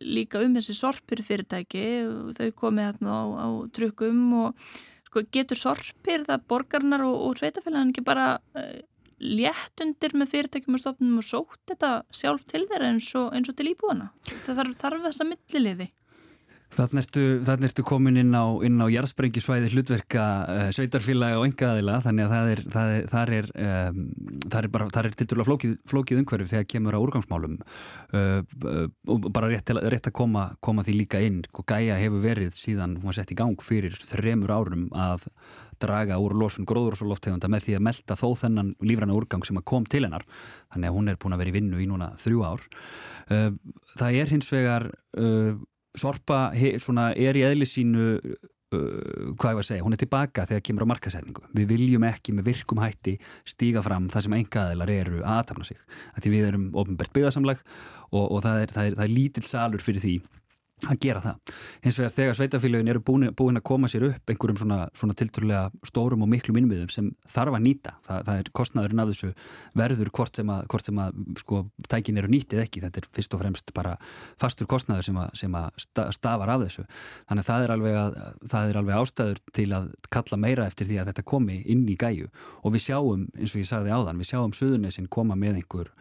líka 0.03 0.41
um 0.43 0.55
þessi 0.57 0.75
sorpir 0.75 1.23
fyrirtæki. 1.23 1.85
Og 2.11 2.33
þau 2.35 2.49
komið 2.65 2.89
hérna 2.89 3.15
á, 3.15 3.23
á 3.39 3.47
trukkum 3.71 4.23
og 4.41 4.71
sko, 5.07 5.23
getur 5.31 5.59
sorpir 5.59 6.27
það 6.27 6.47
borgarnar 6.51 7.05
og, 7.07 7.15
og 7.29 7.39
sveitafélagan 7.39 7.95
ekki 7.95 8.03
bara 8.03 8.33
uh, 8.59 8.79
léttundir 9.21 10.15
með 10.17 10.33
fyrirtækjum 10.35 10.77
og 10.77 10.83
stofnum 10.83 11.21
og 11.21 11.25
sótt 11.27 11.61
þetta 11.71 11.93
sjálf 12.15 12.45
til 12.49 12.65
þeirra 12.67 12.91
eins 12.91 13.09
og, 13.17 13.31
eins 13.37 13.51
og 13.51 13.57
til 13.57 13.71
íbúana. 13.71 14.11
Það 14.45 14.61
þarf, 14.61 14.77
þarf 14.81 15.09
þessa 15.09 15.27
milliliði. 15.29 15.91
Þannig 16.71 17.03
ertu, 17.03 17.23
ertu 17.67 17.83
komin 17.83 18.19
inn 18.21 18.31
á, 18.31 18.47
á 18.47 18.87
jarðsprengisvæði 18.93 19.73
hlutverka 19.73 20.25
uh, 20.47 20.69
sveitarfélagi 20.71 21.39
og 21.39 21.47
engaðila 21.49 21.97
þannig 22.05 22.23
að 22.27 22.31
það 22.31 22.51
er, 22.51 22.61
það 22.75 22.91
er, 22.91 23.07
það 23.11 23.31
er, 23.37 23.49
um, 23.65 23.97
það 24.45 24.59
er 24.61 24.69
bara, 24.77 25.01
til 25.19 25.27
dæla 25.33 25.47
flókið, 25.49 25.73
flókið 25.91 26.21
umhverfið 26.21 26.53
þegar 26.53 26.69
kemur 26.71 26.95
á 26.95 27.03
úrgangsmálum 27.03 27.57
uh, 27.59 28.39
uh, 28.39 28.85
og 29.11 29.27
bara 29.35 29.51
rétt, 29.51 29.73
rétt 29.83 30.07
að 30.07 30.15
koma, 30.21 30.45
koma 30.63 30.87
því 30.87 30.95
líka 31.01 31.19
inn 31.19 31.41
og 31.51 31.67
Gæja 31.67 31.99
hefur 31.99 32.23
verið 32.23 32.55
síðan 32.55 32.95
hún 33.01 33.11
var 33.11 33.19
sett 33.19 33.35
í 33.35 33.39
gang 33.43 33.67
fyrir 33.67 33.99
þremur 34.07 34.55
árum 34.55 34.87
að 34.95 35.27
draga 35.81 36.19
úr 36.21 36.35
losun 36.37 36.67
gróður 36.69 36.95
og 36.95 37.01
svo 37.01 37.09
loftegunda 37.09 37.49
með 37.51 37.67
því 37.67 37.75
að 37.77 37.85
melda 37.87 38.17
þó 38.19 38.27
þennan 38.43 38.71
lífræna 38.85 39.17
úrgang 39.17 39.43
sem 39.47 39.59
að 39.59 39.67
kom 39.73 39.87
til 39.89 40.05
hennar. 40.05 40.25
Þannig 40.73 40.91
að 40.91 40.97
hún 40.97 41.11
er 41.11 41.19
búin 41.21 41.35
að 41.35 41.43
vera 41.43 41.53
í 41.53 41.57
vinnu 41.57 41.81
í 41.81 41.89
núna 41.89 42.13
þrjú 42.21 42.45
ár. 42.47 42.63
Uh, 43.31 43.51
það 43.97 44.21
er 44.21 44.33
hins 44.35 44.49
vegar 44.53 44.87
uh, 45.19 45.59
Sorpa 45.99 46.45
svona, 46.79 47.11
er 47.19 47.35
í 47.35 47.43
eðli 47.43 47.67
sínu 47.67 48.05
uh, 48.15 48.51
hvað 48.71 49.51
ég 49.51 49.57
var 49.57 49.63
að 49.63 49.67
segja, 49.67 49.83
hún 49.83 49.95
er 49.95 49.99
tilbaka 49.99 50.45
þegar 50.47 50.63
kemur 50.67 50.85
á 50.87 50.91
markasetningu 50.93 51.43
við 51.57 51.73
viljum 51.73 52.05
ekki 52.07 52.35
með 52.35 52.47
virkum 52.53 52.79
hætti 52.79 53.17
stíga 53.47 53.83
fram 53.83 54.07
það 54.11 54.27
sem 54.27 54.35
engaðilar 54.37 54.93
eru 54.93 55.19
að 55.19 55.41
aðtapna 55.41 55.67
sig, 55.67 55.81
því 56.15 56.31
við 56.31 56.47
erum 56.47 56.69
ofnbært 56.79 57.11
byggðarsamlag 57.17 57.59
og, 58.11 58.23
og 58.23 58.39
það 58.45 58.63
er, 58.63 58.75
er, 58.85 58.95
er 59.03 59.11
lítill 59.11 59.43
salur 59.47 59.83
fyrir 59.83 60.05
því 60.05 60.15
að 60.89 60.99
gera 61.03 61.21
það. 61.21 61.53
Hins 61.85 61.97
vegar 61.99 62.13
þegar 62.15 62.37
sveitafélagin 62.37 62.91
eru 62.93 63.01
búin, 63.05 63.27
búin 63.37 63.59
að 63.59 63.65
koma 63.69 63.89
sér 63.91 64.07
upp 64.07 64.31
einhverjum 64.31 64.59
svona, 64.61 64.79
svona 64.97 65.15
tilturlega 65.17 65.63
stórum 65.87 66.25
og 66.25 66.31
miklum 66.31 66.57
innviðum 66.61 66.89
sem 66.93 67.11
þarf 67.29 67.57
að 67.57 67.65
nýta. 67.67 67.93
Það, 68.07 68.23
það 68.29 68.41
er 68.41 68.51
kostnaðurinn 68.59 69.03
af 69.03 69.11
þessu 69.11 69.31
verður 69.77 70.11
hvort 70.17 70.41
sem 70.41 70.53
að, 70.55 70.63
hvort 70.73 70.89
sem 70.89 71.01
að 71.03 71.19
sko, 71.43 71.61
tækin 71.91 72.21
eru 72.21 72.31
nýtið 72.31 72.63
ekki. 72.65 72.83
Þetta 72.85 73.03
er 73.03 73.09
fyrst 73.19 73.37
og 73.37 73.43
fremst 73.43 73.73
bara 73.77 73.93
fastur 74.41 74.69
kostnaður 74.71 75.09
sem 75.09 75.21
að, 75.21 75.29
sem 75.43 75.59
að 75.61 75.69
stafar 76.17 76.53
af 76.55 76.65
þessu. 76.65 76.87
Þannig 77.29 77.45
að 77.45 77.51
það 77.51 77.67
er, 77.67 77.75
alveg 77.75 77.99
að 78.01 78.17
það 78.55 78.71
er 78.71 78.81
alveg 78.81 79.01
ástæður 79.01 79.43
til 79.59 79.69
að 79.77 79.91
kalla 80.11 80.41
meira 80.41 80.67
eftir 80.69 80.89
því 80.89 80.99
að 81.01 81.11
þetta 81.11 81.27
komi 81.33 81.61
inn 81.69 81.85
í 81.89 81.97
gæju 81.99 82.31
og 82.61 82.75
við 82.75 82.87
sjáum, 82.87 83.29
eins 83.37 83.55
og 83.55 83.61
ég 83.61 83.69
sagði 83.69 83.93
áðan, 83.93 84.21
við 84.21 84.31
sjáum 84.33 84.55
Suðunesin 84.55 85.09
koma 85.11 85.37
með 85.39 85.61
einhver 85.61 85.93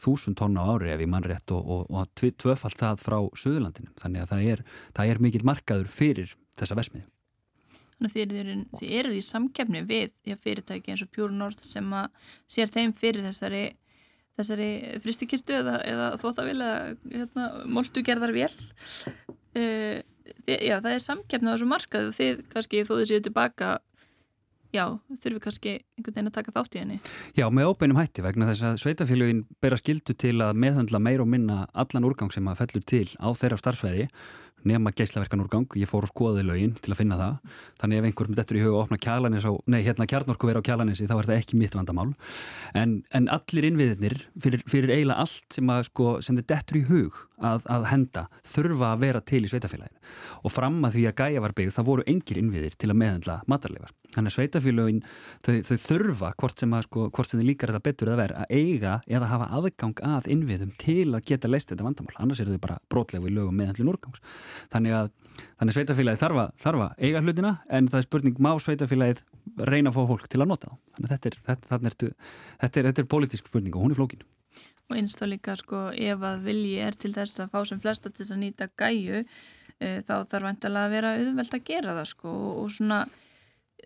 þúsund 0.00 0.38
tonna 0.40 0.64
á 0.64 0.70
ári 0.72 0.92
ef 0.94 1.02
ég 1.02 1.10
mann 1.10 1.26
rétt 1.26 1.52
og, 1.54 1.62
og, 1.64 1.86
og 1.92 2.10
tvöfalt 2.16 2.80
það 2.80 3.02
frá 3.02 3.18
Suðurlandinu. 3.42 3.92
Þannig 4.00 4.24
að 4.24 4.32
það 4.32 4.50
er, 4.52 4.62
það 4.96 5.12
er 5.12 5.22
mikill 5.26 5.46
markaður 5.48 5.90
fyrir 5.92 6.36
þessa 6.58 6.78
versmiði. 6.78 7.06
Þannig 8.00 8.14
að 8.16 8.16
þið, 8.16 8.62
þið 8.80 8.94
eruð 9.00 9.18
í 9.18 9.24
samkefni 9.26 9.82
við 9.88 10.14
já, 10.24 10.36
fyrirtæki 10.40 10.94
eins 10.94 11.04
og 11.04 11.10
Pure 11.12 11.36
North 11.36 11.66
sem 11.68 11.90
að 11.92 12.30
sér 12.48 12.72
þeim 12.72 12.94
fyrir 12.96 13.26
þessari, 13.28 13.64
þessari 14.40 14.70
fristikistu 15.04 15.58
eða, 15.58 15.76
eða 15.84 16.06
þóttavil 16.22 16.56
eða 16.56 16.78
hérna, 17.10 17.50
moltugerðar 17.68 18.32
vel. 18.32 18.48
Uh, 19.52 20.00
já, 20.48 20.78
það 20.80 20.94
er 20.94 21.04
samkefni 21.04 21.52
á 21.52 21.54
þessu 21.54 21.68
markaðu 21.68 22.16
þið 22.16 22.42
kannski 22.54 22.82
þó 22.88 22.94
þið 22.94 23.06
séu 23.10 23.24
tilbaka 23.26 23.70
já, 24.74 24.84
þurfum 25.22 25.44
kannski 25.46 25.76
einhvern 25.96 26.16
veginn 26.16 26.30
að 26.30 26.36
taka 26.38 26.54
þátt 26.56 26.76
í 26.76 26.82
henni. 26.82 27.00
Já, 27.38 27.46
með 27.54 27.72
óbeinum 27.72 28.00
hætti 28.00 28.24
vegna 28.26 28.50
þess 28.50 28.66
að 28.68 28.78
sveitafélagin 28.84 29.42
bera 29.62 29.80
skildu 29.80 30.16
til 30.16 30.36
að 30.44 30.60
meðhandla 30.62 31.02
meir 31.02 31.24
og 31.24 31.30
minna 31.30 31.64
allan 31.72 32.06
úrgang 32.08 32.32
sem 32.34 32.46
að 32.50 32.62
fellur 32.64 32.86
til 32.94 33.06
á 33.18 33.28
þeirra 33.34 33.60
starfsveði 33.60 34.08
nema 34.66 34.92
geislaverkan 34.92 35.40
úrgang, 35.44 35.66
ég 35.78 35.88
fór 35.88 36.04
og 36.04 36.12
skoði 36.12 36.44
lögin 36.44 36.74
til 36.80 36.92
að 36.92 37.00
finna 37.00 37.18
það, 37.18 37.54
þannig 37.80 38.00
ef 38.00 38.08
einhver 38.08 38.30
með 38.30 38.40
þetta 38.40 38.56
í 38.56 38.64
huga 38.64 38.72
að 38.72 38.82
opna 38.82 38.98
kjalanis 39.06 39.46
á, 39.48 39.52
nei 39.72 39.78
hérna 39.86 40.08
kjarnorku 40.10 40.50
verið 40.50 40.64
á 40.64 40.68
kjalanisi 40.68 41.08
þá 41.08 41.14
er 41.16 41.28
þetta 41.28 41.38
ekki 41.40 41.60
mitt 41.60 41.76
vandamál. 41.78 42.08
En, 42.76 42.96
en 43.16 43.28
allir 43.32 43.68
innviðinir 43.70 44.18
fyrir, 44.40 44.64
fyrir 44.70 44.94
eiginlega 44.96 45.24
allt 45.24 45.56
sem 45.56 45.72
að 45.72 45.86
sko 45.88 46.10
sem 46.24 46.40
þetta 46.40 46.56
dettur 46.56 46.80
í 46.80 46.84
hug 46.90 47.22
að, 47.40 47.64
að 47.72 47.88
henda 47.94 48.26
þurfa 48.56 48.92
að 48.92 49.06
vera 49.06 49.24
til 49.32 49.44
í 49.44 49.52
sveitafélaginu 49.52 50.12
og 50.44 50.54
fram 50.54 50.82
að 50.84 50.98
því 50.98 51.06
að 51.08 51.18
gæja 51.22 51.46
var 51.46 51.56
byggð 51.56 51.76
það 51.78 51.88
voru 51.88 52.06
engir 52.10 52.42
innviðir 52.42 52.76
til 52.76 52.92
að 52.92 53.00
meðhandla 53.00 53.40
matarleifar 53.48 53.96
Þannig 54.10 54.32
að 54.32 54.34
sveitafélögin, 54.34 55.00
þau, 55.46 55.52
þau 55.68 55.76
þurfa 55.84 56.30
hvort 56.42 56.62
sem, 56.62 56.72
að, 56.74 56.86
sko, 56.88 57.04
hvort 57.14 57.30
sem 57.30 57.40
þið 57.40 57.46
líkar 57.46 57.70
þetta 57.70 57.86
betur 57.86 58.10
að 58.10 58.20
vera 58.20 58.42
að 58.42 58.54
eiga 58.56 58.94
eða 59.06 59.28
hafa 59.30 59.48
aðgang 59.58 60.02
að 60.08 60.30
innviðum 60.34 60.72
til 60.80 61.06
að 61.14 61.26
geta 61.30 61.50
leist 61.50 61.70
þetta 61.70 61.86
vandamál. 61.86 62.16
Annars 62.24 62.42
eru 62.42 62.56
þau 62.56 62.64
bara 62.64 62.78
brotlegu 62.90 63.30
í 63.30 63.34
lögum 63.36 63.60
meðhandlun 63.60 63.92
úrgangs. 63.92 64.24
Þannig 64.74 64.96
að, 64.98 65.12
að 65.62 65.72
sveitafélagið 65.76 66.24
þarf 66.24 66.42
að, 66.42 66.50
þarf 66.64 66.84
að 66.88 67.06
eiga 67.06 67.22
hlutina 67.22 67.54
en 67.70 67.92
það 67.92 68.02
er 68.02 68.08
spurning 68.08 68.42
má 68.42 68.50
sveitafélagið 68.58 69.22
reyna 69.70 69.92
að 69.92 70.00
fá 70.00 70.02
fólk 70.10 70.26
til 70.26 70.42
að 70.42 70.50
nota 70.50 70.72
þá. 70.72 70.76
Þannig 70.96 71.08
að 71.08 71.14
þetta 71.14 71.30
er, 71.30 71.38
þetta, 71.46 71.80
ertu, 71.92 72.12
þetta 72.64 72.82
er, 72.82 72.90
þetta 72.90 73.04
er 73.04 73.10
politísk 73.14 73.50
spurning 73.50 73.78
og 73.78 73.86
hún 73.86 73.94
er 73.94 74.00
flókin. 74.00 74.26
Og 74.90 74.98
einst 74.98 75.22
þá 75.22 75.26
líka 75.30 75.54
sko 75.54 75.86
ef 75.94 76.26
að 76.26 76.44
vilji 76.48 76.78
er 76.82 76.96
til 76.98 77.12
þess 77.14 77.44
að 77.44 77.52
fá 77.54 77.60
sem 77.68 77.80
flesta 77.82 78.10
til 78.10 78.24
þess 78.24 78.34
að 78.34 78.40
nýta 78.42 78.66
gæju 78.74 79.20
e, 79.22 80.00
þá 80.02 80.14
þarf 80.26 80.46
vantilega 80.48 80.88
að 80.88 80.94
vera 80.96 81.12
auðvelt 81.20 81.54
að 81.54 81.66
gera 81.68 81.94
það 82.00 82.08
sko 82.10 82.32
og 82.64 82.72
svona 82.74 83.04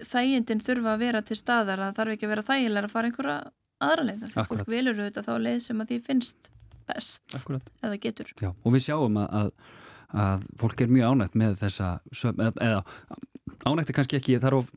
þægindin 0.03 0.63
þurfa 0.65 0.95
að 0.95 1.05
vera 1.05 1.23
til 1.27 1.39
staðar 1.39 1.85
að 1.87 1.95
þarf 1.99 2.17
ekki 2.17 2.27
að 2.27 2.35
vera 2.35 2.47
þægilega 2.49 2.89
að 2.89 2.95
fara 2.95 3.11
einhverja 3.11 3.39
aðra 3.85 4.07
leið. 4.09 4.27
Fólk 4.35 4.69
velur 4.71 5.01
auðvitað 5.01 5.29
þá 5.29 5.35
leið 5.47 5.61
sem 5.65 5.83
að 5.83 5.93
því 5.93 6.01
finnst 6.09 6.51
best 6.89 7.37
Akkurat. 7.39 7.71
eða 7.83 8.01
getur. 8.01 8.33
Já, 8.41 8.51
og 8.53 8.75
við 8.75 8.87
sjáum 8.87 9.21
að, 9.21 9.39
að, 9.41 9.53
að 10.25 10.49
fólk 10.61 10.85
er 10.85 10.93
mjög 10.93 11.15
ánægt 11.15 11.39
með 11.41 11.57
þessa 11.63 11.95
eða, 12.33 12.53
eða 12.61 12.83
ánægt 13.65 13.93
er 13.93 13.99
kannski 13.99 14.21
ekki 14.21 14.41
þar 14.43 14.59
of 14.61 14.75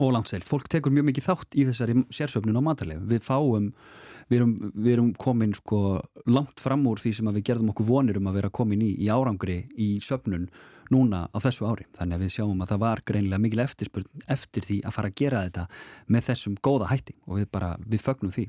ólangseilt, 0.00 0.46
fólk 0.46 0.68
tekur 0.70 0.94
mjög 0.94 1.08
mikið 1.10 1.26
þátt 1.26 1.56
í 1.58 1.66
þessari 1.68 1.96
sérsöfnun 2.14 2.58
á 2.58 2.62
matarleif 2.64 3.02
við 3.10 3.24
fáum, 3.26 3.72
við 4.30 4.38
erum, 4.38 4.52
við 4.76 4.92
erum 4.94 5.08
komin 5.20 5.54
sko 5.58 5.80
langt 6.30 6.62
fram 6.62 6.86
úr 6.88 7.02
því 7.02 7.12
sem 7.18 7.32
við 7.34 7.46
gerðum 7.50 7.72
okkur 7.74 7.88
vonir 7.90 8.20
um 8.20 8.30
að 8.30 8.38
vera 8.38 8.52
komin 8.54 8.84
í, 8.84 8.92
í 9.02 9.10
árangri 9.12 9.64
í 9.74 9.96
söfnun 10.04 10.46
núna 10.90 11.26
á 11.30 11.38
þessu 11.42 11.68
ári. 11.68 11.86
Þannig 11.96 12.18
að 12.18 12.24
við 12.24 12.34
sjáum 12.36 12.64
að 12.64 12.72
það 12.72 12.82
var 12.82 13.02
greinilega 13.06 13.42
mikil 13.44 13.62
eftirspurn 13.64 14.24
eftir 14.34 14.66
því 14.66 14.78
að 14.82 14.96
fara 14.96 15.12
að 15.12 15.16
gera 15.22 15.44
þetta 15.46 15.66
með 16.08 16.26
þessum 16.28 16.58
góða 16.68 16.90
hætti 16.90 17.16
og 17.26 17.40
við 17.40 17.48
bara, 17.54 17.70
við 17.86 18.04
fögnum 18.06 18.34
því. 18.34 18.46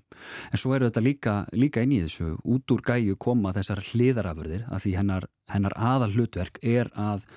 En 0.52 0.62
svo 0.64 0.76
eru 0.76 0.90
þetta 0.90 1.06
líka, 1.06 1.38
líka 1.54 1.86
inn 1.86 1.96
í 1.96 2.02
þessu, 2.04 2.36
út 2.44 2.76
úr 2.76 2.86
gæju 2.88 3.18
koma 3.22 3.54
þessar 3.56 3.84
hliðarafurðir 3.92 4.68
að 4.70 4.86
því 4.86 4.96
hennar, 5.00 5.30
hennar 5.54 5.78
aðal 5.78 6.14
hlutverk 6.16 6.62
er 6.64 6.92
að 6.96 7.28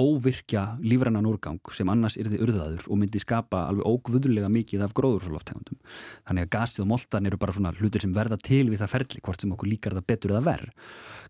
óvirkja 0.00 0.78
lífrannan 0.80 1.26
úrgang 1.28 1.60
sem 1.76 1.88
annars 1.92 2.16
yrði 2.20 2.40
urðaður 2.44 2.86
og 2.88 3.00
myndi 3.00 3.20
skapa 3.20 3.66
alveg 3.68 3.88
ógvöðulega 3.88 4.48
mikið 4.52 4.84
af 4.86 4.94
gróðursoloftegundum. 4.96 5.80
Þannig 6.28 6.46
að 6.46 6.52
gasið 6.56 6.84
og 6.84 6.90
moltan 6.94 7.28
eru 7.28 7.40
bara 7.42 7.56
svona 7.56 7.74
hlutir 7.76 8.04
sem 8.04 8.14
verða 8.16 8.38
til 8.40 8.64
við 8.70 8.80
það 8.80 8.92
ferli 8.94 9.24
hvort 9.26 9.44
sem 9.44 9.52
okkur 9.52 9.72
líkar 9.72 9.96
það 9.98 10.08
betur 10.08 10.34
eða 10.34 10.44
verð. 10.48 10.86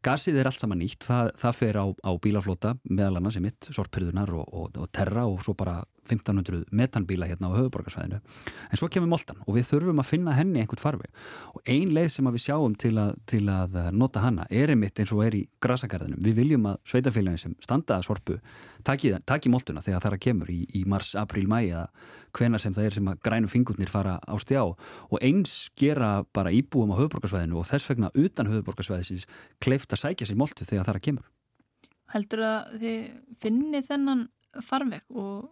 Gasið 0.07 0.39
er 0.39 0.51
allt 0.51 0.63
saman 0.63 0.83
nýtt, 0.83 1.03
það, 1.07 1.33
það 1.43 1.59
fer 1.59 1.81
á, 1.83 1.87
á 1.91 2.13
bílaflota 2.23 2.77
meðal 2.91 3.19
annars 3.19 3.39
sem 3.39 3.47
mitt, 3.47 3.71
sortpyrðunar 3.71 4.31
og, 4.39 4.47
og, 4.53 4.79
og 4.79 4.93
terra 4.95 5.27
og 5.27 5.43
svo 5.43 5.57
bara 5.59 5.81
1500 6.11 6.65
metanbíla 6.75 7.29
hérna 7.31 7.51
á 7.51 7.57
höfuborgarsvæðinu 7.57 8.19
en 8.19 8.81
svo 8.81 8.89
kemur 8.91 9.11
moltan 9.13 9.39
og 9.47 9.55
við 9.57 9.69
þurfum 9.71 10.03
að 10.03 10.09
finna 10.09 10.35
henni 10.35 10.63
einhvern 10.63 10.83
farveg. 10.83 11.11
Og 11.55 11.63
ein 11.71 11.93
leið 11.95 12.09
sem 12.17 12.31
við 12.33 12.45
sjáum 12.47 12.75
til 12.79 12.95
að, 12.99 13.15
til 13.31 13.45
að 13.53 13.77
nota 13.95 14.25
hanna 14.25 14.47
er 14.51 14.73
einmitt 14.75 14.99
eins 14.99 15.13
og 15.15 15.23
er 15.27 15.37
í 15.39 15.45
grasagarðinum. 15.63 16.23
Við 16.25 16.41
viljum 16.41 16.67
að 16.73 16.81
sveitafélagin 16.91 17.43
sem 17.45 17.55
standaða 17.63 18.07
sorpu 18.07 18.39
taki, 18.83 19.15
taki 19.27 19.53
moltuna 19.53 19.85
þegar 19.85 20.03
það 20.03 20.19
að 20.19 20.25
kemur 20.27 20.53
í, 20.53 20.59
í 20.75 20.83
mars, 20.91 21.15
april, 21.19 21.47
mæ 21.51 21.61
eða 21.63 21.87
hvenar 22.33 22.63
sem 22.63 22.75
það 22.75 22.89
er 22.89 22.97
sem 22.97 23.11
að 23.13 23.23
grænum 23.27 23.53
fingurnir 23.53 23.93
fara 23.93 24.19
á 24.19 24.35
stjá. 24.41 24.63
Og 24.65 25.17
eins 25.21 25.71
gera 25.79 26.25
bara 26.35 26.53
íbúum 26.55 26.95
á 26.97 27.01
höfuborgarsvæðinu 27.01 27.61
og 27.61 27.69
þess 27.69 27.91
vegna 27.93 28.13
utan 28.15 28.51
höfuborgarsvæðisins 28.51 29.29
kleift 29.63 29.93
að 29.93 30.05
sækja 30.07 30.29
sér 30.29 30.41
moltu 30.41 30.67
þegar 30.67 30.89
það 30.89 31.01
að 31.01 31.07
kemur. 31.09 31.27
Heldur 32.13 32.45
að 32.45 32.79
þið 32.83 33.11
finni 33.41 33.83
þennan 33.87 34.27
farveg 34.61 35.05
og 35.17 35.51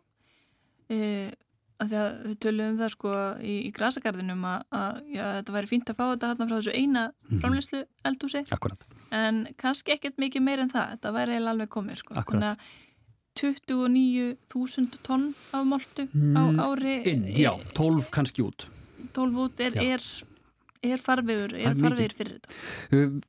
e, 0.90 1.30
að 1.80 1.92
því 1.92 1.98
að 2.00 2.10
við 2.26 2.36
töluðum 2.44 2.78
það 2.80 2.92
sko 2.94 3.14
í, 3.40 3.54
í 3.64 3.70
grasagarðinum 3.76 4.44
að, 4.50 4.66
að 4.82 5.00
já, 5.14 5.24
þetta 5.38 5.56
væri 5.56 5.70
fínt 5.70 5.90
að 5.92 5.98
fá 6.00 6.04
þetta 6.10 6.30
hérna 6.32 6.48
frá 6.50 6.56
þessu 6.58 6.76
eina 6.76 7.06
-hmm. 7.08 7.40
framleyslu 7.40 7.82
eldúsi 8.10 8.44
Akkurat. 8.52 8.86
en 9.10 9.42
kannski 9.56 9.96
ekkert 9.96 10.20
mikið 10.20 10.46
meir 10.46 10.64
en 10.64 10.72
það 10.74 10.94
þetta 10.94 11.12
væri 11.16 11.40
alveg 11.40 11.72
komið 11.72 12.02
sko 12.02 12.20
Akkurat. 12.20 12.60
29.000 13.40 14.98
tonn 15.06 15.30
af 15.54 15.64
moltu 15.64 16.04
á 16.04 16.42
mm, 16.44 16.58
ári. 16.60 16.96
Inn, 17.08 17.24
já, 17.30 17.52
12 17.74 18.10
kannski 18.12 18.42
út. 18.42 18.66
12 19.14 19.38
út 19.44 19.60
er, 19.64 19.76
er 19.80 20.02
er 20.82 21.00
farvegur, 21.02 21.52
er 21.58 21.76
farvegur 21.76 22.14
fyrir 22.16 22.36
þetta? 22.38 22.58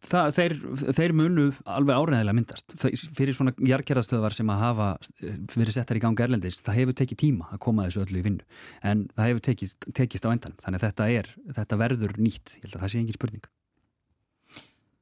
Það, 0.07 0.33
þeir, 0.37 0.55
þeir 0.97 1.13
munu 1.19 1.45
alveg 1.67 1.99
áræðilega 1.99 2.35
myndast. 2.37 2.75
Fyrir 3.17 3.35
svona 3.35 3.53
jargerðastöðvar 3.67 4.35
sem 4.35 4.51
að 4.53 4.61
hafa 4.63 4.89
uh, 4.97 5.39
verið 5.55 5.75
settar 5.75 5.99
í 5.99 6.03
ganga 6.03 6.27
erlendist, 6.27 6.63
það 6.65 6.79
hefur 6.81 6.99
tekið 7.01 7.21
tíma 7.25 7.49
að 7.51 7.63
koma 7.67 7.87
þessu 7.87 8.05
öllu 8.05 8.21
í 8.21 8.25
vinnu. 8.29 8.61
En 8.87 9.07
það 9.17 9.31
hefur 9.31 9.45
tekist, 9.49 9.89
tekist 9.97 10.27
á 10.27 10.33
endan 10.33 10.55
þannig 10.63 10.79
að 10.79 10.87
þetta, 10.87 11.09
er, 11.19 11.33
þetta 11.59 11.81
verður 11.83 12.15
nýtt. 12.21 12.55
Ég 12.57 12.67
held 12.67 12.77
að 12.77 12.85
það 12.85 12.93
sé 12.93 13.03
engin 13.03 13.19
spurning. 13.19 13.51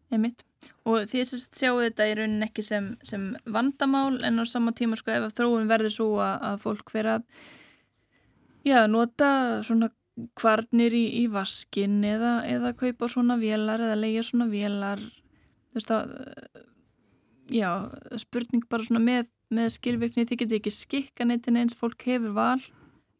Einmitt. 0.10 0.46
og 0.90 1.06
því 1.06 1.22
að 1.22 1.32
sjáu 1.54 1.76
þetta 1.84 2.06
í 2.10 2.14
raunin 2.18 2.46
ekki 2.48 2.64
sem, 2.66 2.86
sem 3.06 3.30
vandamál 3.46 4.18
en 4.26 4.42
á 4.42 4.46
sama 4.50 4.74
tíma 4.74 4.98
sko 4.98 5.14
ef 5.14 5.36
þróun 5.38 5.70
verður 5.70 5.94
svo 5.94 6.08
að, 6.18 6.36
að 6.50 6.62
fólk 6.64 6.94
vera 6.96 7.20
að 7.20 7.28
já, 8.66 8.80
nota 8.90 9.30
svona 9.68 9.92
kvarnir 10.38 10.96
í, 10.96 11.06
í 11.22 11.26
vaskin 11.32 12.04
eða, 12.08 12.40
eða 12.48 12.74
kaupa 12.78 13.10
svona 13.12 13.38
vélar 13.40 13.82
eða 13.84 14.00
leia 14.00 14.24
svona 14.26 14.50
vélar 14.52 15.00
þú 15.00 15.78
veist 15.78 15.94
að 15.94 16.14
já, 17.54 17.70
spurning 18.22 18.66
bara 18.70 18.86
svona 18.86 19.02
með, 19.04 19.30
með 19.54 19.74
skilvirkni, 19.78 20.28
þið 20.30 20.42
getur 20.44 20.60
ekki 20.60 20.74
skikka 20.74 21.28
neitt 21.28 21.50
eins, 21.50 21.78
fólk 21.78 22.06
hefur 22.08 22.36
val 22.38 22.62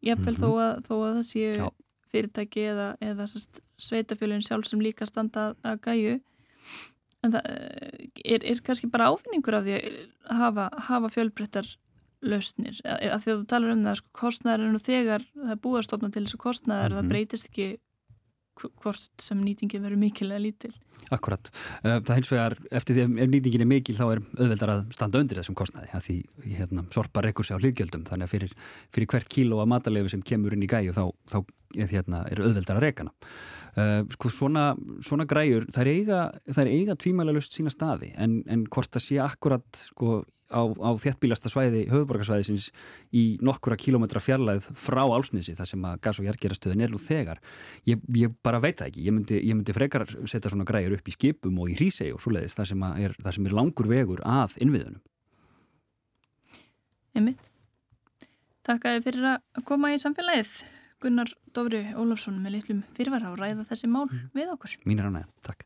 jáfnveil 0.00 0.36
mm 0.36 0.40
-hmm. 0.40 0.44
þó, 0.44 0.60
að, 0.64 0.82
þó 0.86 0.94
að 0.96 1.14
það 1.14 1.26
séu 1.28 1.52
já. 1.56 1.68
fyrirtæki 2.10 2.64
eða, 2.72 2.88
eða 3.00 3.26
sveitafjölun 3.76 4.42
sjálf 4.42 4.66
sem 4.66 4.80
líka 4.80 5.06
standa 5.06 5.54
að 5.62 5.80
gæju 5.86 6.20
en 7.22 7.32
það 7.32 7.44
er, 8.24 8.44
er 8.44 8.60
kannski 8.64 8.88
bara 8.90 9.10
áfinningur 9.12 9.54
af 9.54 9.64
því 9.64 9.76
að 9.76 10.36
hafa, 10.40 10.68
hafa 10.88 11.08
fjölbrettar 11.08 11.66
lausnir, 12.20 12.80
af 12.84 13.24
því 13.24 13.32
að 13.32 13.38
þú 13.38 13.46
talar 13.48 13.74
um 13.74 13.84
það 13.86 14.00
sko, 14.00 14.10
kostnæðar 14.20 14.64
er 14.64 14.74
nú 14.74 14.80
þegar 14.82 15.28
það 15.34 15.54
er 15.54 15.62
búið 15.64 15.78
að 15.80 15.86
stopna 15.86 16.10
til 16.10 16.24
þessu 16.24 16.40
kostnæðar, 16.40 16.90
mm 16.90 16.92
-hmm. 16.92 16.98
það 16.98 17.04
mhm. 17.04 17.12
breytist 17.14 17.48
ekki 17.50 17.68
hvort 18.60 19.22
sem 19.22 19.40
nýtingin 19.40 19.80
verður 19.80 20.00
mikil 20.00 20.28
eða 20.30 20.42
lítil. 20.44 20.72
Akkurat 21.10 21.48
það 21.82 22.16
hins 22.18 22.32
vegar, 22.32 22.56
eftir 22.70 22.96
því 22.96 23.04
að 23.06 23.22
ef 23.24 23.30
nýtingin 23.32 23.64
er 23.64 23.70
mikil 23.70 23.96
þá 23.96 24.04
er 24.04 24.20
auðveldar 24.36 24.72
að 24.74 24.82
standa 24.92 25.22
undir 25.22 25.40
þessum 25.40 25.56
kostnæði 25.58 25.88
að 25.96 26.04
því 26.08 26.16
hérna, 26.58 26.84
sorpa 26.92 27.22
rekkur 27.24 27.46
sig 27.46 27.56
á 27.56 27.62
hlýðgjöldum 27.62 28.04
þannig 28.10 28.28
að 28.28 28.34
fyrir, 28.34 28.52
fyrir 28.92 29.10
hvert 29.14 29.32
kíló 29.32 29.62
að 29.62 29.72
matalegu 29.72 30.12
sem 30.12 30.22
kemur 30.22 30.52
inn 30.52 30.66
í 30.66 30.70
gæju 30.70 30.92
þá, 30.92 31.04
þá 31.32 31.38
hérna, 31.88 32.24
er 32.28 32.42
auðveldar 32.44 32.76
að 32.76 32.84
rekana 32.84 33.14
uh, 33.78 34.02
sko 34.12 34.32
svona, 34.34 34.66
svona 35.04 35.26
græjur 35.30 35.66
það 35.72 35.86
er 35.86 35.92
eiga, 35.94 36.20
eiga 36.66 36.98
tvímæla 37.00 37.34
lust 37.36 37.56
sína 37.56 37.72
staði 37.72 38.12
en, 38.18 38.42
en 38.50 38.66
hvort 38.68 38.92
það 38.92 39.06
sé 39.06 39.20
akkurat 39.24 39.84
sko 39.86 40.20
á, 40.50 40.62
á 40.66 40.90
þéttbílasta 41.00 41.50
svæði 41.52 41.84
höfuborgarsvæðisins 41.90 42.70
í 43.16 43.24
nokkura 43.44 43.78
kílometra 43.80 44.22
fjarlæð 44.22 44.68
frá 44.78 45.02
álsnisi 45.06 45.54
þar 45.58 45.70
sem 45.70 45.86
að 45.86 46.00
gas- 46.04 46.20
og 46.20 46.26
jærgerastöðin 46.28 46.84
er 46.84 46.92
nú 46.92 47.00
þegar. 47.00 47.40
Ég, 47.88 48.02
ég 48.16 48.34
bara 48.42 48.60
veit 48.62 48.80
það 48.80 48.90
ekki, 48.90 49.06
ég 49.06 49.16
myndi, 49.16 49.38
ég 49.40 49.56
myndi 49.56 49.76
frekar 49.76 50.06
setja 50.26 50.50
svona 50.50 50.66
græur 50.68 50.96
upp 50.98 51.08
í 51.08 51.14
skipum 51.14 51.62
og 51.62 51.70
í 51.70 51.78
hrísei 51.78 52.10
og 52.14 52.20
svo 52.22 52.34
leiðis 52.34 52.58
þar 52.58 52.72
sem, 52.72 52.84
er, 53.06 53.16
þar 53.22 53.38
sem 53.38 53.46
er 53.46 53.56
langur 53.56 53.90
vegur 53.90 54.24
að 54.26 54.58
innviðunum. 54.60 55.00
Emmitt 57.16 57.50
Takk 58.66 58.84
fyrir 59.02 59.24
að 59.32 59.64
koma 59.66 59.90
í 59.94 59.98
samfélagið 59.98 60.52
Gunnar 61.00 61.30
Dófri 61.56 61.80
Ólafsson 61.96 62.36
með 62.44 62.58
litlum 62.58 62.82
fyrirvara 62.96 63.32
og 63.32 63.40
ræða 63.40 63.64
þessi 63.70 63.88
mál 63.88 64.04
mm. 64.04 64.26
við 64.36 64.52
okkur. 64.52 64.76
Mín 64.84 65.00
er 65.00 65.08
ánæg, 65.08 65.30
takk 65.46 65.64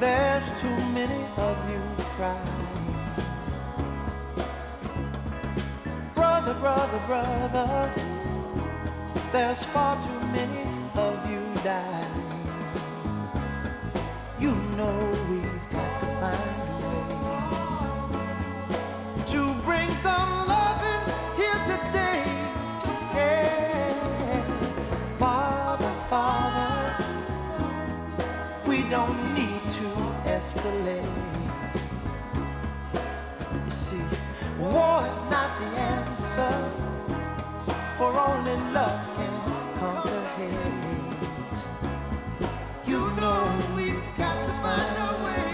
there's 0.00 0.44
too 0.60 0.76
many 0.92 1.24
of 1.36 1.70
you 1.70 1.82
crying. 2.16 2.64
Brother, 6.14 6.54
brother, 6.54 7.00
brother, 7.06 7.92
there's 9.32 9.62
far 9.64 10.00
too 10.02 10.20
many 10.28 10.64
of 10.94 11.30
you 11.30 11.42
dying. 11.64 12.48
You 14.38 14.54
know 14.76 15.07
escalate. 30.58 31.04
You 33.64 33.70
see, 33.70 34.02
war 34.58 35.06
is 35.14 35.22
not 35.30 35.50
the 35.60 35.66
answer, 35.80 36.54
for 37.96 38.10
only 38.18 38.56
love 38.72 39.00
can 39.16 39.34
conquer 39.78 40.22
hate. 40.36 41.58
You 42.86 43.00
know 43.20 43.42
we've 43.76 44.08
got 44.16 44.36
to 44.46 44.52
find 44.62 44.96
a 45.08 45.12
way 45.24 45.50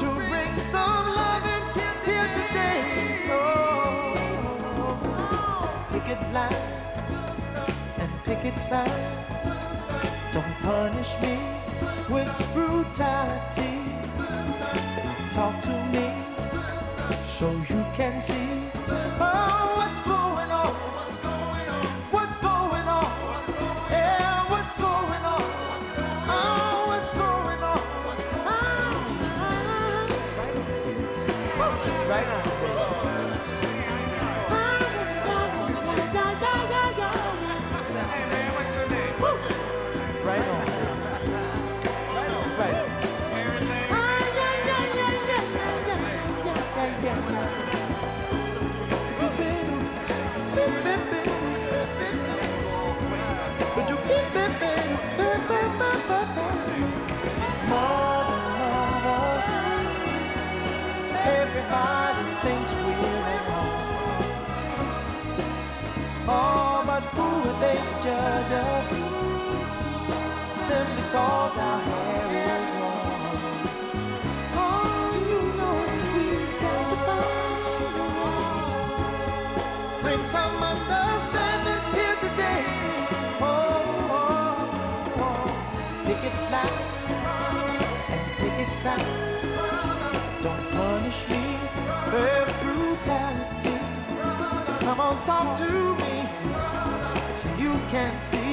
to 0.00 0.08
bring 0.28 0.52
some 0.60 1.06
love 1.20 1.46
in 1.56 1.62
here 2.06 2.30
today. 2.38 2.80
Oh, 3.30 4.16
picket 5.92 6.22
line 6.32 6.64
picket 8.24 8.58
signs. 8.58 9.44
Don't 10.32 10.54
punish 10.60 11.12
me 11.22 11.65
with 12.08 12.28
brutality. 12.54 13.80
Talk 15.34 15.62
to 15.62 15.74
me 15.92 16.12
so 17.38 17.50
you 17.68 17.84
can 17.94 18.20
see 18.22 19.05
Oh, 57.68 58.06
judge 68.02 68.52
us? 68.52 68.88
Simply 70.66 71.04
cause 71.12 71.56
our 71.58 71.80
hair 71.80 72.45
sound. 88.86 90.42
Don't 90.44 90.66
punish 90.78 91.20
me 91.30 91.44
with 92.12 92.50
brutality. 92.62 93.76
Come 94.84 95.00
on, 95.06 95.16
talk 95.24 95.48
to 95.62 95.70
me. 96.02 96.16
You 97.62 97.72
can 97.92 98.12
see 98.20 98.45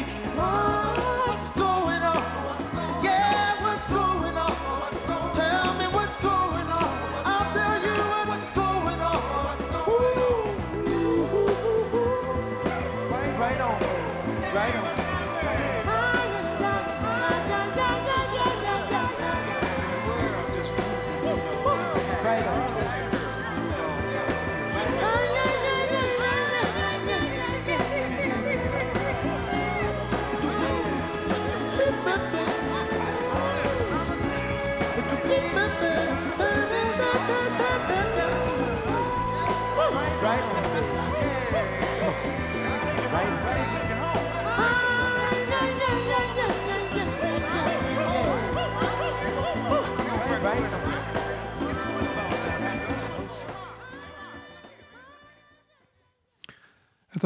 Þetta 40.24 40.32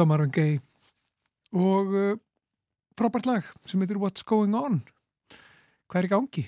var 0.02 0.08
Marvin 0.10 0.32
Gaye 0.34 0.58
og 1.54 1.94
uh, 1.94 2.18
frábært 2.98 3.30
lag 3.30 3.46
sem 3.62 3.78
heitir 3.78 4.02
What's 4.02 4.26
Going 4.26 4.58
On 4.58 4.82
Hvað 5.86 6.00
er 6.02 6.08
í 6.08 6.10
gangi? 6.10 6.44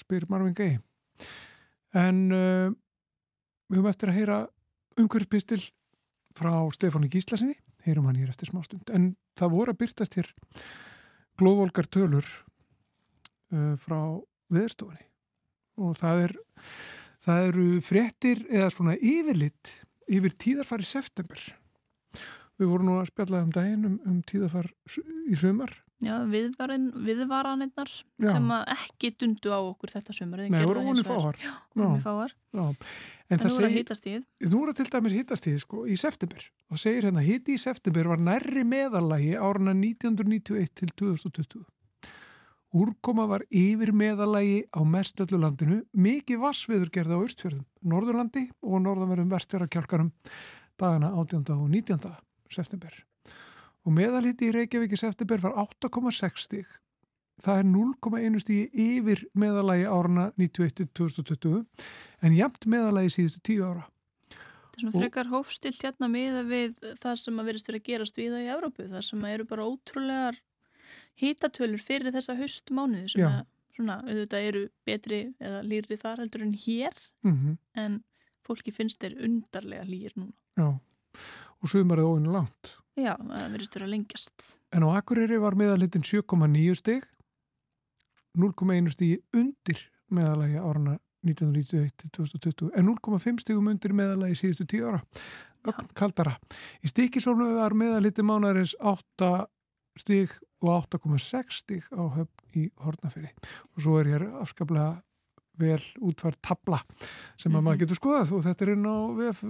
spyr 0.00 0.24
Marvin 0.32 0.56
Gaye 0.56 0.80
en 1.92 2.24
uh, 2.32 2.72
við 3.68 3.82
höfum 3.82 3.92
eftir 3.92 4.08
að 4.08 4.22
heyra 4.22 4.40
umhverfspistil 5.00 5.62
frá 6.34 6.52
Stefáni 6.74 7.10
Gíslasinni 7.12 7.56
heyrum 7.84 8.08
hann 8.08 8.18
hér 8.18 8.32
eftir 8.32 8.50
smástund 8.50 8.90
en 8.94 9.14
það 9.38 9.54
voru 9.54 9.74
að 9.74 9.80
byrtast 9.82 10.18
hér 10.18 10.30
glóvolgar 11.40 11.88
tölur 11.90 12.26
uh, 13.52 13.74
frá 13.80 13.98
viðstofunni 14.54 15.04
og 15.84 15.96
það 15.98 16.22
er 16.28 16.36
það 17.24 17.48
eru 17.48 17.66
fréttir 17.84 18.44
eða 18.50 18.70
svona 18.72 18.96
yfirlitt 18.98 19.72
yfir 20.10 20.34
tíðarfari 20.40 20.86
september 20.86 21.40
Við 22.60 22.70
vorum 22.70 22.90
nú 22.90 23.00
að 23.00 23.08
spjalla 23.10 23.42
um 23.42 23.50
daginn 23.54 23.88
um, 23.88 23.96
um 24.06 24.20
tíðafar 24.28 24.70
í 25.26 25.38
sumar. 25.38 25.72
Já, 26.04 26.18
viðvaranirnar 26.28 27.88
sem 27.88 28.48
ekki 28.74 29.10
dundu 29.18 29.52
á 29.54 29.58
okkur 29.62 29.92
þetta 29.94 30.14
sumar. 30.14 30.42
Nei, 30.44 30.58
það 30.58 30.70
voru 30.70 30.82
vonið 30.88 31.08
fáar. 31.08 31.38
Já, 31.40 31.52
vonið 31.78 32.02
fáar. 32.04 32.34
Já. 32.54 32.64
En, 33.24 33.38
en 33.38 33.40
nú 33.40 33.52
er 33.54 33.64
það 33.64 33.76
hittastíð. 33.78 34.24
Nú 34.50 34.58
er 34.60 34.70
það 34.70 34.80
til 34.80 34.86
dæmis 34.92 35.14
hittastíð, 35.16 35.60
sko, 35.62 35.84
í 35.88 35.96
september. 35.98 36.48
Og 36.68 36.82
segir 36.82 37.08
hérna, 37.08 37.24
hitti 37.24 37.54
í 37.56 37.62
september 37.62 38.10
var 38.12 38.20
nærri 38.22 38.66
meðalagi 38.68 39.32
áruna 39.38 39.72
1991 39.78 40.74
til 40.82 40.92
2020. 40.92 41.64
Úrkoma 42.74 43.28
var 43.30 43.46
yfir 43.54 43.94
meðalagi 43.94 44.64
á 44.74 44.82
mestöllu 44.82 45.38
landinu, 45.40 45.80
mikið 45.94 46.42
vassviður 46.42 46.90
gerði 46.92 47.16
á 47.16 47.24
Östfjörðum, 47.24 47.64
Norðurlandi 47.86 48.48
og 48.66 48.82
Norðanverðum 48.82 49.30
vestfjörðarkjálkarum 49.30 50.10
dagana 50.82 51.14
18. 51.14 51.46
og 51.54 51.68
19 51.70 52.02
september. 52.56 52.94
Og 53.84 53.92
meðalhitti 53.92 54.48
í 54.48 54.54
Reykjavík 54.54 54.96
í 54.96 55.00
september 55.00 55.42
var 55.44 55.58
8,6 55.66 56.46
stík 56.46 56.80
það 57.42 57.60
er 57.60 57.66
0,1 57.70 58.42
stík 58.42 58.78
yfir 58.84 59.24
meðalagi 59.38 59.88
áruna 59.88 60.28
91-2020 60.38 61.64
en 62.24 62.36
jæmt 62.36 62.68
meðalagi 62.70 63.12
síðustu 63.16 63.42
10 63.50 63.64
ára. 63.66 63.86
Það 64.74 64.76
er 64.76 64.84
svona 64.84 65.02
frekar 65.02 65.30
hófstilt 65.30 65.82
hérna 65.82 66.10
miða 66.10 66.44
við 66.46 66.78
það 67.02 67.18
sem 67.22 67.40
að 67.40 67.50
verist 67.50 67.70
verið 67.70 67.82
að 67.82 67.88
gerast 67.90 68.18
við 68.18 68.32
það 68.34 68.46
í 68.46 68.52
Európu 68.54 68.88
það 68.92 69.04
sem 69.08 69.26
eru 69.30 69.48
bara 69.50 69.66
ótrúlegar 69.70 70.40
hítatölur 71.20 71.82
fyrir 71.82 72.14
þessa 72.14 72.38
höstmánuði 72.38 73.12
sem 73.14 73.28
að, 73.28 73.44
svona, 73.76 74.00
auðvitað 74.02 74.48
eru 74.48 74.64
betri 74.86 75.20
eða 75.42 75.62
lýri 75.66 76.00
þar 76.00 76.24
heldur 76.24 76.46
en 76.46 76.56
hér. 76.64 76.98
Mm 77.26 77.36
-hmm. 77.36 77.56
en 77.84 78.02
fólki 78.46 78.74
finnst 78.74 79.00
þeir 79.00 79.18
undarlega 79.24 79.86
lýr 79.88 80.12
núna. 80.18 80.34
Já 80.58 80.78
og 81.62 81.70
sumarið 81.70 82.10
óinu 82.10 82.34
langt. 82.34 82.74
Já, 82.94 83.14
það 83.18 83.54
verðist 83.54 83.76
verið 83.76 83.88
að 83.88 83.94
lengjast. 83.94 84.50
En 84.74 84.86
á 84.86 84.88
Akureyri 84.94 85.40
var 85.42 85.56
meðalitin 85.58 86.06
7,9 86.06 86.76
stig, 86.78 87.08
0,1 88.38 88.92
stigi 88.94 89.18
undir 89.34 89.80
meðalagi 90.14 90.60
árana 90.60 90.98
1991-2020 91.24 92.70
en 92.76 92.88
0,5 92.90 93.42
stigum 93.42 93.70
undir 93.72 93.94
meðalagi 93.96 94.38
síðustu 94.38 94.66
10 94.76 94.88
ára. 94.90 95.02
Ögn 95.64 95.88
kaldara. 95.96 96.34
Í 96.84 96.90
stikisólnu 96.92 97.54
var 97.56 97.74
meðalitin 97.78 98.28
mánarins 98.28 98.74
8 98.80 99.30
stig 99.98 100.34
og 100.64 100.84
8,6 100.92 101.62
stig 101.62 101.88
á 101.94 102.02
höfn 102.18 102.58
í 102.58 102.68
Hortnafyrir. 102.84 103.32
Og 103.74 103.84
svo 103.86 103.96
er 104.00 104.10
hér 104.12 104.26
afskaplega 104.42 105.00
vel 105.60 105.80
útvært 106.02 106.40
tabla 106.42 106.80
sem 107.36 107.50
mm 107.50 107.56
-hmm. 107.56 107.62
maður 107.62 107.74
mhm. 107.74 107.80
getur 107.82 107.98
skoðað 107.98 108.32
og 108.32 108.44
þetta 108.44 108.64
er 108.64 108.72
inn 108.72 108.86
á 108.90 108.98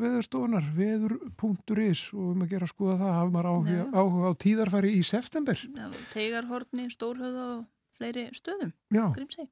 veðurstofunar, 0.05 0.67
veður.is 0.77 2.03
og 2.13 2.31
um 2.33 2.43
að 2.43 2.51
gera 2.51 2.65
að 2.65 2.75
skoða 2.75 2.97
það 2.99 3.13
hafa 3.19 3.31
maður 3.31 3.51
áhuga, 3.51 3.85
áhuga 3.93 4.31
á 4.31 4.33
tíðarfæri 4.45 4.91
í 4.95 5.03
september 5.03 5.57
Já, 5.57 5.87
Tegarhorni, 6.13 6.91
Stórhauða 6.91 7.45
og 7.59 7.65
fleiri 7.97 8.31
stöðum 8.35 8.73
Grímsei 8.91 9.49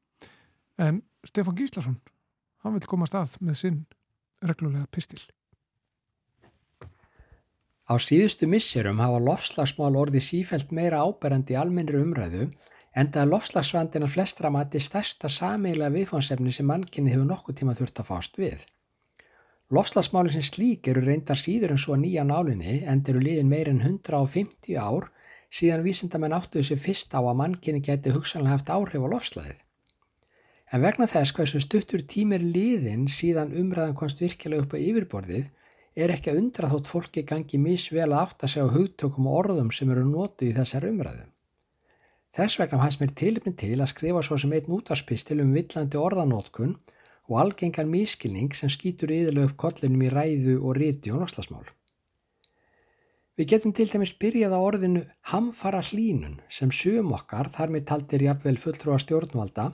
En 0.78 1.02
Stefan 1.24 1.56
Gíslason 1.56 2.00
hann 2.62 2.74
vil 2.74 2.86
koma 2.86 3.06
stað 3.06 3.36
með 3.40 3.54
sinn 3.54 3.86
reglulega 4.42 4.86
pistil 4.90 5.22
Á 7.82 7.98
síðustu 7.98 8.46
misserum 8.46 9.00
hafa 9.02 9.18
lofslagsmál 9.18 9.96
orði 9.98 10.20
sífælt 10.22 10.70
meira 10.72 11.02
áberandi 11.02 11.56
almennri 11.58 11.98
umræðu 11.98 12.46
enda 12.94 13.24
að 13.24 14.12
flestra 14.12 14.50
mati 14.50 14.80
stærsta 14.80 15.28
sameiglega 15.28 15.94
viðfónsefni 15.94 16.52
sem 16.52 16.66
mannkynni 16.66 17.14
hefur 17.14 17.28
nokkuð 17.30 17.58
tíma 17.60 17.74
þurft 17.78 18.00
að 18.00 18.08
fást 18.10 18.38
við. 18.38 18.66
Lofslagsmáli 19.72 20.32
sem 20.34 20.44
slík 20.44 20.88
eru 20.92 21.00
reyndar 21.00 21.38
síður 21.40 21.72
en 21.72 21.80
svo 21.80 21.96
nýja 21.96 22.26
nálinni 22.28 22.82
enda 22.84 23.08
eru 23.08 23.22
liðin 23.24 23.48
meir 23.48 23.70
en 23.72 23.80
150 23.80 24.76
ár 24.76 25.08
síðan 25.48 25.84
vísindamenn 25.86 26.36
áttuðu 26.36 26.66
sér 26.68 26.80
fyrst 26.82 27.16
á 27.16 27.24
að 27.24 27.38
mannkynni 27.40 27.80
geti 27.80 28.12
hugsanlega 28.12 28.58
haft 28.58 28.68
áhrif 28.68 29.00
á 29.00 29.08
lofslaðið. 29.14 29.58
En 30.72 30.84
vegna 30.84 31.08
þess 31.08 31.32
hversu 31.36 31.60
stuttur 31.64 32.04
tímir 32.04 32.44
liðin 32.44 33.08
síðan 33.08 33.56
umræðan 33.56 33.96
komst 33.96 34.20
virkilega 34.20 34.66
upp 34.66 34.76
á 34.76 34.84
yfirborðið 34.84 35.48
er 35.96 36.12
ekki 36.12 36.32
að 36.32 36.44
undra 36.44 36.72
þótt 36.72 36.92
fólki 36.92 37.24
gangi 37.28 37.60
misvel 37.60 38.10
að 38.10 38.20
átta 38.20 38.48
sig 38.48 38.64
á 38.64 38.68
hugtökum 38.72 39.28
og 39.28 39.40
orðum 39.40 39.72
sem 39.72 39.88
eru 39.92 40.04
nótu 40.04 40.48
í 40.48 40.56
þessar 40.56 40.88
umræðu. 40.88 41.31
Þess 42.32 42.56
vegna 42.56 42.78
hans 42.80 42.96
mér 43.00 43.10
tilipin 43.12 43.56
til 43.60 43.76
að 43.76 43.90
skrifa 43.90 44.22
svo 44.24 44.38
sem 44.40 44.52
einn 44.56 44.72
útvarspistil 44.72 45.42
um 45.44 45.50
villandi 45.52 45.98
orðanótkun 46.00 46.78
og 47.28 47.38
algengan 47.42 47.90
mískilning 47.92 48.54
sem 48.56 48.70
skýtur 48.72 49.12
yðurlega 49.12 49.50
upp 49.50 49.58
kollinum 49.60 50.04
í 50.06 50.08
ræðu 50.12 50.54
og 50.62 50.78
ríti 50.78 51.12
og 51.12 51.20
norslasmál. 51.20 51.66
Við 53.36 53.48
getum 53.52 53.74
til 53.76 53.88
dæmis 53.92 54.14
byrjað 54.20 54.54
á 54.56 54.60
orðinu 54.60 55.02
hamfara 55.28 55.80
hlínun 55.84 56.38
sem 56.48 56.72
sum 56.72 57.12
okkar, 57.16 57.48
þar 57.52 57.72
með 57.74 57.86
taldir 57.90 58.24
jafnvel 58.26 58.58
fulltrúa 58.60 58.98
stjórnvalda, 59.00 59.66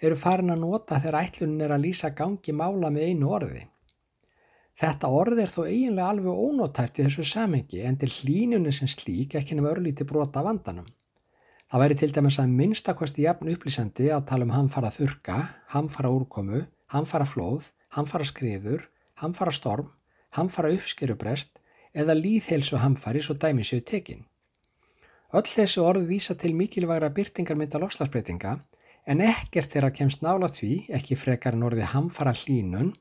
eru 0.00 0.16
farin 0.16 0.52
að 0.52 0.64
nota 0.64 0.98
þegar 1.00 1.18
ætlunin 1.22 1.64
er 1.64 1.74
að 1.76 1.86
lýsa 1.86 2.10
gangi 2.16 2.52
mála 2.52 2.90
með 2.92 3.08
einu 3.08 3.30
orði. 3.38 3.62
Þetta 4.80 5.08
orð 5.20 5.40
er 5.44 5.52
þó 5.52 5.62
eiginlega 5.68 6.10
alveg 6.10 6.44
ónótæft 6.48 7.00
í 7.00 7.06
þessu 7.06 7.24
samengi 7.32 7.80
en 7.86 7.96
til 8.00 8.10
hlínunni 8.10 8.72
sem 8.74 8.90
slík 8.90 9.36
ekki 9.38 9.56
nefnum 9.56 9.70
örlíti 9.72 10.04
brota 10.08 10.42
vandanum. 10.44 10.88
Það 11.74 11.82
væri 11.82 11.94
til 11.98 12.12
dæmis 12.14 12.36
að 12.38 12.52
minnstakvæmst 12.54 13.16
jafn 13.18 13.48
upplýsandi 13.50 14.04
að 14.14 14.28
tala 14.28 14.46
um 14.46 14.52
hamfara 14.54 14.92
þurka, 14.94 15.38
hamfara 15.74 16.12
úrkomu, 16.14 16.60
hamfara 16.94 17.26
flóð, 17.26 17.72
hamfara 17.96 18.28
skriður, 18.30 18.84
hamfara 19.18 19.50
storm, 19.50 19.88
hamfara 20.38 20.70
uppskerubrest 20.76 21.58
eða 21.90 22.14
líðhelsu 22.14 22.78
hamfari 22.78 23.24
svo 23.26 23.34
dæmi 23.34 23.66
séu 23.66 23.82
tekin. 23.82 24.22
Öll 25.34 25.50
þessi 25.50 25.82
orð 25.82 26.06
vísa 26.14 26.38
til 26.38 26.54
mikilvægra 26.54 27.10
byrtingarmynda 27.10 27.82
lofslagsbreytinga 27.82 28.54
en 29.10 29.26
ekkert 29.26 29.74
þeirra 29.74 29.90
kemst 29.98 30.22
nála 30.22 30.54
því, 30.54 30.84
ekki 30.94 31.18
frekar 31.18 31.58
en 31.58 31.66
orði 31.66 31.90
hamfara 31.90 32.38
hlínun, 32.38 32.94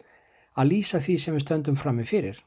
að 0.57 0.73
lýsa 0.73 0.97
því 0.97 1.21
sem 1.21 1.37
við 1.37 1.45
stöndum 1.45 1.77
frammi 1.77 2.09
fyrir. 2.09 2.41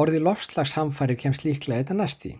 Orði 0.00 0.24
lofslagshamfari 0.24 1.20
kemst 1.20 1.44
líklega 1.44 1.84
þetta 1.84 2.04
næsti. 2.06 2.38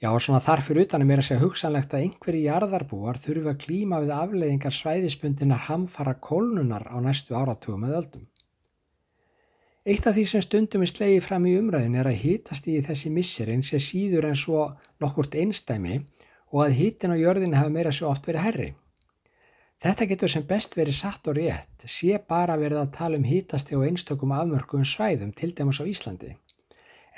Já, 0.00 0.08
svona 0.16 0.38
þarfur 0.40 0.78
utanum 0.80 1.10
er 1.12 1.20
að 1.20 1.26
segja 1.26 1.42
hugsanlegt 1.42 1.92
að 1.92 2.06
einhverji 2.06 2.46
jarðarbúar 2.46 3.18
þurfa 3.20 3.52
að 3.52 3.58
klíma 3.66 3.98
við 4.00 4.12
afleiðingar 4.16 4.72
svæðispundinar 4.72 5.66
hamfara 5.66 6.14
kólnunar 6.24 6.86
á 6.88 6.96
næstu 7.04 7.36
áratugum 7.36 7.84
að 7.84 7.96
öldum. 7.98 8.22
Eitt 9.84 10.08
af 10.08 10.16
því 10.16 10.26
sem 10.32 10.46
stundum 10.46 10.86
er 10.86 10.92
slegið 10.94 11.26
fram 11.26 11.44
í 11.44 11.54
umræðin 11.60 12.00
er 12.00 12.08
að 12.08 12.18
hýtast 12.22 12.72
í 12.72 12.78
þessi 12.88 13.12
missirinn 13.12 13.66
sé 13.66 13.76
síður 13.76 14.30
en 14.30 14.40
svo 14.40 14.66
nokkurt 15.04 15.36
einstæmi 15.36 16.00
og 16.48 16.64
að 16.64 16.76
hýtin 16.80 17.12
á 17.12 17.20
jörðin 17.20 17.60
hafa 17.60 17.76
meira 17.76 17.92
svo 17.92 18.08
oft 18.08 18.24
verið 18.24 18.46
herri. 18.48 18.74
Þetta 19.84 20.08
getur 20.08 20.32
sem 20.32 20.48
best 20.48 20.80
verið 20.80 20.96
satt 20.96 21.28
og 21.28 21.36
rétt, 21.36 21.84
sé 21.84 22.16
bara 22.24 22.56
verið 22.56 22.86
að 22.86 22.94
tala 22.96 23.20
um 23.20 23.28
hýtasti 23.28 23.76
og 23.76 23.84
einstökum 23.84 24.32
afmörkum 24.32 24.80
svæðum 24.80 25.36
til 25.36 25.52
dæmis 25.52 25.80
á 25.80 25.84
Íslandi 25.84 26.38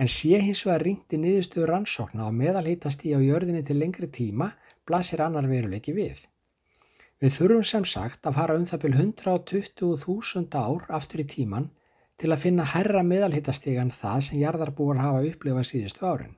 en 0.02 0.08
sé 0.10 0.40
hins 0.42 0.64
vegar 0.66 0.82
ringti 0.82 1.18
niðurstöður 1.20 1.70
rannsókna 1.70 2.24
og 2.26 2.34
meðalhítast 2.34 3.04
í 3.06 3.12
á 3.14 3.22
jörðinni 3.22 3.62
til 3.62 3.76
lengri 3.78 4.08
tíma 4.10 4.48
blasir 4.88 5.22
annar 5.22 5.46
veruleiki 5.46 5.94
við. 5.94 6.24
Við 7.22 7.36
þurfum 7.36 7.66
sem 7.68 7.84
sagt 7.86 8.26
að 8.26 8.34
fara 8.40 8.56
um 8.58 8.64
það 8.66 8.82
byrj 8.82 8.96
120.000 9.04 10.58
ár 10.58 10.88
aftur 10.98 11.22
í 11.22 11.28
tíman 11.36 11.68
til 12.18 12.32
að 12.34 12.42
finna 12.48 12.66
herra 12.72 13.04
meðalhítastegan 13.06 13.94
það 13.94 14.26
sem 14.26 14.42
jarðarbúar 14.42 14.98
hafa 15.04 15.22
upplifað 15.28 15.68
síðustu 15.70 16.08
árin. 16.08 16.34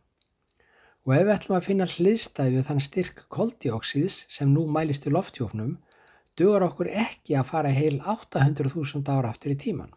Og 1.08 1.16
ef 1.16 1.24
við 1.24 1.34
ætlum 1.38 1.56
að 1.56 1.66
finna 1.70 1.88
hliðstæði 1.88 2.56
við 2.58 2.68
þann 2.68 2.84
styrk 2.84 3.26
koldioksíðs 3.32 4.20
sem 4.28 4.52
nú 4.52 4.68
mælist 4.68 5.08
í 5.08 5.16
loftjófnum, 5.16 5.78
dugar 6.36 6.68
okkur 6.68 6.92
ekki 6.92 7.40
að 7.40 7.48
fara 7.48 7.72
heil 7.72 7.96
800.000 8.00 9.08
ára 9.08 9.32
aftur 9.32 9.56
í 9.56 9.60
tíman. 9.64 9.92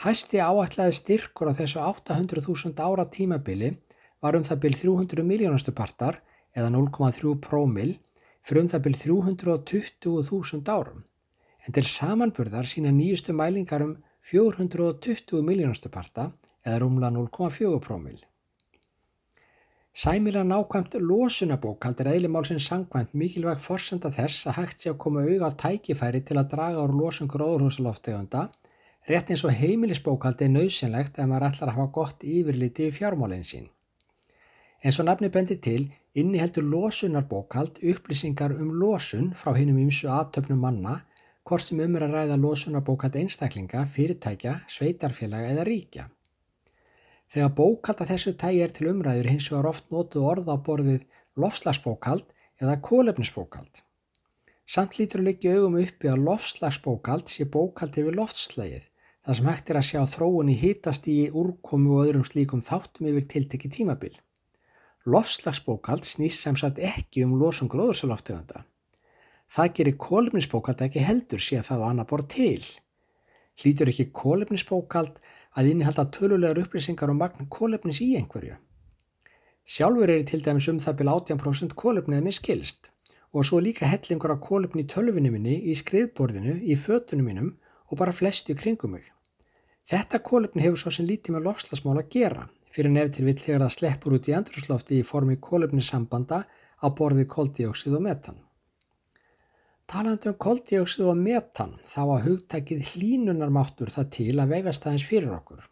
Hæsti 0.00 0.38
áætlaði 0.40 0.94
styrkur 0.96 1.50
á 1.50 1.58
þessu 1.58 1.80
800.000 1.84 2.78
ára 2.80 3.04
tímabili 3.12 3.74
var 4.24 4.36
um 4.38 4.44
það 4.46 4.60
byrj 4.62 4.76
300 4.80 5.24
miljónastu 5.28 5.74
partar 5.76 6.22
eða 6.56 6.70
0,3 6.72 7.34
prómil 7.44 7.90
fyrir 8.40 8.62
um 8.62 8.70
það 8.72 8.84
byrj 8.86 9.02
320.000 9.02 10.72
árum. 10.72 11.02
En 11.66 11.76
til 11.76 11.84
samanburðar 11.84 12.70
sína 12.70 12.94
nýjustu 12.96 13.34
mælingar 13.36 13.84
um 13.84 13.98
420 14.24 15.44
miljónastu 15.44 15.92
parta 15.92 16.30
eða 16.64 16.80
rúmla 16.80 17.12
0,4 17.12 17.80
prómil. 17.84 18.16
Sæmila 19.92 20.46
nákvæmt 20.48 20.96
losunabókald 20.96 22.00
er 22.00 22.14
eðlimálsins 22.14 22.70
sangvæmt 22.72 23.12
mikilvæg 23.12 23.60
forsenda 23.60 24.08
þess 24.08 24.48
að 24.48 24.62
hægt 24.62 24.80
sé 24.80 24.94
að 24.94 25.00
koma 25.04 25.28
auga 25.28 25.52
á 25.52 25.60
tækifæri 25.60 26.24
til 26.24 26.40
að 26.40 26.52
draga 26.54 26.88
úr 26.88 26.96
losun 26.96 27.28
gróðurhúsaloftegunda, 27.28 28.48
rétt 29.08 29.30
eins 29.30 29.44
og 29.44 29.54
heimilisbókald 29.56 30.42
er 30.42 30.52
nöðsynlegt 30.52 31.18
ef 31.18 31.28
maður 31.28 31.48
ætlar 31.48 31.70
að 31.70 31.76
hafa 31.78 31.92
gott 31.96 32.24
yfirliti 32.24 32.88
í 32.88 32.94
fjármálinn 32.94 33.46
sín. 33.46 33.68
En 34.82 34.92
svo 34.92 35.04
nafni 35.04 35.28
bendi 35.28 35.56
til, 35.60 35.90
inniheldur 36.16 36.64
losunarbókald 36.64 37.82
upplýsingar 37.92 38.54
um 38.56 38.72
losun 38.80 39.32
frá 39.36 39.52
hinnum 39.56 39.80
ymsu 39.82 40.08
aðtöfnum 40.08 40.62
manna 40.64 41.00
hvort 41.44 41.66
sem 41.66 41.80
um 41.82 41.96
er 41.96 42.06
að 42.06 42.16
ræða 42.16 42.38
losunarbókald 42.40 43.16
einstaklinga, 43.20 43.84
fyrirtækja, 43.94 44.60
sveitarfélaga 44.70 45.52
eða 45.54 45.66
ríkja. 45.68 46.06
Þegar 47.30 47.54
bókald 47.58 48.02
að 48.02 48.12
þessu 48.14 48.34
tægi 48.38 48.64
er 48.64 48.74
til 48.74 48.90
umræður 48.90 49.30
hins 49.30 49.48
vegar 49.50 49.70
oft 49.70 49.90
notuð 49.94 50.26
orða 50.32 50.56
á 50.58 50.64
borðið 50.66 51.06
lofslagsbókald 51.38 52.26
eða 52.60 52.80
kólefnisbókald. 52.86 53.82
Samt 54.70 55.00
lítur 55.00 55.18
að 55.18 55.26
leggja 55.26 55.52
augum 55.56 55.80
uppi 55.80 56.06
að 56.06 56.20
lofslagsbókald 56.28 57.30
sé 57.32 57.42
bókald 57.50 57.96
yfir 57.98 58.14
loftslægið, 58.14 58.84
þar 59.26 59.36
sem 59.38 59.46
hægt 59.50 59.70
er 59.72 59.78
að 59.80 59.86
sjá 59.88 60.02
þróun 60.12 60.52
í 60.52 60.54
hitast 60.60 61.08
í 61.10 61.14
úrkomu 61.26 61.96
og 61.96 62.04
öðrum 62.04 62.26
slíkum 62.28 62.62
þáttum 62.62 63.08
yfir 63.10 63.26
tiltekki 63.32 63.70
tímabil. 63.74 64.12
Lofslagsbókald 65.10 66.06
snýst 66.06 66.46
sem 66.46 66.58
sagt 66.60 66.78
ekki 66.78 67.24
um 67.26 67.32
losum 67.40 67.70
gróðursaloftegunda. 67.72 68.62
Það 69.50 69.74
gerir 69.80 69.98
kólefnisbókald 70.06 70.86
ekki 70.86 71.02
heldur 71.02 71.42
sé 71.42 71.58
að 71.58 71.66
það 71.72 71.82
á 71.82 71.86
annar 71.88 72.10
borð 72.12 72.30
til. 72.36 72.62
Hlýtur 73.58 73.90
ekki 73.90 74.08
kólefnisbókald 74.14 75.18
að 75.58 75.72
innihalda 75.72 76.06
tölulegar 76.14 76.62
upplýsingar 76.62 77.10
og 77.10 77.18
um 77.18 77.24
magn 77.24 77.50
kólefnis 77.50 78.04
í 78.06 78.12
einhverju. 78.22 78.54
Sjálfur 79.66 80.14
er 80.14 80.22
til 80.30 80.44
dæmis 80.46 80.70
um 80.70 80.78
það 80.78 81.02
byrja 81.02 81.18
18% 81.26 81.78
kólefnið 81.82 82.26
með 82.28 82.38
skilst 82.38 82.92
og 83.32 83.46
svo 83.46 83.60
líka 83.62 83.86
hellingur 83.86 84.34
af 84.34 84.40
kólefni 84.44 84.84
í 84.84 84.90
tölvinu 84.90 85.30
minni, 85.30 85.56
í 85.70 85.74
skrifborðinu, 85.78 86.60
í 86.66 86.76
fötunum 86.76 87.30
mínum 87.30 87.50
og 87.90 87.98
bara 87.98 88.14
flestu 88.14 88.56
kringum 88.58 88.96
mig. 88.96 89.06
Þetta 89.90 90.22
kólefni 90.22 90.62
hefur 90.64 90.82
svo 90.82 90.92
sem 90.94 91.06
lítið 91.06 91.36
með 91.36 91.46
lofslagsmál 91.48 91.98
að 91.98 92.10
gera 92.14 92.48
fyrir 92.70 92.92
nefn 92.94 93.14
til 93.14 93.26
vill 93.26 93.38
þegar 93.38 93.64
það 93.64 93.74
sleppur 93.76 94.16
út 94.16 94.28
í 94.30 94.36
andruslofti 94.36 95.00
í 95.00 95.06
formi 95.06 95.36
kólefnissambanda 95.42 96.44
á 96.80 96.86
borði 96.96 97.26
koldioxid 97.30 97.96
og 97.96 98.04
metan. 98.06 98.38
Talandi 99.90 100.30
um 100.30 100.38
koldioxid 100.38 101.02
og 101.10 101.18
metan 101.18 101.74
þá 101.82 102.00
að 102.04 102.26
hugtækið 102.28 102.92
hlínunarmáttur 102.92 103.90
það 103.90 104.12
til 104.16 104.34
að 104.38 104.54
veifast 104.54 104.86
aðeins 104.86 105.06
fyrir 105.08 105.34
okkur. 105.34 105.64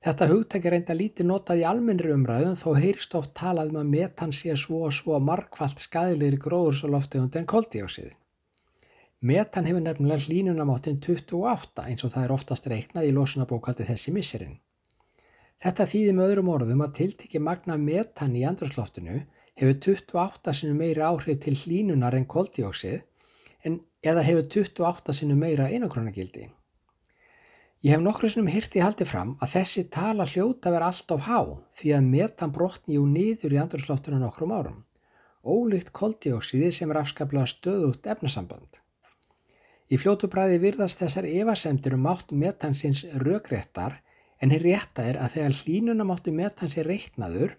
Þetta 0.00 0.26
hugtæki 0.30 0.70
reynda 0.72 0.94
lítið 0.96 1.26
notað 1.28 1.58
í 1.60 1.64
almennri 1.68 2.14
umræðum 2.14 2.54
þó 2.56 2.70
heyrst 2.80 3.14
oft 3.18 3.34
talað 3.36 3.74
um 3.74 3.82
að 3.82 3.90
metan 3.94 4.30
sé 4.32 4.54
svo 4.56 4.86
og 4.86 4.94
svo 4.96 5.18
markvallt 5.20 5.82
skæðilegri 5.82 6.38
gróðursaloftegund 6.40 7.34
en 7.36 7.48
koldioxid. 7.50 8.14
Metan 9.20 9.66
hefur 9.68 9.82
nefnilega 9.84 10.24
hlínunarmáttin 10.24 10.96
28 11.04 11.84
eins 11.84 12.06
og 12.06 12.14
það 12.14 12.24
er 12.24 12.32
oftast 12.32 12.68
reiknað 12.72 13.08
í 13.10 13.12
losunabókaldi 13.12 13.84
þessi 13.90 14.14
misserinn. 14.16 14.54
Þetta 15.60 15.86
þýðir 15.92 16.16
með 16.16 16.30
öðrum 16.30 16.48
orðum 16.54 16.84
að 16.86 16.94
tiltekki 16.96 17.42
magna 17.44 17.76
metan 17.76 18.38
í 18.40 18.46
andrusloftinu 18.48 19.18
hefur 19.60 19.76
28 19.84 20.54
sinni 20.56 20.78
meiri 20.78 21.04
áhrif 21.04 21.42
til 21.44 21.52
hlínunar 21.60 22.16
en 22.16 22.24
koldioxid 22.24 23.04
en 23.68 23.76
eða 24.00 24.24
hefur 24.24 24.48
28 24.48 25.18
sinu 25.20 25.36
meira 25.36 25.68
einakronagildi. 25.68 26.48
Ég 27.80 27.94
hef 27.94 28.02
nokkru 28.04 28.28
sinum 28.28 28.50
hyrti 28.52 28.82
haldið 28.84 29.08
fram 29.08 29.30
að 29.40 29.52
þessi 29.54 29.82
tala 29.88 30.26
hljóta 30.28 30.68
verið 30.68 30.86
allt 30.90 31.12
of 31.14 31.22
há 31.24 31.38
því 31.80 31.92
að 31.96 32.08
metan 32.12 32.50
brotni 32.52 32.96
jú 32.98 33.06
nýður 33.08 33.54
í 33.54 33.60
andurslóftunum 33.62 34.20
nokkrum 34.20 34.50
árum. 34.52 34.82
Ólíkt 35.40 35.88
koldioksiði 35.96 36.68
sem 36.76 36.90
er 36.92 36.98
afskaplega 37.00 37.48
stöðugt 37.48 38.04
efnasamband. 38.04 38.76
Í 39.88 39.96
fljótu 39.96 40.28
bræði 40.28 40.58
virðast 40.60 41.00
þessar 41.00 41.28
evasemtir 41.30 41.96
um 41.96 42.04
mátt 42.04 42.34
metansins 42.42 43.00
rökréttar 43.22 43.96
en 44.44 44.52
hér 44.52 44.66
rétta 44.66 45.06
er 45.08 45.16
að 45.16 45.38
þegar 45.38 45.56
hlínuna 45.62 46.06
máttu 46.10 46.34
metansi 46.36 46.84
reiknaður 46.84 47.54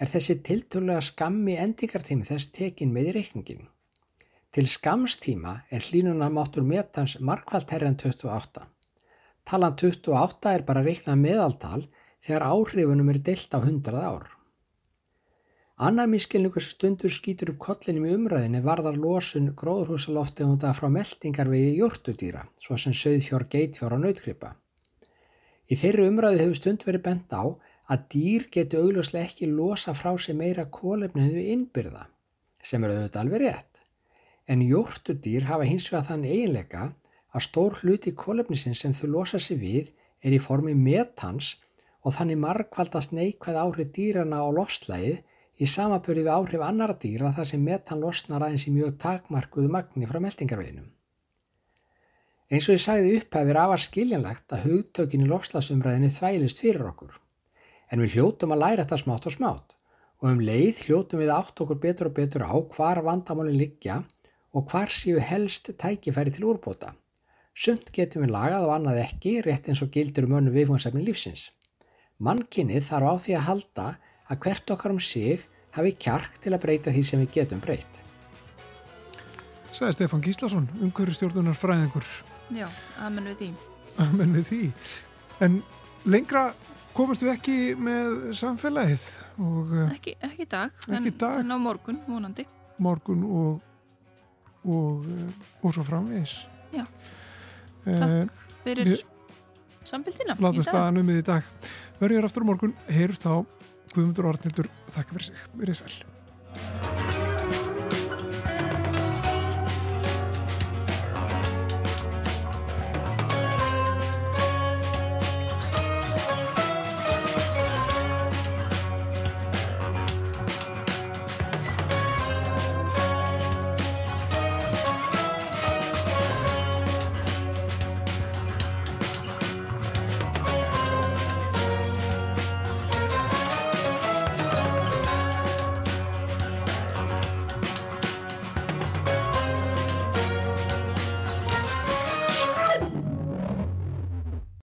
er 0.00 0.12
þessi 0.14 0.38
tiltölulega 0.48 1.04
skammi 1.04 1.58
endingartími 1.60 2.24
þess 2.24 2.48
tekin 2.48 2.96
með 2.96 3.10
í 3.10 3.14
reikningin. 3.18 3.68
Til 4.56 4.64
skamstíma 4.72 5.52
er 5.68 5.84
hlínunarmáttur 5.84 6.64
metans 6.64 7.18
markvælt 7.20 7.76
herri 7.76 7.92
en 7.92 8.00
28. 8.00 8.64
Talan 9.46 9.76
28 9.78 10.52
er 10.52 10.64
bara 10.66 10.82
reiknað 10.82 11.20
meðaltal 11.20 11.84
þegar 12.26 12.44
áhrifunum 12.50 13.12
er 13.12 13.20
deilt 13.28 13.52
á 13.54 13.58
100 13.62 14.00
ár. 14.02 14.24
Annar 15.86 16.08
miskilningur 16.10 16.64
stundur 16.64 17.12
skýtur 17.12 17.52
upp 17.52 17.60
kollinum 17.66 18.08
í 18.08 18.14
umræðinni 18.16 18.62
varðar 18.64 18.96
losun 18.98 19.52
gróðurhúsaloftegunda 19.60 20.72
frá 20.74 20.88
meldingarvegi 20.90 21.76
jórtudýra, 21.78 22.46
svo 22.58 22.78
sem 22.80 22.96
söðfjór, 22.96 23.46
geitfjór 23.52 23.94
og 23.98 24.02
nautkripa. 24.06 24.54
Í 25.70 25.76
þeirri 25.78 26.08
umræði 26.08 26.42
hefur 26.42 26.60
stund 26.62 26.88
verið 26.88 27.06
bent 27.06 27.36
á 27.36 27.44
að 27.92 28.06
dýr 28.14 28.48
getur 28.50 28.86
augljóslega 28.88 29.28
ekki 29.28 29.52
losa 29.52 29.94
frá 29.94 30.14
sig 30.18 30.34
meira 30.34 30.64
kólefnið 30.66 31.38
við 31.38 31.54
innbyrða, 31.54 32.06
sem 32.64 32.82
eru 32.82 32.96
auðvitað 32.96 33.22
alveg 33.22 33.44
rétt 33.44 33.76
en 34.46 34.62
jórturdýr 34.62 35.46
hafa 35.48 35.66
hins 35.66 35.88
vegar 35.90 36.06
þann 36.06 36.26
eiginleika 36.26 36.90
að 37.36 37.44
stór 37.46 37.78
hluti 37.82 38.14
kólefnisins 38.16 38.80
sem 38.82 38.96
þau 38.96 39.08
losa 39.12 39.40
sig 39.42 39.60
við 39.60 39.92
er 40.24 40.32
í 40.32 40.42
formi 40.42 40.74
metans 40.74 41.54
og 42.06 42.16
þannig 42.16 42.40
margkvaldast 42.40 43.12
neikvæð 43.12 43.60
áhrif 43.62 43.92
dýrana 43.96 44.40
á 44.40 44.48
lofslægið 44.58 45.22
í 45.60 45.68
samaböru 45.68 46.24
við 46.24 46.32
áhrif 46.32 46.64
annara 46.64 46.96
dýra 47.02 47.32
þar 47.36 47.48
sem 47.50 47.62
metan 47.64 48.02
losnar 48.02 48.44
aðeins 48.44 48.66
í 48.68 48.74
mjög 48.74 48.96
takmarkuðu 49.02 49.72
magni 49.72 50.08
frá 50.08 50.20
meldingarveginum. 50.22 50.90
Eins 52.46 52.68
og 52.68 52.76
ég 52.76 52.82
sagði 52.82 53.14
upphæfir 53.18 53.58
afar 53.58 53.82
skiljanlegt 53.82 54.52
að 54.54 54.66
hugtökin 54.68 55.24
í 55.24 55.30
lofslagsumræðinu 55.30 56.12
þvælist 56.14 56.60
fyrir 56.62 56.84
okkur. 56.92 57.16
En 57.90 58.02
við 58.02 58.16
hljótum 58.16 58.54
að 58.54 58.62
læra 58.62 58.84
þetta 58.84 59.00
smátt 59.02 59.26
og 59.26 59.34
smátt 59.34 59.74
og 60.22 60.28
um 60.30 60.44
leið 60.44 60.84
hljótum 60.86 61.20
við 61.20 61.32
átt 61.34 61.60
okkur 61.64 61.80
betur 61.82 62.08
og 62.10 62.14
betur 62.16 62.46
á 62.46 62.54
hvar 62.76 63.02
vandamálinn 63.04 63.58
liggja 63.58 63.98
og 64.56 64.70
hvar 64.70 64.92
séu 64.94 65.18
helst 65.20 65.72
tækifæri 65.76 66.32
til 66.32 66.46
úrbóta. 66.52 66.94
Sumt 67.56 67.88
getum 67.96 68.26
við 68.26 68.34
lagað 68.34 68.66
og 68.66 68.72
annað 68.74 68.98
ekki, 69.06 69.38
rétt 69.40 69.70
eins 69.70 69.80
og 69.80 69.88
gildur 69.94 70.26
um 70.28 70.34
önnu 70.36 70.52
viðfónsefni 70.52 71.00
lífsins. 71.06 71.46
Mannkinnið 72.20 72.84
þarf 72.84 73.08
á 73.08 73.14
því 73.24 73.36
að 73.38 73.46
halda 73.46 73.86
að 74.28 74.40
hvert 74.44 74.72
okkar 74.74 74.92
um 74.92 75.00
sig 75.00 75.46
hafi 75.76 75.94
kjark 75.96 76.36
til 76.44 76.52
að 76.52 76.62
breyta 76.66 76.92
því 76.92 77.04
sem 77.08 77.22
við 77.24 77.30
getum 77.38 77.62
breytt. 77.64 78.00
Sæði 79.72 79.96
Stefan 79.96 80.24
Gíslason, 80.24 80.68
umhverjastjórnunar 80.84 81.56
fræðingur. 81.56 82.04
Já, 82.56 82.68
aðmenn 83.00 83.30
við 83.32 83.40
því. 83.40 83.48
Aðmenn 84.04 84.36
við 84.36 84.44
því. 84.50 84.60
En 85.44 85.56
lengra 86.08 86.44
komast 86.96 87.24
við 87.24 87.32
ekki 87.34 87.56
með 87.80 88.18
samfélagið. 88.36 89.06
Og, 89.40 89.72
eh, 89.72 89.94
ekki, 89.96 90.16
ekki 90.20 90.48
dag, 90.48 90.76
ekki 90.88 91.12
en, 91.12 91.18
dag. 91.24 91.40
en 91.40 91.56
á 91.56 91.58
morgun, 91.60 92.02
vonandi. 92.08 92.44
Morgun 92.78 93.24
og 93.24 93.64
og, 94.66 95.06
eh, 95.06 95.46
og 95.62 95.74
svo 95.74 95.84
framvegis 95.86 96.46
Já, 96.74 96.84
Takk 97.86 98.02
eh, 98.10 98.48
fyrir 98.64 99.04
samfélgina 99.86 100.34
Látum 100.42 100.66
staðan 100.66 101.02
um 101.02 101.12
í 101.14 101.20
dag. 101.26 101.46
Verður 102.00 102.26
aftur 102.28 102.46
á 102.46 102.48
morgun, 102.50 102.74
heyrust 102.90 103.28
á 103.30 103.38
Guðmundur 103.94 104.32
Ornildur, 104.32 104.70
þakka 104.90 105.16
fyrir 105.16 105.30
sig. 105.30 105.46
Verður 105.54 105.80
sæl. 105.84 107.15